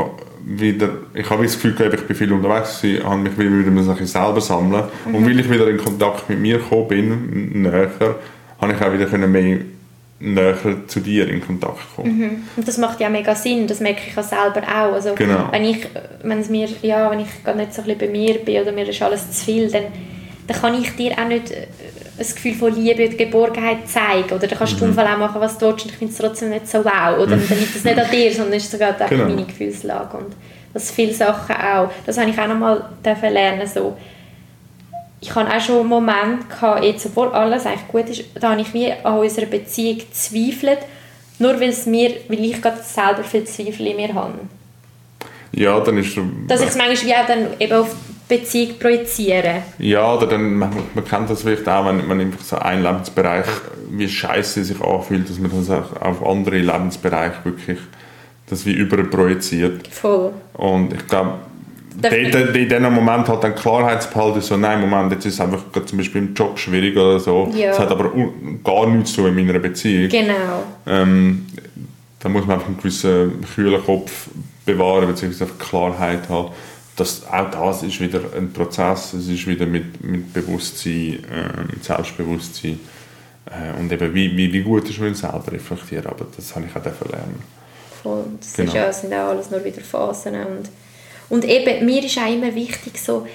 wieder, 0.46 0.90
ich 1.14 1.28
habe 1.30 1.42
das 1.44 1.54
Gefühl, 1.54 1.74
ich 1.94 2.02
bin 2.02 2.16
viel 2.16 2.32
unterwegs 2.32 2.80
gewesen, 2.80 3.04
habe 3.04 3.16
mich 3.16 3.38
wieder 3.38 3.96
ein 3.96 4.06
selber 4.06 4.40
sammeln 4.40 4.84
mhm. 5.06 5.14
und 5.14 5.26
weil 5.26 5.40
ich 5.40 5.50
wieder 5.50 5.68
in 5.68 5.78
Kontakt 5.78 6.28
mit 6.28 6.38
mir 6.38 6.58
gekommen 6.58 6.88
bin, 6.88 7.62
näher, 7.62 8.16
habe 8.60 8.72
ich 8.72 8.80
auch 8.80 8.92
wieder 8.92 9.18
mehr 9.18 9.58
näher 10.20 10.56
zu 10.86 11.00
dir 11.00 11.28
in 11.28 11.44
Kontakt 11.44 11.94
kommen. 11.94 12.18
Mhm. 12.18 12.44
Und 12.56 12.66
das 12.66 12.78
macht 12.78 13.00
ja 13.00 13.08
mega 13.08 13.34
Sinn, 13.34 13.66
das 13.66 13.80
merke 13.80 14.02
ich 14.08 14.16
auch 14.16 14.22
selber 14.22 14.62
auch. 14.62 14.94
Also, 14.94 15.14
genau. 15.14 15.48
wenn 15.50 15.64
ich, 15.64 15.86
wenn 16.22 16.40
es 16.40 16.48
mir, 16.48 16.68
ja, 16.82 17.10
wenn 17.10 17.20
ich 17.20 17.44
gar 17.44 17.54
nicht 17.54 17.74
so 17.74 17.82
ein 17.82 17.98
bei 17.98 18.08
mir 18.08 18.38
bin 18.38 18.62
oder 18.62 18.72
mir 18.72 18.88
ist 18.88 19.02
alles 19.02 19.30
zu 19.30 19.44
viel, 19.44 19.70
dann, 19.70 19.84
dann 20.46 20.60
kann 20.60 20.80
ich 20.80 20.94
dir 20.96 21.12
auch 21.12 21.28
nicht 21.28 21.50
äh, 21.50 21.66
ein 22.18 22.26
Gefühl 22.26 22.54
von 22.54 22.74
Liebe 22.74 23.06
und 23.06 23.18
Geborgenheit 23.18 23.88
zeigen. 23.88 24.30
Oder 24.30 24.46
dann 24.46 24.58
kannst 24.58 24.80
mhm. 24.80 24.94
du 24.94 25.02
auch 25.02 25.18
machen, 25.18 25.40
was 25.40 25.58
du 25.58 25.66
willst 25.66 25.84
und 25.84 25.92
ich 25.92 25.98
finde 25.98 26.12
es 26.12 26.18
trotzdem 26.18 26.50
nicht 26.50 26.68
so 26.68 26.84
wow. 26.84 27.18
Oder 27.18 27.36
dann 27.36 27.40
liegt 27.58 27.76
es 27.76 27.84
nicht 27.84 27.98
an 27.98 28.10
dir, 28.10 28.32
sondern 28.32 28.54
ist 28.54 28.70
sogar 28.70 28.92
genau. 28.92 29.24
meine 29.24 29.44
Gefühlslage. 29.44 30.16
Und 30.16 30.34
das 30.72 30.90
viele 30.90 31.12
Sachen 31.12 31.56
auch. 31.56 31.90
Das 32.06 32.18
habe 32.18 32.30
ich 32.30 32.38
auch 32.38 32.48
noch 32.48 32.58
mal 32.58 32.88
lernen 33.04 33.66
so 33.66 33.96
ich 35.24 35.34
hatte 35.34 35.56
auch 35.56 35.60
schon 35.60 35.80
einen 35.80 35.88
Moment, 35.88 36.50
gehabt, 36.50 36.84
jetzt, 36.84 37.06
obwohl 37.06 37.28
alles 37.28 37.64
eigentlich 37.64 37.88
gut 37.88 38.08
ist, 38.10 38.24
da 38.38 38.50
habe 38.50 38.60
ich 38.60 38.74
wie 38.74 38.92
an 38.92 39.18
unserer 39.18 39.46
Beziehung 39.46 39.98
gezweifelt, 39.98 40.80
nur 41.38 41.58
weil, 41.58 41.70
es 41.70 41.86
mir, 41.86 42.10
weil 42.28 42.44
ich 42.44 42.60
gerade 42.60 42.82
selber 42.82 43.24
viel 43.24 43.44
Zweifel 43.44 43.86
in 43.86 43.96
mir 43.96 44.12
habe. 44.12 44.34
Ja, 45.52 45.80
dann 45.80 45.96
ist... 45.96 46.18
Dass 46.46 46.60
ich 46.60 46.68
es 46.68 46.76
manchmal 46.76 47.08
wie 47.08 47.14
auch 47.14 47.26
dann 47.26 47.46
eben 47.58 47.72
auf 47.72 47.94
die 48.28 48.36
Beziehung 48.36 48.78
projiziere. 48.78 49.62
Ja, 49.78 50.14
oder 50.14 50.26
dann, 50.26 50.56
man, 50.56 50.70
man 50.92 51.04
kennt 51.04 51.30
das 51.30 51.42
vielleicht 51.42 51.66
auch, 51.68 51.86
wenn 51.86 52.06
man 52.06 52.20
einfach 52.20 52.44
so 52.44 52.56
einen 52.56 52.82
Lebensbereich, 52.82 53.46
wie 53.90 54.08
scheiße 54.08 54.62
sich 54.62 54.80
anfühlt, 54.82 55.30
dass 55.30 55.38
man 55.38 55.50
das 55.56 55.70
auch 55.70 56.02
auf 56.02 56.26
andere 56.26 56.58
Lebensbereiche 56.58 57.36
wirklich 57.44 57.78
das 58.50 58.66
wie 58.66 58.72
überprojiziert. 58.72 59.88
Voll. 59.88 60.32
Und 60.52 60.92
ich 60.92 61.06
glaube, 61.06 61.38
in 62.02 62.68
diesem 62.68 62.92
Moment 62.92 63.28
halt 63.28 63.44
dann 63.44 63.54
Klarheit 63.54 64.02
zu 64.02 64.10
behalten, 64.10 64.40
so 64.40 64.56
nein, 64.56 64.80
Moment, 64.80 65.12
jetzt 65.12 65.26
ist 65.26 65.34
es 65.34 65.40
einfach 65.40 65.62
zum 65.84 65.98
Beispiel 65.98 66.22
im 66.22 66.34
Job 66.34 66.58
schwierig 66.58 66.96
oder 66.96 67.20
so. 67.20 67.50
Ja. 67.54 67.68
Das 67.68 67.78
hat 67.78 67.90
aber 67.90 68.10
gar 68.62 68.86
nichts 68.86 69.12
zu 69.12 69.26
in 69.26 69.34
meiner 69.34 69.58
Beziehung. 69.58 70.08
Genau. 70.08 70.64
Ähm, 70.86 71.46
da 72.20 72.28
muss 72.28 72.46
man 72.46 72.54
einfach 72.54 72.68
einen 72.68 72.78
gewissen 72.78 73.44
kühlen 73.54 73.84
Kopf 73.84 74.28
bewahren, 74.64 75.06
beziehungsweise 75.06 75.52
Klarheit 75.58 76.28
haben. 76.28 76.52
Das, 76.96 77.26
auch 77.30 77.50
das 77.50 77.82
ist 77.82 78.00
wieder 78.00 78.20
ein 78.36 78.52
Prozess, 78.52 79.12
es 79.14 79.28
ist 79.28 79.46
wieder 79.46 79.66
mit, 79.66 80.02
mit 80.02 80.32
Bewusstsein, 80.32 81.24
äh, 81.24 81.64
mit 81.72 81.84
Selbstbewusstsein 81.84 82.78
äh, 83.46 83.78
und 83.78 83.90
eben 83.90 84.14
wie, 84.14 84.36
wie, 84.36 84.52
wie 84.52 84.62
gut 84.62 84.88
ist 84.88 85.00
man 85.00 85.14
selber 85.14 85.50
reflektieren, 85.50 86.06
aber 86.06 86.26
das 86.36 86.54
habe 86.54 86.66
ich 86.66 86.76
auch 86.76 87.10
lernen. 87.10 87.42
Voll, 88.02 88.24
das 88.38 88.52
genau. 88.52 88.68
ist 88.68 88.74
ja, 88.74 88.92
sind 88.92 89.12
auch 89.12 89.28
alles 89.28 89.50
nur 89.50 89.64
wieder 89.64 89.80
Phasen 89.80 90.34
und 90.34 90.68
und 91.28 91.44
eben, 91.44 91.84
mir 91.84 92.04
ist 92.04 92.18
auch 92.18 92.30
immer 92.30 92.54
wichtig, 92.54 92.98
so, 92.98 93.26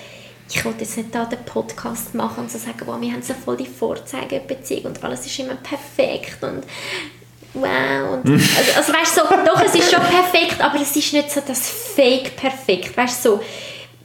ich 0.49 0.65
wollte 0.65 0.81
jetzt 0.81 0.97
nicht 0.97 1.13
da 1.13 1.25
den 1.25 1.43
Podcast 1.45 2.15
machen 2.15 2.43
und 2.43 2.51
so 2.51 2.57
sagen, 2.57 2.81
wow, 2.85 2.99
wir 2.99 3.11
haben 3.11 3.21
so 3.21 3.33
voll 3.33 3.57
die 3.57 3.67
Vorzeigebeziehung 3.67 4.85
und 4.85 5.03
alles 5.03 5.25
ist 5.25 5.39
immer 5.39 5.55
perfekt 5.55 6.43
und 6.43 6.63
wow. 7.53 8.13
Und, 8.13 8.29
also, 8.31 8.71
also 8.77 8.93
weißt 8.93 9.15
so, 9.15 9.21
doch, 9.21 9.61
es 9.63 9.75
ist 9.75 9.91
schon 9.91 10.01
perfekt, 10.01 10.59
aber 10.59 10.81
es 10.81 10.95
ist 10.95 11.13
nicht 11.13 11.31
so 11.31 11.41
das 11.45 11.69
Fake 11.69 12.35
perfekt, 12.35 12.95
weißt 12.97 13.23
so, 13.23 13.41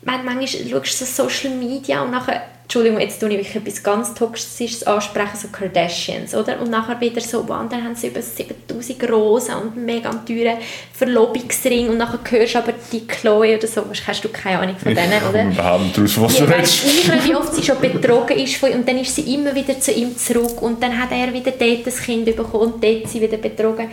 manchmal 0.03 0.47
schaust 0.47 1.01
du 1.01 1.05
so 1.05 1.25
Social 1.25 1.55
Media 1.55 2.03
und 2.03 2.11
nachher 2.11 2.43
Entschuldigung, 2.65 2.99
jetzt 2.99 3.21
tue 3.21 3.33
ich 3.35 3.55
etwas 3.55 3.83
ganz 3.83 4.15
Toxisches 4.15 4.85
ansprechen, 4.85 5.37
so 5.37 5.49
Kardashians, 5.49 6.35
oder? 6.35 6.59
Und 6.61 6.71
nachher 6.71 6.99
wieder 6.99 7.21
so, 7.21 7.47
wow, 7.47 7.69
dann 7.69 7.85
haben 7.85 7.95
sie 7.95 8.09
über 8.09 8.23
7000 8.23 9.11
Rosen 9.11 9.55
und 9.57 9.77
mega 9.77 10.11
teuren 10.11 10.57
Verlobungsring 10.95 11.91
und 11.91 11.99
nachher 11.99 12.21
hörst 12.31 12.55
du 12.55 12.59
aber 12.59 12.73
die 12.91 13.07
Chloe 13.07 13.59
oder 13.59 13.67
so, 13.67 13.85
hast 14.07 14.25
du 14.25 14.29
keine 14.31 14.61
Ahnung 14.61 14.77
von 14.79 14.95
denen, 14.95 15.23
oder? 15.29 15.51
Ich 15.51 15.59
habe 15.59 15.85
daraus, 15.95 16.21
was 16.21 16.39
ja, 16.39 16.47
du 16.47 16.53
redest. 16.53 16.85
Nicht, 16.87 17.29
wie 17.29 17.35
oft 17.35 17.55
sie 17.55 17.63
schon 17.63 17.81
betrogen 17.81 18.39
ist 18.39 18.57
von 18.57 18.73
und 18.73 18.89
dann 18.89 18.99
ist 18.99 19.15
sie 19.15 19.35
immer 19.35 19.55
wieder 19.55 19.79
zu 19.79 19.93
ihm 19.93 20.17
zurück 20.17 20.63
und 20.63 20.83
dann 20.83 20.99
hat 20.99 21.13
er 21.13 21.33
wieder 21.35 21.53
dort 21.53 21.87
das 21.87 21.99
Kind 22.01 22.25
bekommen 22.25 22.73
und 22.73 22.83
dort 22.83 23.09
sie 23.09 23.21
wieder 23.21 23.37
betrogen. 23.37 23.91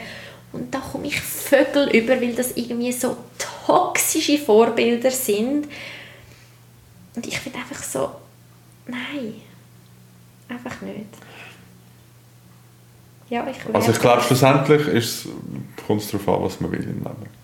Und 0.53 0.73
da 0.73 0.79
komme 0.79 1.07
ich 1.07 1.19
Vögel 1.19 1.89
über, 1.89 2.19
weil 2.21 2.33
das 2.33 2.51
irgendwie 2.55 2.91
so 2.93 3.17
toxische 3.65 4.37
Vorbilder 4.37 5.11
sind. 5.11 5.67
Und 7.15 7.27
ich 7.27 7.39
finde 7.39 7.59
einfach 7.59 7.83
so, 7.83 8.11
Nein, 8.91 9.33
einfach 10.49 10.81
nicht. 10.81 11.05
Ja, 13.29 13.47
ich 13.49 13.57
Also 13.73 13.91
ich 13.91 13.99
glaube, 13.99 14.21
schlussendlich 14.23 14.87
ist, 14.87 15.27
kommt 15.87 16.01
es 16.01 16.11
darauf 16.11 16.27
an, 16.27 16.43
was 16.43 16.59
man 16.59 16.71
will 16.71 16.83
im 16.83 16.97
Leben. 16.97 17.41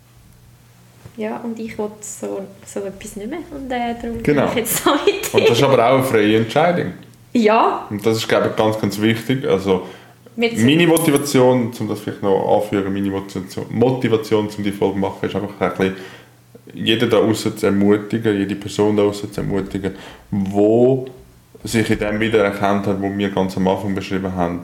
Ja, 1.16 1.38
und 1.38 1.58
ich 1.58 1.78
will 1.78 1.90
so, 2.02 2.46
so 2.66 2.80
etwas 2.82 3.16
nicht 3.16 3.30
mehr. 3.30 3.40
Und 3.50 3.72
äh, 3.72 3.96
darum 4.00 4.22
Genau. 4.22 4.42
bin 4.48 4.50
ich 4.52 4.56
jetzt 4.58 4.84
so 4.84 4.92
mit 5.06 5.34
Und 5.34 5.50
das 5.50 5.58
ist 5.58 5.64
aber 5.64 5.90
auch 5.90 5.96
eine 5.96 6.04
freie 6.04 6.38
Entscheidung. 6.38 6.94
Ja, 7.34 7.88
Und 7.90 8.06
das 8.06 8.18
ist, 8.18 8.28
glaube 8.28 8.50
ich, 8.50 8.56
ganz, 8.56 8.80
ganz 8.80 9.00
wichtig. 9.00 9.46
Also 9.48 9.88
meine 10.36 10.86
Motivation, 10.88 11.72
um 11.80 11.88
das 11.88 12.00
vielleicht 12.02 12.22
noch 12.22 12.58
anführen, 12.62 12.94
meine 12.94 13.10
Motivation, 13.10 13.66
Motivation 13.72 14.48
um 14.56 14.64
die 14.64 14.72
Folge 14.72 14.96
zu 14.96 15.00
machen, 15.00 15.28
ist 15.28 15.36
einfach 15.36 15.60
ein 15.62 15.70
bisschen, 15.78 15.96
jeder 16.74 17.08
da 17.08 17.18
außen 17.18 17.58
zu 17.58 17.66
ermutigen, 17.66 18.38
jede 18.38 18.56
Person 18.56 18.98
da 18.98 19.04
außen 19.04 19.32
zu 19.32 19.42
ermutigen, 19.42 19.96
wo 20.30 21.06
sich 21.64 21.90
in 21.90 22.00
dem 22.00 22.20
wieder 22.20 22.44
erkannt 22.44 22.88
hat, 22.88 23.02
wo 23.02 23.16
wir 23.16 23.30
ganz 23.30 23.58
am 23.58 23.68
Anfang 23.68 23.96
beschrieben 23.96 24.34
haben, 24.34 24.62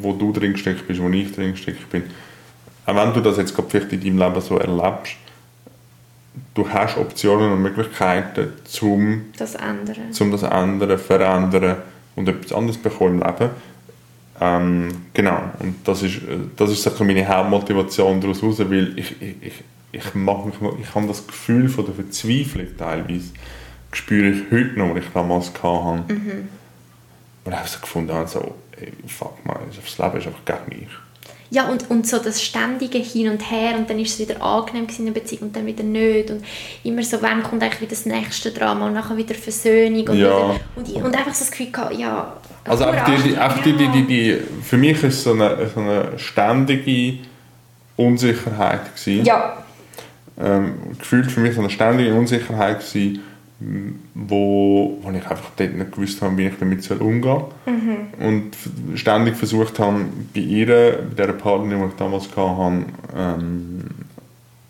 wo 0.00 0.12
du 0.12 0.32
drin 0.32 0.52
gesteckt 0.52 0.86
bist, 0.86 1.00
wo 1.00 1.08
ich 1.08 1.32
drin 1.32 1.52
gesteckt 1.52 1.88
bin. 1.90 2.04
Auch 2.86 2.96
wenn 2.96 3.12
du 3.12 3.20
das 3.20 3.36
jetzt 3.36 3.54
gerade 3.54 3.68
vielleicht 3.68 3.92
in 3.92 4.00
deinem 4.00 4.18
Leben 4.18 4.40
so 4.40 4.58
erlebst, 4.58 5.16
du 6.54 6.68
hast 6.68 6.96
Optionen 6.96 7.52
und 7.52 7.62
Möglichkeiten, 7.62 8.52
zum 8.64 9.26
das 9.36 9.54
ändern. 9.54 10.12
um 10.20 10.30
das 10.30 10.42
ändern, 10.42 10.98
verändern 10.98 11.76
und 12.16 12.28
etwas 12.28 12.52
anderes 12.52 12.78
bekommen 12.78 13.20
im 13.20 13.26
Leben. 13.26 13.50
Ähm, 14.40 14.88
genau, 15.12 15.42
und 15.58 15.86
das 15.86 16.02
ist, 16.02 16.16
äh, 16.16 16.38
das 16.56 16.70
ist 16.70 17.00
meine 17.00 17.28
Hauptmotivation 17.28 18.20
daraus 18.20 18.40
heraus, 18.40 18.58
weil 18.60 18.98
ich, 18.98 19.20
ich, 19.20 19.36
ich, 19.42 19.64
ich, 19.92 20.14
mag 20.14 20.46
mich 20.46 20.60
noch, 20.60 20.78
ich 20.78 20.94
habe 20.94 21.06
das 21.06 21.26
Gefühl 21.26 21.68
von 21.68 21.84
der 21.84 21.94
Verzweiflung 21.94 22.66
teilweise, 22.78 23.32
spüre 23.92 24.30
ich 24.30 24.42
heute 24.50 24.78
noch, 24.78 24.94
was 24.94 25.04
ich 25.04 25.10
damals 25.12 25.52
hatte. 25.62 26.12
Mhm. 26.12 26.48
Und 27.44 27.52
ich 27.52 27.58
habe 27.58 27.68
so 27.68 27.80
gefunden, 27.80 28.10
also, 28.10 28.54
ey, 28.78 28.92
fuck 29.06 29.44
mal, 29.44 29.58
das 29.66 29.98
Leben 29.98 30.18
ist 30.18 30.26
einfach 30.26 30.44
gegen 30.44 30.80
mich. 30.80 30.88
Ja, 31.52 31.68
und, 31.68 31.90
und 31.90 32.06
so 32.06 32.18
das 32.18 32.40
ständige 32.40 32.98
Hin 32.98 33.28
und 33.28 33.50
Her 33.50 33.76
und 33.76 33.90
dann 33.90 33.98
ist 33.98 34.12
es 34.12 34.28
wieder 34.28 34.40
angenehm 34.40 34.86
in 34.96 35.06
der 35.06 35.12
Beziehung 35.12 35.48
und 35.48 35.56
dann 35.56 35.66
wieder 35.66 35.82
nicht 35.82 36.30
und 36.30 36.44
immer 36.84 37.02
so, 37.02 37.20
wann 37.22 37.42
kommt 37.42 37.60
eigentlich 37.64 37.80
wieder 37.80 37.90
das 37.90 38.06
nächste 38.06 38.52
Drama 38.52 38.86
und 38.86 38.94
nachher 38.94 39.16
wieder 39.16 39.34
Versöhnung 39.34 40.06
und, 40.06 40.16
Ja. 40.16 40.54
wieder, 40.54 40.60
und, 40.76 41.04
und 41.06 41.16
einfach 41.16 41.34
so 41.34 41.40
das 41.44 41.50
Gefühl 41.50 41.72
gehabt, 41.72 41.98
ja, 41.98 42.36
Also 42.64 42.84
einfach 42.84 43.04
die, 43.04 43.30
die, 43.30 43.36
einfach 43.36 43.62
die, 43.64 43.72
die, 43.72 43.88
die, 43.88 44.06
die, 44.06 44.38
für 44.62 44.76
mich 44.76 45.02
ist 45.02 45.14
es 45.14 45.24
so 45.24 45.32
eine, 45.32 45.68
so 45.74 45.80
eine 45.80 46.16
ständige 46.18 47.18
Unsicherheit 47.96 48.94
gewesen. 48.94 49.24
Ja, 49.24 49.64
ähm, 50.40 50.74
gefühlt 50.98 51.30
für 51.30 51.40
mich 51.40 51.54
so 51.54 51.60
eine 51.60 51.70
ständige 51.70 52.14
Unsicherheit 52.14 52.78
gewesen, 52.78 53.22
wo, 54.14 54.98
wo 55.02 55.10
ich 55.10 55.16
einfach 55.26 55.50
dort 55.56 55.74
nicht 55.74 55.92
gewusst 55.92 56.20
habe, 56.22 56.36
wie 56.38 56.46
ich 56.46 56.54
damit 56.58 56.82
soll 56.82 56.98
umgehen 56.98 57.22
soll. 57.22 57.44
Und 58.26 58.54
f- 58.54 58.98
ständig 58.98 59.36
versucht 59.36 59.78
habe, 59.78 60.00
bei 60.34 60.40
ihr, 60.40 61.00
bei 61.14 61.22
dieser 61.24 61.32
Partnerin, 61.34 61.82
die 61.82 61.88
ich 61.88 61.94
damals 61.96 62.28
hatte, 62.34 62.84
ähm, 63.16 63.84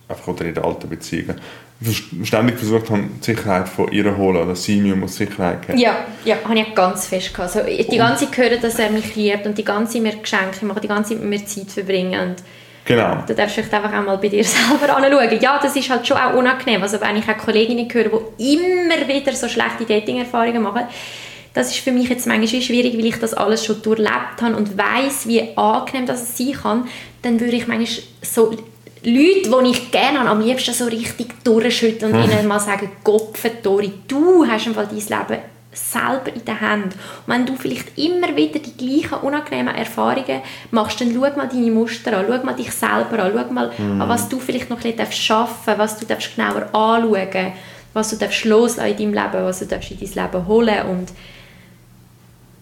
einfach 0.09 0.27
oder 0.29 0.45
in 0.45 0.55
der 0.55 0.65
alten 0.65 0.89
Beziehung, 0.89 1.37
vers- 1.81 2.03
ständig 2.25 2.59
versucht 2.59 2.91
habe, 2.91 3.03
die 3.21 3.25
Sicherheit 3.25 3.69
von 3.69 3.91
ihr 3.93 4.05
zu 4.05 4.17
holen, 4.17 4.49
dass 4.49 4.65
sie 4.65 4.81
mir 4.81 4.97
muss 4.97 5.17
Sicherheit 5.17 5.67
geben 5.67 5.79
ja, 5.79 6.05
ja, 6.25 6.37
habe 6.45 6.59
ich 6.59 6.75
ganz 6.75 7.07
fest 7.07 7.33
gehabt. 7.33 7.57
Also, 7.57 7.69
die 7.69 7.97
ganze 7.97 8.27
Zeit 8.27 8.37
hören, 8.39 8.61
dass 8.61 8.79
er 8.79 8.91
mich 8.91 9.15
liebt 9.15 9.47
und 9.47 9.57
die 9.57 9.65
ganze 9.65 9.95
Zeit 9.95 10.03
mir 10.03 10.17
Geschenke 10.17 10.67
machen, 10.67 10.81
die 10.83 10.89
ganze 10.89 11.11
Zeit 11.15 11.21
mit 11.21 11.31
mir 11.41 11.47
Zeit 11.47 11.71
verbringen 11.71 12.31
und 12.31 12.37
Genau. 12.91 13.23
Du 13.25 13.35
darfst 13.37 13.55
vielleicht 13.55 13.73
einfach 13.73 13.97
auch 13.97 14.05
mal 14.05 14.17
bei 14.19 14.29
dir 14.29 14.43
selber 14.45 14.97
anschauen. 14.97 15.39
Ja, 15.41 15.61
das 15.63 15.77
ist 15.77 15.89
halt 15.89 16.05
schon 16.05 16.17
auch 16.17 16.35
unangenehm. 16.35 16.83
Also 16.83 17.01
wenn 17.01 17.17
ich 17.17 17.29
auch 17.29 17.39
Kolleginnen 17.39 17.89
höre, 17.89 18.11
die 18.37 18.55
immer 18.55 19.07
wieder 19.07 19.33
so 19.33 19.49
schlechte 19.49 19.85
Dating-Erfahrungen 19.85 20.61
machen, 20.61 20.83
das 21.55 21.69
ist 21.69 21.79
für 21.79 21.93
mich 21.93 22.09
jetzt 22.09 22.27
manchmal 22.27 22.63
schwierig, 22.63 22.97
weil 22.97 23.07
ich 23.07 23.17
das 23.17 23.35
alles 23.35 23.65
schon 23.65 23.81
durchlebt 23.81 24.43
habe 24.43 24.57
und 24.57 24.77
weiß, 24.77 25.29
wie 25.29 25.57
angenehm 25.57 26.07
das 26.07 26.37
sein 26.37 26.53
kann, 26.53 26.89
dann 27.23 27.39
würde 27.39 27.57
ich 27.57 27.69
manchmal 27.69 28.05
so 28.23 28.51
Leute, 29.03 29.65
die 29.65 29.71
ich 29.71 29.91
gerne 29.93 30.21
habe, 30.21 30.31
am 30.31 30.41
liebsten 30.41 30.75
so 30.75 30.87
richtig 30.87 31.45
durchschütteln 31.45 32.13
und 32.13 32.25
ihnen 32.25 32.47
mal 32.49 32.59
sagen, 32.59 32.91
Gopfentori, 33.05 33.93
du 34.09 34.45
hast 34.47 34.67
im 34.67 34.75
Fall 34.75 34.89
dein 34.89 34.99
Leben 34.99 35.43
selber 35.73 36.35
in 36.35 36.45
der 36.45 36.61
Hand. 36.61 36.95
Und 36.95 37.35
wenn 37.35 37.47
du 37.47 37.55
vielleicht 37.55 37.97
immer 37.97 38.35
wieder 38.37 38.59
die 38.59 38.77
gleichen 38.77 39.25
unangenehmen 39.25 39.75
Erfahrungen 39.75 40.43
machst, 40.71 41.01
dann 41.01 41.13
schau 41.13 41.21
mal 41.21 41.49
deine 41.49 41.71
Muster 41.71 42.19
an, 42.19 42.27
schau 42.29 42.45
mal 42.45 42.55
dich 42.55 42.73
selber 42.73 43.23
an, 43.23 43.33
schau 43.35 43.53
mal 43.53 43.71
an, 43.79 44.09
was 44.09 44.29
du 44.29 44.41
vielleicht 44.41 44.71
noch 44.71 44.83
ein 44.83 44.97
bisschen 44.97 45.13
schaffen 45.13 45.55
darfst, 45.67 45.79
was 45.79 45.99
du 45.99 46.07
darfst 46.07 46.37
genauer 46.37 46.75
anschauen 46.75 47.53
was 47.93 48.11
du 48.11 48.17
darfst 48.17 48.45
loslassen 48.45 48.91
in 48.91 48.97
deinem 48.97 49.15
Leben, 49.15 49.45
was 49.45 49.59
du 49.59 49.67
darfst 49.67 49.91
in 49.91 49.99
dein 49.99 50.25
Leben 50.25 50.47
holen 50.47 50.87
und 50.87 51.09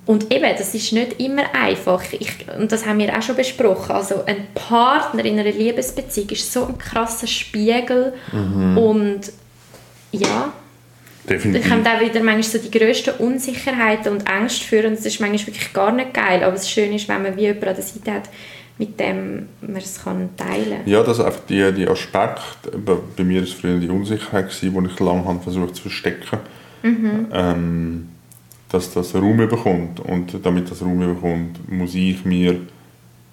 und 0.07 0.33
eben, 0.33 0.51
das 0.57 0.75
ist 0.75 0.95
nicht 0.95 1.21
immer 1.21 1.55
einfach. 1.55 2.03
Ich, 2.19 2.31
und 2.59 2.73
das 2.73 2.87
haben 2.87 2.99
wir 2.99 3.15
auch 3.15 3.21
schon 3.21 3.37
besprochen. 3.37 3.95
Also 3.95 4.25
ein 4.25 4.47
Partner 4.55 5.23
in 5.23 5.39
einer 5.39 5.53
Liebesbeziehung 5.53 6.31
ist 6.31 6.51
so 6.51 6.65
ein 6.65 6.79
krasser 6.79 7.27
Spiegel. 7.27 8.15
Und 8.79 9.21
ja, 10.13 10.51
Definitiv. 11.29 11.71
kommen 11.71 11.87
auch 11.87 12.01
wieder 12.01 12.23
manchmal 12.23 12.43
so 12.43 12.59
die 12.59 12.71
grössten 12.71 13.11
Unsicherheiten 13.19 14.13
und 14.13 14.29
Ängste 14.29 14.65
für 14.65 14.87
und 14.87 14.97
das 14.97 15.07
ist 15.07 15.21
manchmal 15.21 15.47
wirklich 15.47 15.73
gar 15.73 15.93
nicht 15.93 16.15
geil. 16.15 16.43
Aber 16.43 16.53
das 16.53 16.71
Schöne 16.71 16.97
ist, 16.97 17.09
wenn 17.09 17.23
man 17.23 17.37
wie 17.37 17.43
jemanden 17.43 17.69
an 17.69 17.75
der 17.75 17.85
Seite 17.85 18.13
hat, 18.13 18.29
mit 18.79 18.99
dem 18.99 19.49
man 19.61 19.77
es 19.77 20.03
kann 20.03 20.31
teilen 20.37 20.79
kann. 20.85 20.87
Ja, 20.87 21.03
das 21.03 21.19
ist 21.19 21.25
einfach 21.25 21.41
die, 21.49 21.73
die 21.73 21.89
Aspekt, 21.89 22.41
bei 23.17 23.25
mir 23.25 23.41
war 23.41 23.43
es 23.43 23.53
früher 23.53 23.79
die 23.79 23.89
Unsicherheit, 23.89 24.51
die 24.63 24.69
ich 24.69 25.01
lange 25.01 25.25
habe 25.25 25.41
versucht 25.41 25.75
zu 25.75 25.83
verstecken, 25.83 26.39
ähm, 27.33 28.09
dass 28.71 28.95
das 28.95 29.15
Raum 29.15 29.37
bekommt. 29.37 30.01
Und 30.01 30.39
damit 30.45 30.71
das 30.71 30.83
Raum 30.83 31.01
bekommt, 31.01 31.71
muss 31.71 31.95
ich 31.95 32.25
mir 32.25 32.61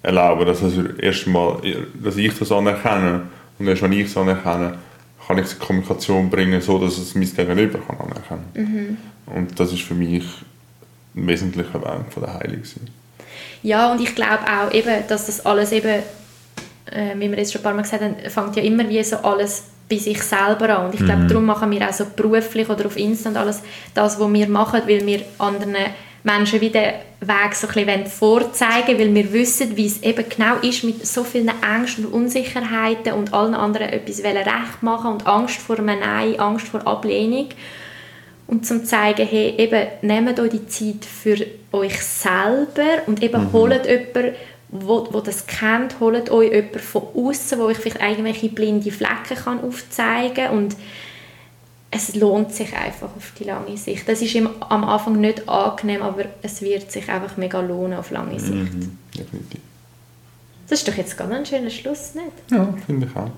erlauben, 0.02 0.46
dass, 0.46 0.62
also 0.62 0.84
erst 0.98 1.26
mal, 1.26 1.60
dass 2.02 2.16
ich 2.16 2.36
das 2.36 2.50
anerkenne. 2.50 3.22
Und 3.58 3.68
erst 3.68 3.82
wenn 3.82 3.92
ich 3.92 4.06
es 4.06 4.16
anerkenne, 4.16 4.78
kann 5.26 5.38
ich 5.38 5.46
es 5.46 5.54
in 5.54 5.58
Kommunikation 5.58 6.30
bringen, 6.30 6.60
so 6.60 6.78
dass 6.78 6.98
es 6.98 7.14
mein 7.14 7.32
Gegenüber 7.34 7.78
kann 7.80 7.98
anerkennen 7.98 8.98
Und 9.26 9.58
das 9.58 9.72
ist 9.72 9.82
für 9.82 9.94
mich 9.94 10.24
ein 11.14 11.26
wesentlicher 11.26 11.80
Weg 11.80 12.12
von 12.12 12.22
der 12.22 12.34
Heilung. 12.34 12.62
Ja, 13.62 13.92
und 13.92 14.00
ich 14.00 14.14
glaube 14.14 14.40
auch, 14.44 14.72
eben, 14.72 15.06
dass 15.08 15.26
das 15.26 15.44
alles 15.44 15.72
eben, 15.72 16.02
äh, 16.86 17.14
wie 17.16 17.30
wir 17.30 17.38
jetzt 17.38 17.52
schon 17.52 17.60
ein 17.60 17.64
paar 17.64 17.74
Mal 17.74 17.82
gesagt 17.82 18.02
haben, 18.02 18.14
fängt 18.28 18.56
ja 18.56 18.62
immer 18.62 18.88
wie 18.88 19.02
so 19.02 19.16
alles 19.16 19.64
bei 19.88 19.96
sich 19.96 20.22
selber 20.22 20.78
an. 20.78 20.86
Und 20.86 20.94
ich 20.94 21.04
glaube, 21.04 21.26
darum 21.26 21.46
machen 21.46 21.70
wir 21.70 21.88
auch 21.88 21.92
so 21.92 22.06
beruflich 22.14 22.68
oder 22.68 22.86
auf 22.86 22.96
Insta 22.96 23.30
und 23.30 23.36
alles 23.36 23.62
das, 23.94 24.18
was 24.20 24.32
wir 24.32 24.48
machen, 24.48 24.82
weil 24.86 25.06
wir 25.06 25.22
anderen 25.38 25.76
Menschen 26.22 26.60
wie 26.60 26.70
den 26.70 26.92
Weg 27.20 27.54
so 27.54 27.66
ein 27.66 27.74
bisschen 27.74 28.06
vorzeigen 28.06 28.98
weil 28.98 29.14
wir 29.14 29.32
wissen, 29.32 29.76
wie 29.76 29.86
es 29.86 30.02
eben 30.02 30.28
genau 30.28 30.56
ist, 30.56 30.84
mit 30.84 31.06
so 31.06 31.24
vielen 31.24 31.50
Ängsten 31.62 32.06
und 32.06 32.12
Unsicherheiten 32.12 33.14
und 33.14 33.32
allen 33.32 33.54
anderen 33.54 33.88
etwas 33.88 34.22
recht 34.22 34.82
machen 34.82 35.12
und 35.12 35.26
Angst 35.26 35.58
vor 35.58 35.78
einem 35.78 35.98
Nein, 35.98 36.38
Angst 36.38 36.68
vor 36.68 36.86
Ablehnung. 36.86 37.48
Und 38.46 38.66
zum 38.66 38.80
zu 38.80 38.84
zeigen, 38.84 39.26
hey, 39.26 39.54
eben, 39.58 39.86
nehmt 40.02 40.38
euch 40.38 40.50
die 40.50 40.68
Zeit 40.68 41.04
für 41.04 41.36
euch 41.72 42.00
selber 42.00 43.02
und 43.06 43.22
eben 43.22 43.52
holt 43.52 43.86
jemanden, 43.86 44.36
wo, 44.68 45.08
wo 45.10 45.20
das 45.20 45.46
kennt, 45.46 45.98
holt 46.00 46.30
euch 46.30 46.52
jemanden 46.52 46.78
von 46.78 47.02
außen, 47.14 47.58
wo 47.58 47.64
euch 47.64 47.78
vielleicht 47.78 48.00
irgendwelche 48.00 48.48
blinde 48.50 48.92
Flecken 48.92 49.36
kann 49.42 49.64
aufzeigen 49.64 50.34
kann 50.34 50.56
und 50.56 50.76
es 51.90 52.14
lohnt 52.14 52.52
sich 52.52 52.74
einfach 52.76 53.08
auf 53.16 53.32
die 53.38 53.44
lange 53.44 53.76
Sicht. 53.76 54.08
Das 54.08 54.20
ist 54.20 54.34
im, 54.34 54.48
am 54.60 54.84
Anfang 54.84 55.20
nicht 55.20 55.48
angenehm, 55.48 56.02
aber 56.02 56.24
es 56.42 56.60
wird 56.60 56.90
sich 56.90 57.08
einfach 57.08 57.36
mega 57.36 57.60
lohnen 57.60 57.98
auf 57.98 58.10
lange 58.10 58.38
Sicht. 58.40 58.52
Mhm, 58.52 58.98
definitiv. 59.16 59.60
Das 60.68 60.80
ist 60.80 60.88
doch 60.88 60.94
jetzt 60.94 61.16
ganz 61.16 61.32
ein 61.32 61.46
schöner 61.46 61.70
Schluss, 61.70 62.14
nicht? 62.14 62.26
Ja, 62.50 62.68
finde 62.86 63.06
ich 63.06 63.16
auch. 63.16 63.30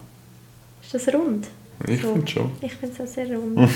Ist 0.82 0.94
das 0.94 1.14
rund? 1.14 1.46
Ich 1.86 2.00
So. 2.02 2.12
finde 2.14 2.26
schon. 2.26 2.50
Ich 2.60 2.74
finde 2.74 2.94
es 2.94 3.00
auch 3.08 3.14
sehr 3.14 3.26
rund. 3.28 3.56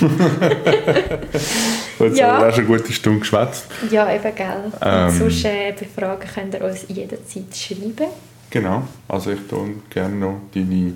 Jetzt 2.01 2.19
Ja. 2.19 2.33
haben 2.33 2.43
wir 2.43 2.49
auch 2.49 2.55
schon 2.55 2.67
eine 2.67 2.77
gute 2.79 2.93
Stunde 2.93 3.21
geschwätzt. 3.21 3.67
ja, 3.91 4.13
eben, 4.13 4.35
gell. 4.35 4.73
Ähm. 4.81 5.07
Und 5.09 5.19
sonst 5.19 5.45
äh, 5.45 5.73
befragen 5.79 6.29
könnt 6.35 6.55
ihr 6.55 6.65
uns 6.65 6.85
jederzeit 6.89 7.55
schreiben. 7.55 8.09
Genau. 8.51 8.83
Also 9.09 9.31
ich 9.31 9.41
tue 9.49 9.75
gerne 9.91 10.17
noch 10.17 10.41
deine 10.55 10.95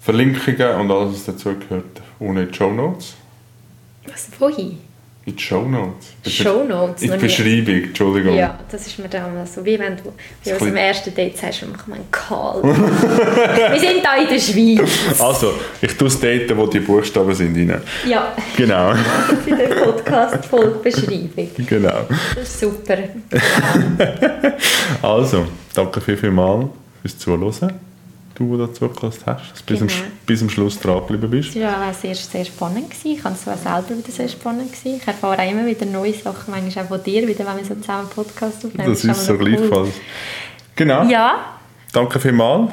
Verlinkungen 0.00 0.80
und 0.80 0.90
alles, 0.90 1.14
was 1.14 1.24
dazu 1.26 1.50
gehört, 1.56 2.00
ohne 2.18 2.46
die 2.46 2.54
Show 2.56 2.70
Notes. 2.72 3.14
Was, 4.06 4.28
wohin? 4.38 4.78
In 5.26 5.36
die 5.36 5.42
Show 5.42 5.62
Notes. 5.68 6.06
Show 6.26 6.64
Notes? 6.64 7.02
In 7.02 7.12
die. 7.12 7.18
Beschreibung, 7.18 7.74
Entschuldigung. 7.84 8.34
Ja, 8.34 8.58
das 8.70 8.86
ist 8.86 8.98
mir 8.98 9.08
damals 9.10 9.54
so, 9.54 9.62
wie 9.62 9.78
wenn 9.78 9.94
du 9.98 10.04
Das 10.42 10.54
unserem 10.54 10.58
klingt- 10.72 10.78
ersten 10.78 11.14
Date 11.14 11.36
sagst, 11.36 11.60
wir 11.60 11.68
machen 11.68 11.92
einen 11.92 12.10
Call. 12.10 12.62
wir 12.64 13.78
sind 13.78 14.02
da 14.02 14.16
in 14.16 14.26
der 14.28 14.40
Schweiz. 14.40 15.20
Also, 15.20 15.52
ich 15.82 15.94
tue 15.98 16.08
das 16.08 16.18
Daten, 16.18 16.56
wo 16.56 16.66
die 16.66 16.80
Buchstaben 16.80 17.34
sind, 17.34 17.54
rein. 17.70 17.82
Ja, 18.08 18.32
Genau. 18.56 18.92
in 19.46 19.58
der 19.58 19.66
Podcast-Folgebeschreibung. 19.66 21.50
genau. 21.66 22.06
Das 22.34 22.48
ist 22.48 22.60
super. 22.60 22.96
Also, 25.02 25.46
danke 25.74 26.00
viel, 26.00 26.16
viel 26.16 26.30
mal 26.30 26.68
fürs 27.02 27.18
Zuhören. 27.18 27.74
Du 28.48 28.56
dazu 28.56 28.88
gehört 28.88 29.02
hast, 29.02 29.26
dass 29.26 29.64
du 29.64 29.64
bis, 29.66 29.80
Genau. 29.80 29.92
am, 29.92 30.12
bis 30.26 30.38
zum 30.38 30.50
Schluss 30.50 30.78
dran 30.80 31.00
geblieben 31.00 31.30
bist. 31.30 31.54
Es 31.56 31.62
war 31.62 31.88
auch 31.90 31.94
sehr, 31.94 32.14
sehr 32.14 32.44
spannend. 32.44 32.90
Gewesen. 32.90 33.12
Ich 33.12 33.20
fand 33.22 33.36
es 33.36 33.46
auch 33.48 33.56
selber 33.56 33.98
wieder 33.98 34.10
sehr 34.10 34.28
spannend. 34.28 34.72
Gewesen. 34.72 34.96
Ich 35.00 35.06
erfahre 35.06 35.40
auch 35.42 35.50
immer 35.50 35.66
wieder 35.66 35.86
neue 35.86 36.12
Sachen, 36.14 36.50
manchmal 36.50 36.84
auch 36.84 36.88
von 36.88 37.02
dir, 37.02 37.26
wieder, 37.28 37.46
wenn 37.46 37.56
wir 37.58 37.64
so 37.64 37.74
zusammen 37.74 38.00
einen 38.00 38.08
Podcast 38.08 38.64
aufnehmen. 38.64 38.88
Das 38.90 39.04
ist 39.04 39.24
so 39.26 39.32
cool. 39.34 39.38
gleichfalls. 39.38 39.90
Genau, 40.76 41.04
Ja, 41.04 41.58
danke 41.92 42.18
vielmals. 42.18 42.70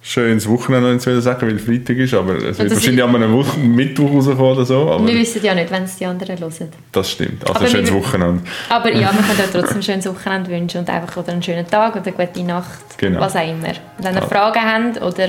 Schönes 0.00 0.48
Wochenende, 0.48 0.94
ich 0.96 1.06
es 1.06 1.24
sagen 1.24 1.48
weil 1.48 1.58
Freitag 1.58 1.96
ist, 1.98 2.14
aber 2.14 2.36
es 2.36 2.58
wird 2.58 2.70
wahrscheinlich 2.72 3.02
an 3.02 3.14
einem 3.16 3.32
Woche 3.32 3.58
Mittwoch 3.58 4.10
rauskommen 4.12 4.40
oder 4.40 4.64
so, 4.64 4.90
aber 4.90 5.06
wir 5.06 5.14
wissen 5.14 5.42
ja 5.44 5.54
nicht, 5.54 5.70
wenn 5.72 5.82
es 5.82 5.96
die 5.96 6.06
anderen 6.06 6.38
hören. 6.38 6.52
das 6.92 7.10
stimmt. 7.10 7.42
Also 7.42 7.54
Aber 7.54 7.66
schönes 7.66 7.90
wir- 7.92 7.98
Wochenende. 8.00 8.42
Aber 8.68 8.90
ja, 8.92 9.12
wir 9.12 9.22
können 9.22 9.40
euch 9.40 9.50
trotzdem 9.52 9.78
ein 9.78 9.82
schönes 9.82 10.06
Wochenende 10.06 10.50
wünschen 10.50 10.78
und 10.80 10.88
einfach 10.90 11.16
oder 11.16 11.32
einen 11.32 11.42
schönen 11.42 11.66
Tag 11.66 11.96
oder 11.96 12.06
eine 12.06 12.26
gute 12.26 12.42
Nacht, 12.44 12.96
Genau. 12.96 13.20
was 13.20 13.34
auch 13.36 13.42
immer. 13.48 13.72
Wenn 13.98 14.14
ihr 14.14 14.20
Ja. 14.20 14.26
Fragen 14.26 14.62
habt 14.62 15.02
oder, 15.02 15.28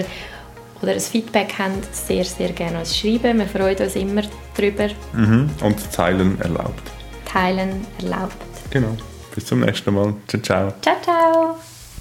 oder 0.82 0.92
ein 0.94 1.00
Feedback 1.00 1.54
habt, 1.58 1.94
sehr, 1.96 2.24
sehr 2.24 2.50
gerne 2.50 2.80
uns 2.80 2.96
schreiben. 2.96 3.40
Wir 3.40 3.48
freuen 3.48 3.76
uns 3.78 3.96
immer 3.96 4.22
darüber. 4.56 4.88
Mhm. 5.14 5.50
Und 5.64 5.92
Zeilen 5.92 6.40
erlaubt. 6.42 6.84
Teilen 7.26 7.86
erlaubt. 8.02 8.38
Genau. 8.70 8.96
Bis 9.34 9.46
zum 9.46 9.62
nächsten 9.62 9.94
Mal. 9.94 10.14
Ciao, 10.28 10.42
ciao. 10.42 10.74
Ciao, 10.82 10.96
ciao! 11.04 11.69